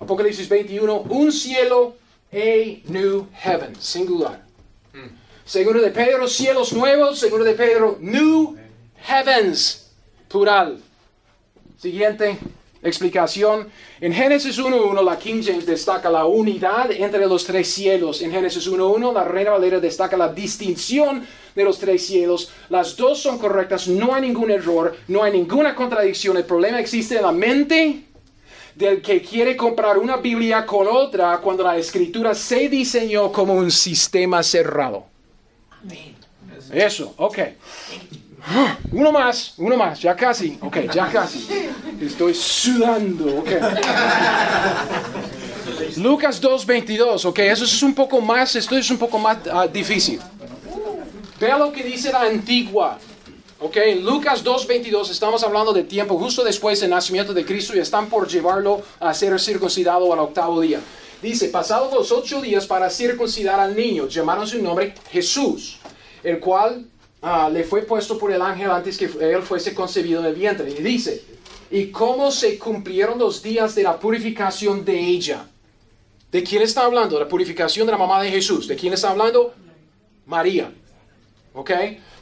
Apocalipsis 0.00 0.48
21, 0.48 0.94
un 1.08 1.32
cielo, 1.32 1.96
a 2.32 2.90
new 2.90 3.26
heaven, 3.34 3.74
singular. 3.80 4.44
Segundo 5.44 5.80
de 5.80 5.90
Pedro, 5.90 6.28
cielos 6.28 6.72
nuevos. 6.72 7.18
Segundo 7.18 7.44
de 7.44 7.54
Pedro, 7.54 7.98
new 8.00 8.56
heavens, 9.06 9.90
plural. 10.28 10.78
Siguiente 11.78 12.38
explicación. 12.82 13.68
En 14.00 14.12
Génesis 14.12 14.58
1.1 14.58 15.02
la 15.02 15.18
King 15.18 15.42
James 15.44 15.66
destaca 15.66 16.10
la 16.10 16.26
unidad 16.26 16.90
entre 16.92 17.26
los 17.26 17.44
tres 17.44 17.68
cielos. 17.68 18.22
En 18.22 18.30
Génesis 18.30 18.68
1.1 18.70 19.12
la 19.12 19.24
Reina 19.24 19.50
Valera 19.50 19.80
destaca 19.80 20.16
la 20.16 20.32
distinción 20.32 21.26
de 21.54 21.64
los 21.64 21.78
tres 21.78 22.06
cielos. 22.06 22.52
Las 22.68 22.96
dos 22.96 23.20
son 23.20 23.38
correctas, 23.38 23.88
no 23.88 24.14
hay 24.14 24.22
ningún 24.22 24.50
error, 24.50 24.96
no 25.08 25.22
hay 25.22 25.32
ninguna 25.32 25.74
contradicción. 25.74 26.36
El 26.36 26.44
problema 26.44 26.78
existe 26.78 27.16
en 27.16 27.22
la 27.22 27.32
mente 27.32 28.04
del 28.78 29.02
que 29.02 29.20
quiere 29.20 29.56
comprar 29.56 29.98
una 29.98 30.18
Biblia 30.18 30.64
con 30.64 30.86
otra 30.86 31.38
cuando 31.38 31.64
la 31.64 31.76
escritura 31.76 32.32
se 32.32 32.68
diseñó 32.68 33.32
como 33.32 33.54
un 33.54 33.72
sistema 33.72 34.40
cerrado. 34.40 35.06
Eso, 36.70 37.12
ok. 37.16 37.38
Uno 38.92 39.10
más, 39.10 39.54
uno 39.58 39.76
más, 39.76 40.00
ya 40.00 40.14
casi. 40.14 40.56
Ok, 40.60 40.78
ya 40.92 41.10
casi. 41.10 41.44
Estoy 42.00 42.32
sudando. 42.32 43.40
Ok. 43.40 43.50
Lucas 45.96 46.40
2.22, 46.40 47.24
ok, 47.26 47.38
eso 47.40 47.64
es 47.64 47.82
un 47.82 47.94
poco 47.94 48.20
más, 48.20 48.54
esto 48.54 48.76
es 48.76 48.88
un 48.90 48.98
poco 48.98 49.18
más 49.18 49.38
ah, 49.52 49.66
difícil. 49.66 50.20
Vea 51.40 51.58
lo 51.58 51.72
que 51.72 51.82
dice 51.82 52.12
la 52.12 52.20
antigua. 52.22 52.98
Ok, 53.60 53.76
en 53.78 54.04
Lucas 54.04 54.44
2.22 54.44 55.10
estamos 55.10 55.42
hablando 55.42 55.72
de 55.72 55.82
tiempo 55.82 56.16
justo 56.16 56.44
después 56.44 56.80
del 56.80 56.90
nacimiento 56.90 57.34
de 57.34 57.44
Cristo 57.44 57.74
y 57.74 57.80
están 57.80 58.08
por 58.08 58.28
llevarlo 58.28 58.82
a 59.00 59.12
ser 59.12 59.38
circuncidado 59.40 60.12
al 60.12 60.20
octavo 60.20 60.60
día. 60.60 60.80
Dice, 61.20 61.48
pasados 61.48 61.92
los 61.92 62.12
ocho 62.12 62.40
días 62.40 62.68
para 62.68 62.88
circuncidar 62.88 63.58
al 63.58 63.74
niño, 63.74 64.06
llamaron 64.06 64.46
su 64.46 64.62
nombre 64.62 64.94
Jesús, 65.10 65.80
el 66.22 66.38
cual 66.38 66.86
ah, 67.20 67.50
le 67.52 67.64
fue 67.64 67.82
puesto 67.82 68.16
por 68.16 68.30
el 68.30 68.42
ángel 68.42 68.70
antes 68.70 68.96
que 68.96 69.06
él 69.06 69.42
fuese 69.42 69.74
concebido 69.74 70.20
en 70.20 70.26
el 70.26 70.34
vientre. 70.36 70.70
Y 70.70 70.80
dice, 70.80 71.24
y 71.68 71.88
cómo 71.90 72.30
se 72.30 72.60
cumplieron 72.60 73.18
los 73.18 73.42
días 73.42 73.74
de 73.74 73.82
la 73.82 73.98
purificación 73.98 74.84
de 74.84 75.00
ella. 75.00 75.48
¿De 76.30 76.44
quién 76.44 76.62
está 76.62 76.84
hablando? 76.84 77.18
La 77.18 77.26
purificación 77.26 77.86
de 77.86 77.92
la 77.92 77.98
mamá 77.98 78.22
de 78.22 78.30
Jesús. 78.30 78.68
¿De 78.68 78.76
quién 78.76 78.92
está 78.92 79.10
hablando? 79.10 79.52
María. 80.26 80.72
¿Ok? 81.54 81.72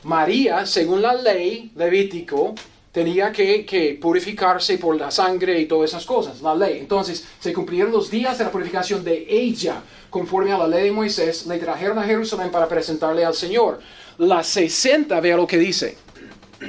María, 0.06 0.64
según 0.66 1.02
la 1.02 1.14
ley 1.14 1.72
levítico, 1.74 2.54
tenía 2.92 3.32
que, 3.32 3.98
purificarse 4.00 4.78
por 4.78 4.96
la 4.96 5.10
sangre 5.10 5.60
y 5.60 5.66
todas 5.66 5.90
esas 5.90 6.06
cosas, 6.06 6.40
la 6.42 6.54
ley. 6.54 6.78
Entonces, 6.78 7.26
se 7.40 7.52
cumplieron 7.52 7.90
los 7.90 8.08
días 8.08 8.38
de 8.38 8.44
la 8.44 8.52
purificación 8.52 9.02
de 9.02 9.26
ella, 9.28 9.82
conforme 10.08 10.52
a 10.52 10.58
la 10.58 10.68
ley 10.68 10.84
de 10.84 10.92
Moisés, 10.92 11.44
le 11.46 11.58
trajeron 11.58 11.98
a 11.98 12.04
Jerusalén 12.04 12.52
para 12.52 12.68
presentarle 12.68 13.24
al 13.24 13.34
Señor. 13.34 13.80
La 14.18 14.44
60, 14.44 15.18
vea 15.20 15.36
lo 15.36 15.46
que 15.46 15.58
dice. 15.58 15.98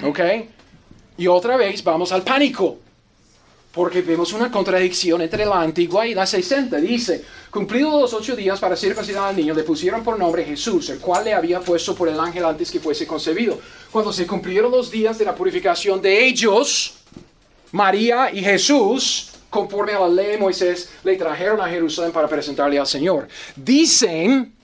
¿Ok? 0.04 0.20
Y 1.20 1.28
otra 1.28 1.58
vez 1.58 1.84
vamos 1.84 2.12
al 2.12 2.24
pánico. 2.24 2.80
Porque 3.78 4.01
vemos 4.01 4.34
una 4.34 4.49
contradicción 4.49 5.21
entre 5.21 5.45
la 5.45 5.61
antigua 5.61 6.07
y 6.07 6.15
la 6.15 6.25
60. 6.25 6.78
Dice, 6.78 7.23
cumplidos 7.51 8.01
los 8.01 8.11
ocho 8.11 8.36
días 8.36 8.59
para 8.59 8.75
circuncidar 8.75 9.30
al 9.30 9.36
niño, 9.36 9.53
le 9.53 9.61
pusieron 9.61 10.03
por 10.03 10.17
nombre 10.17 10.43
Jesús, 10.43 10.89
el 10.89 10.97
cual 10.97 11.25
le 11.25 11.36
había 11.36 11.59
puesto 11.59 11.93
por 11.93 12.09
el 12.09 12.19
ángel 12.19 12.43
antes 12.43 12.71
que 12.71 12.80
fuese 12.80 13.05
concebido. 13.05 13.59
Cuando 13.91 14.11
se 14.11 14.25
cumplieron 14.25 14.71
los 14.71 14.89
días 14.89 15.19
de 15.19 15.25
la 15.25 15.36
purificación 15.36 16.01
de 16.01 16.25
ellos, 16.25 16.95
María 17.71 18.32
y 18.34 18.41
Jesús, 18.41 19.30
conforme 19.47 19.93
a 19.93 19.99
la 19.99 20.09
ley 20.09 20.32
de 20.32 20.38
Moisés, 20.39 20.89
le 21.03 21.15
trajeron 21.15 21.61
a 21.61 21.69
Jerusalén 21.69 22.11
para 22.11 22.28
presentarle 22.28 22.80
al 22.80 22.88
Señor. 22.88 23.28
Dicen, 23.55 24.55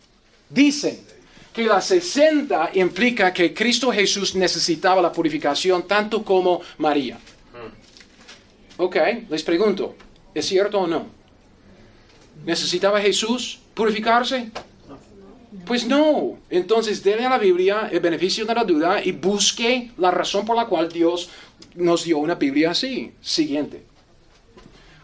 dicen, 0.50 1.06
que 1.54 1.66
la 1.66 1.80
60 1.80 2.72
implica 2.74 3.32
que 3.32 3.54
Cristo 3.54 3.92
Jesús 3.92 4.34
necesitaba 4.34 5.04
la 5.04 5.12
purificación 5.12 5.88
tanto 5.88 6.24
como 6.24 6.62
María. 6.80 7.20
Ok, 8.78 8.98
les 9.30 9.44
pregunto, 9.44 9.96
¿es 10.34 10.46
cierto 10.46 10.80
o 10.80 10.88
no? 10.88 11.06
¿Necesitaba 12.46 13.00
Jesús 13.00 13.60
purificarse? 13.74 14.52
Pues 15.66 15.86
no. 15.86 16.40
Entonces, 16.50 17.04
denle 17.04 17.26
a 17.26 17.30
la 17.30 17.38
Biblia 17.38 17.90
el 17.92 18.00
beneficio 18.00 18.46
de 18.46 18.56
la 18.56 18.64
duda 18.64 19.04
y 19.04 19.12
busque 19.12 19.92
la 19.98 20.12
razón 20.12 20.46
por 20.46 20.56
la 20.56 20.66
cual 20.66 20.90
Dios 20.90 21.30
nos 21.76 22.04
dio 22.04 22.18
una 22.18 22.36
Biblia 22.36 22.72
así. 22.72 23.14
Siguiente. 23.22 23.84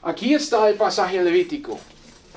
Aquí 0.02 0.34
está 0.34 0.68
el 0.68 0.76
pasaje 0.76 1.24
levítico 1.24 1.78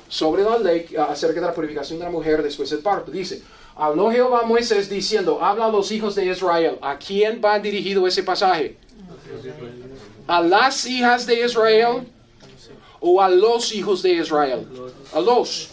sobre 0.07 0.43
la 0.43 0.59
ley 0.59 0.85
acerca 1.09 1.39
de 1.39 1.47
la 1.47 1.53
purificación 1.53 1.97
de 1.97 2.05
la 2.05 2.11
mujer 2.11 2.43
después 2.43 2.69
del 2.69 2.79
parto. 2.79 3.11
Dice, 3.11 3.41
habló 3.75 4.11
Jehová 4.11 4.41
a 4.41 4.45
Moisés 4.45 4.89
diciendo, 4.89 5.43
habla 5.43 5.65
a 5.65 5.71
los 5.71 5.91
hijos 5.91 6.13
de 6.13 6.27
Israel. 6.27 6.77
¿A 6.81 6.97
quién 6.99 7.41
va 7.43 7.57
dirigido 7.57 8.05
ese 8.05 8.21
pasaje? 8.21 8.77
A 10.27 10.41
las 10.41 10.85
hijas 10.85 11.25
de 11.25 11.45
Israel 11.45 12.07
o 12.99 13.21
a 13.21 13.29
los 13.29 13.73
hijos 13.73 14.01
de 14.01 14.13
Israel? 14.13 14.67
A 15.13 15.19
los. 15.19 15.69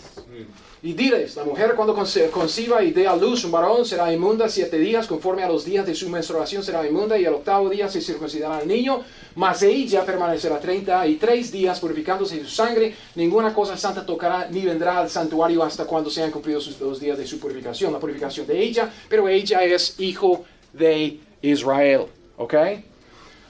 Y 0.82 0.94
diles, 0.94 1.36
la 1.36 1.44
mujer 1.44 1.74
cuando 1.76 1.94
conciba 1.94 2.82
y 2.82 2.90
dé 2.90 3.06
a 3.06 3.14
luz 3.14 3.44
un 3.44 3.50
varón 3.50 3.84
será 3.84 4.10
inmunda 4.10 4.48
siete 4.48 4.78
días, 4.78 5.06
conforme 5.06 5.42
a 5.42 5.48
los 5.48 5.66
días 5.66 5.84
de 5.84 5.94
su 5.94 6.08
menstruación 6.08 6.62
será 6.62 6.86
inmunda, 6.86 7.18
y 7.18 7.26
al 7.26 7.34
octavo 7.34 7.68
día 7.68 7.86
se 7.90 8.00
circuncidará 8.00 8.56
al 8.56 8.66
niño, 8.66 9.02
mas 9.34 9.62
ella 9.62 10.06
permanecerá 10.06 10.58
treinta 10.58 11.06
y 11.06 11.16
tres 11.16 11.52
días 11.52 11.78
purificándose 11.80 12.38
de 12.38 12.44
su 12.44 12.50
sangre, 12.50 12.94
ninguna 13.14 13.52
cosa 13.52 13.76
santa 13.76 14.06
tocará 14.06 14.48
ni 14.50 14.62
vendrá 14.62 15.00
al 15.00 15.10
santuario 15.10 15.62
hasta 15.62 15.84
cuando 15.84 16.08
sean 16.08 16.30
cumplidos 16.30 16.80
los 16.80 16.98
días 16.98 17.18
de 17.18 17.26
su 17.26 17.38
purificación, 17.38 17.92
la 17.92 17.98
purificación 17.98 18.46
de 18.46 18.58
ella, 18.58 18.90
pero 19.06 19.28
ella 19.28 19.62
es 19.62 20.00
hijo 20.00 20.46
de 20.72 21.20
Israel, 21.42 22.06
¿ok? 22.38 22.54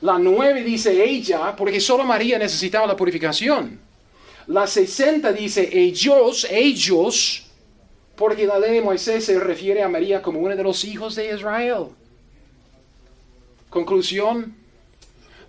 La 0.02 0.18
9 0.18 0.62
dice 0.62 1.04
ella, 1.04 1.54
porque 1.54 1.80
solo 1.80 2.04
María 2.04 2.38
necesitaba 2.38 2.86
la 2.86 2.96
purificación. 2.96 3.78
La 4.46 4.66
60 4.66 5.32
dice 5.32 5.68
ellos, 5.72 6.46
ellos, 6.50 7.46
porque 8.16 8.46
la 8.46 8.58
ley 8.58 8.74
de 8.74 8.82
Moisés 8.82 9.26
se 9.26 9.38
refiere 9.38 9.82
a 9.82 9.88
María 9.88 10.22
como 10.22 10.40
uno 10.40 10.56
de 10.56 10.62
los 10.62 10.84
hijos 10.84 11.14
de 11.14 11.34
Israel. 11.34 11.86
Conclusión, 13.68 14.56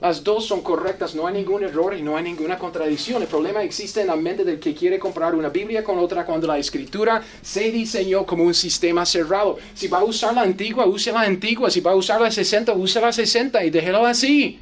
las 0.01 0.23
dos 0.23 0.47
son 0.47 0.61
correctas, 0.61 1.13
no 1.13 1.27
hay 1.27 1.35
ningún 1.35 1.63
error 1.63 1.95
y 1.95 2.01
no 2.01 2.17
hay 2.17 2.23
ninguna 2.23 2.57
contradicción. 2.57 3.21
El 3.21 3.27
problema 3.27 3.61
existe 3.61 4.01
en 4.01 4.07
la 4.07 4.15
mente 4.15 4.43
del 4.43 4.59
que 4.59 4.73
quiere 4.73 4.97
comprar 4.97 5.35
una 5.35 5.49
Biblia 5.49 5.83
con 5.83 5.99
otra 5.99 6.25
cuando 6.25 6.47
la 6.47 6.57
escritura 6.57 7.21
se 7.43 7.69
diseñó 7.69 8.25
como 8.25 8.43
un 8.43 8.55
sistema 8.55 9.05
cerrado. 9.05 9.59
Si 9.75 9.87
va 9.87 9.99
a 9.99 10.03
usar 10.03 10.33
la 10.33 10.41
antigua, 10.41 10.87
use 10.87 11.11
la 11.11 11.21
antigua. 11.21 11.69
Si 11.69 11.81
va 11.81 11.91
a 11.91 11.95
usar 11.95 12.19
la 12.19 12.31
60, 12.31 12.73
use 12.73 12.99
la 12.99 13.13
60 13.13 13.63
y 13.63 13.69
déjelo 13.69 14.03
así. 14.03 14.59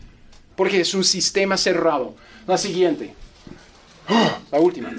Porque 0.58 0.82
es 0.82 0.94
un 0.94 1.06
sistema 1.06 1.56
cerrado. 1.56 2.16
La 2.46 2.58
siguiente. 2.58 3.14
La 4.52 4.60
última. 4.60 4.92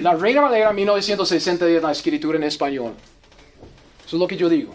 La 0.00 0.14
Reina 0.14 0.40
Valera 0.40 0.72
1960 0.72 1.68
es 1.68 1.82
la 1.82 1.92
escritura 1.92 2.38
en 2.38 2.44
español. 2.44 2.94
Eso 4.06 4.16
es 4.16 4.20
lo 4.20 4.26
que 4.26 4.38
yo 4.38 4.48
digo. 4.48 4.74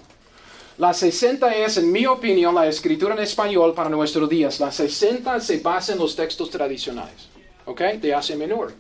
La 0.80 0.94
60 0.94 1.56
es, 1.56 1.76
en 1.76 1.92
mi 1.92 2.06
opinión, 2.06 2.56
la 2.56 2.66
escritura 2.66 3.14
en 3.14 3.22
español 3.22 3.74
para 3.74 3.90
nuestros 3.90 4.30
días. 4.30 4.62
La 4.62 4.72
60 4.72 5.42
se 5.42 5.60
basa 5.60 5.92
en 5.92 6.00
los 6.00 6.16
textos 6.16 6.50
tradicionales, 6.50 7.28
¿ok? 7.66 7.82
De 8.00 8.14
Asia 8.14 8.38
Menor. 8.38 8.72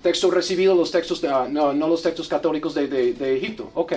Textos 0.00 0.32
recibidos, 0.32 0.78
los 0.78 0.92
textos, 0.92 1.20
no, 1.24 1.74
no, 1.74 1.88
los 1.88 2.02
textos 2.02 2.28
católicos 2.28 2.72
de, 2.72 3.36
Egipto, 3.36 3.68
¿ok? 3.74 3.94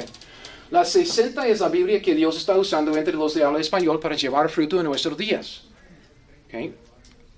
La 0.72 0.84
60 0.84 1.48
es 1.48 1.60
la 1.60 1.70
Biblia 1.70 2.02
que 2.02 2.16
Dios 2.16 2.38
está 2.38 2.58
usando 2.58 2.98
entre 2.98 3.14
los 3.14 3.36
de 3.36 3.44
habla 3.44 3.60
español 3.60 4.00
para 4.00 4.16
llevar 4.16 4.50
fruto 4.50 4.80
en 4.80 4.86
nuestros 4.86 5.16
días. 5.16 5.66
¿ok? 6.48 6.72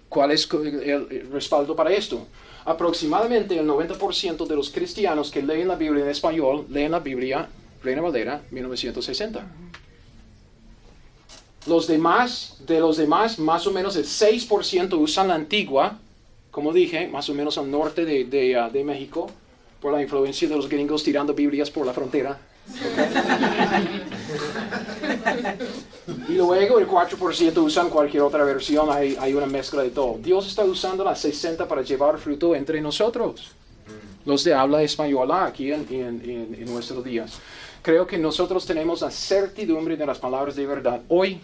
¿Cuál 0.08 0.32
es 0.32 0.48
el 0.54 1.28
respaldo 1.30 1.76
para 1.76 1.92
esto? 1.92 2.26
Aproximadamente 2.64 3.60
el 3.60 3.68
90% 3.68 4.48
de 4.48 4.56
los 4.56 4.70
cristianos 4.70 5.30
que 5.30 5.42
leen 5.42 5.68
la 5.68 5.76
Biblia 5.76 6.06
en 6.06 6.10
español 6.10 6.66
leen 6.70 6.92
la 6.92 7.00
Biblia 7.00 7.50
Reina 7.84 8.02
Valera 8.02 8.42
1960. 8.50 9.65
Los 11.68 11.88
demás, 11.88 12.58
de 12.68 12.80
los 12.80 12.98
demás, 12.98 13.40
más 13.40 13.66
o 13.66 13.72
menos 13.72 13.96
el 13.96 14.06
6% 14.06 15.00
usan 15.00 15.30
la 15.30 15.36
antigua, 15.36 15.98
como 16.52 16.72
dije, 16.72 17.08
más 17.08 17.28
o 17.30 17.34
menos 17.34 17.58
al 17.58 17.72
norte 17.72 18.06
de, 18.06 18.24
uh, 18.58 18.72
de 18.72 18.84
México, 18.84 19.28
por 19.82 19.92
la 19.92 20.02
influencia 20.02 20.48
de 20.48 20.56
los 20.56 20.70
gringos 20.70 21.04
tirando 21.04 21.34
Biblias 21.34 21.72
por 21.72 21.86
la 21.86 21.94
frontera. 21.94 22.38
y 26.30 26.34
luego 26.34 26.80
el 26.80 26.88
4% 26.88 27.58
usan 27.58 27.90
cualquier 27.90 28.24
otra 28.24 28.44
versión, 28.44 28.90
hay, 28.92 29.18
hay, 29.20 29.34
una 29.34 29.48
mezcla 29.48 29.82
de 29.82 29.90
todo. 29.90 30.18
Dios 30.20 30.48
está 30.48 30.64
usando 30.64 31.04
la 31.04 31.16
60 31.16 31.68
para 31.68 31.82
llevar 31.82 32.18
fruto 32.20 32.56
entre 32.56 32.80
nosotros, 32.80 33.52
los 34.24 34.44
de 34.44 34.54
habla 34.54 34.84
española 34.84 35.46
aquí 35.46 35.72
en, 35.72 35.86
en, 35.90 36.56
en 36.60 36.66
nuestros 36.66 37.04
días 37.04 37.40
creo 37.86 38.08
que 38.08 38.18
nosotros 38.18 38.66
tenemos 38.66 39.02
la 39.02 39.12
certidumbre 39.12 39.96
de 39.96 40.08
las 40.08 40.18
palabras 40.18 40.56
de 40.56 40.66
verdad 40.66 41.02
hoy 41.08 41.40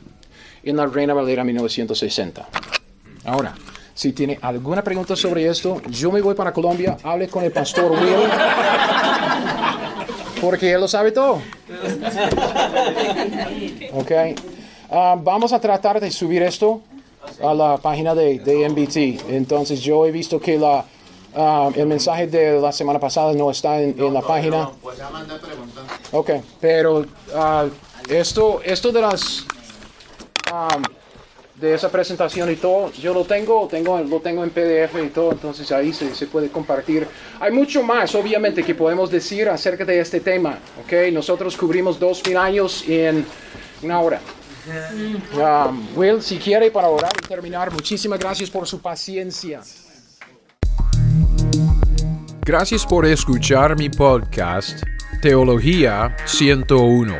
en 0.64 0.76
la 0.76 0.88
Reina 0.88 1.14
Valera 1.14 1.44
1960. 1.44 2.50
Ahora, 3.26 3.54
si 3.94 4.12
tiene 4.12 4.40
alguna 4.42 4.84
pregunta 4.84 5.16
sobre 5.16 5.48
esto, 5.48 5.80
yo 5.92 6.12
me 6.12 6.20
voy 6.20 6.34
para 6.34 6.52
Colombia, 6.52 6.98
hable 7.04 7.28
con 7.28 7.44
el 7.44 7.52
pastor 7.52 7.92
Will, 7.92 8.28
porque 10.42 10.72
él 10.72 10.82
lo 10.82 10.88
sabe 10.88 11.12
todo. 11.12 11.44
Ok. 13.94 14.12
Ah, 14.90 15.16
vamos 15.22 15.54
a 15.54 15.62
tratar 15.62 16.00
de 16.00 16.10
subir 16.10 16.42
esto 16.42 16.82
a 17.44 17.54
la 17.54 17.78
página 17.78 18.16
de, 18.16 18.40
de 18.40 18.68
MBT. 18.68 19.30
Entonces 19.30 19.80
yo 19.80 20.08
he 20.08 20.12
visto 20.12 20.40
que 20.40 20.58
la, 20.58 20.86
Ah, 21.36 21.70
el 21.76 21.88
mensaje 21.88 22.28
de 22.28 22.60
la 22.60 22.72
semana 22.72 23.00
pasada 23.00 23.34
no 23.34 23.50
está 23.52 23.80
en, 23.80 24.14
la 24.14 24.22
página. 24.22 24.70
pues 24.82 24.98
ya 24.98 25.10
mandé 25.10 25.36
preguntas. 25.36 25.84
Ok, 26.12 26.32
pero 26.60 27.00
uh, 27.00 27.70
esto, 28.10 28.62
esto 28.64 28.92
de 28.92 29.02
las 29.02 29.46
de 31.56 31.76
esa 31.76 31.90
presentación 31.90 32.52
y 32.52 32.56
todo, 32.56 32.92
yo 32.94 33.14
lo 33.14 33.24
tengo, 33.24 33.68
tengo 33.70 34.00
lo 34.00 34.20
tengo 34.20 34.44
en 34.44 34.50
PDF 34.50 34.96
y 35.06 35.10
todo, 35.10 35.32
entonces 35.32 35.72
ahí 35.72 35.94
se, 35.94 36.14
se 36.16 36.28
puede 36.28 36.50
compartir. 36.50 37.08
Hay 37.40 37.52
mucho 37.52 37.84
más, 37.84 38.14
obviamente, 38.16 38.64
que 38.64 38.74
podemos 38.74 39.12
decir 39.12 39.48
acerca 39.48 39.86
de 39.86 40.00
este 40.00 40.20
tema, 40.20 40.58
¿ok? 40.84 41.14
Nosotros 41.14 41.56
cubrimos 41.56 42.00
dos 42.00 42.26
mil 42.26 42.36
años 42.36 42.84
en 42.88 43.26
una 43.84 44.02
hora. 44.02 44.20
Um, 45.36 45.88
Will, 45.96 46.22
si 46.22 46.38
quiere 46.38 46.70
para 46.70 46.88
orar 46.88 47.12
y 47.24 47.28
terminar, 47.28 47.72
muchísimas 47.72 48.20
gracias 48.20 48.50
por 48.50 48.68
su 48.68 48.80
paciencia. 48.80 49.62
Gracias 52.44 52.88
por 52.88 53.06
escuchar 53.06 53.78
mi 53.78 53.88
podcast 53.88 54.82
Teología 55.22 56.16
101. 56.26 57.14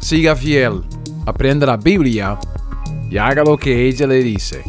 Siga 0.00 0.34
fiel. 0.34 0.82
Aprenda 1.26 1.66
la 1.66 1.76
Biblia 1.76 2.40
y 3.14 3.18
haga 3.18 3.44
lo 3.44 3.56
que 3.56 3.86
ella 3.86 4.08
le 4.08 4.24
dice. 4.24 4.60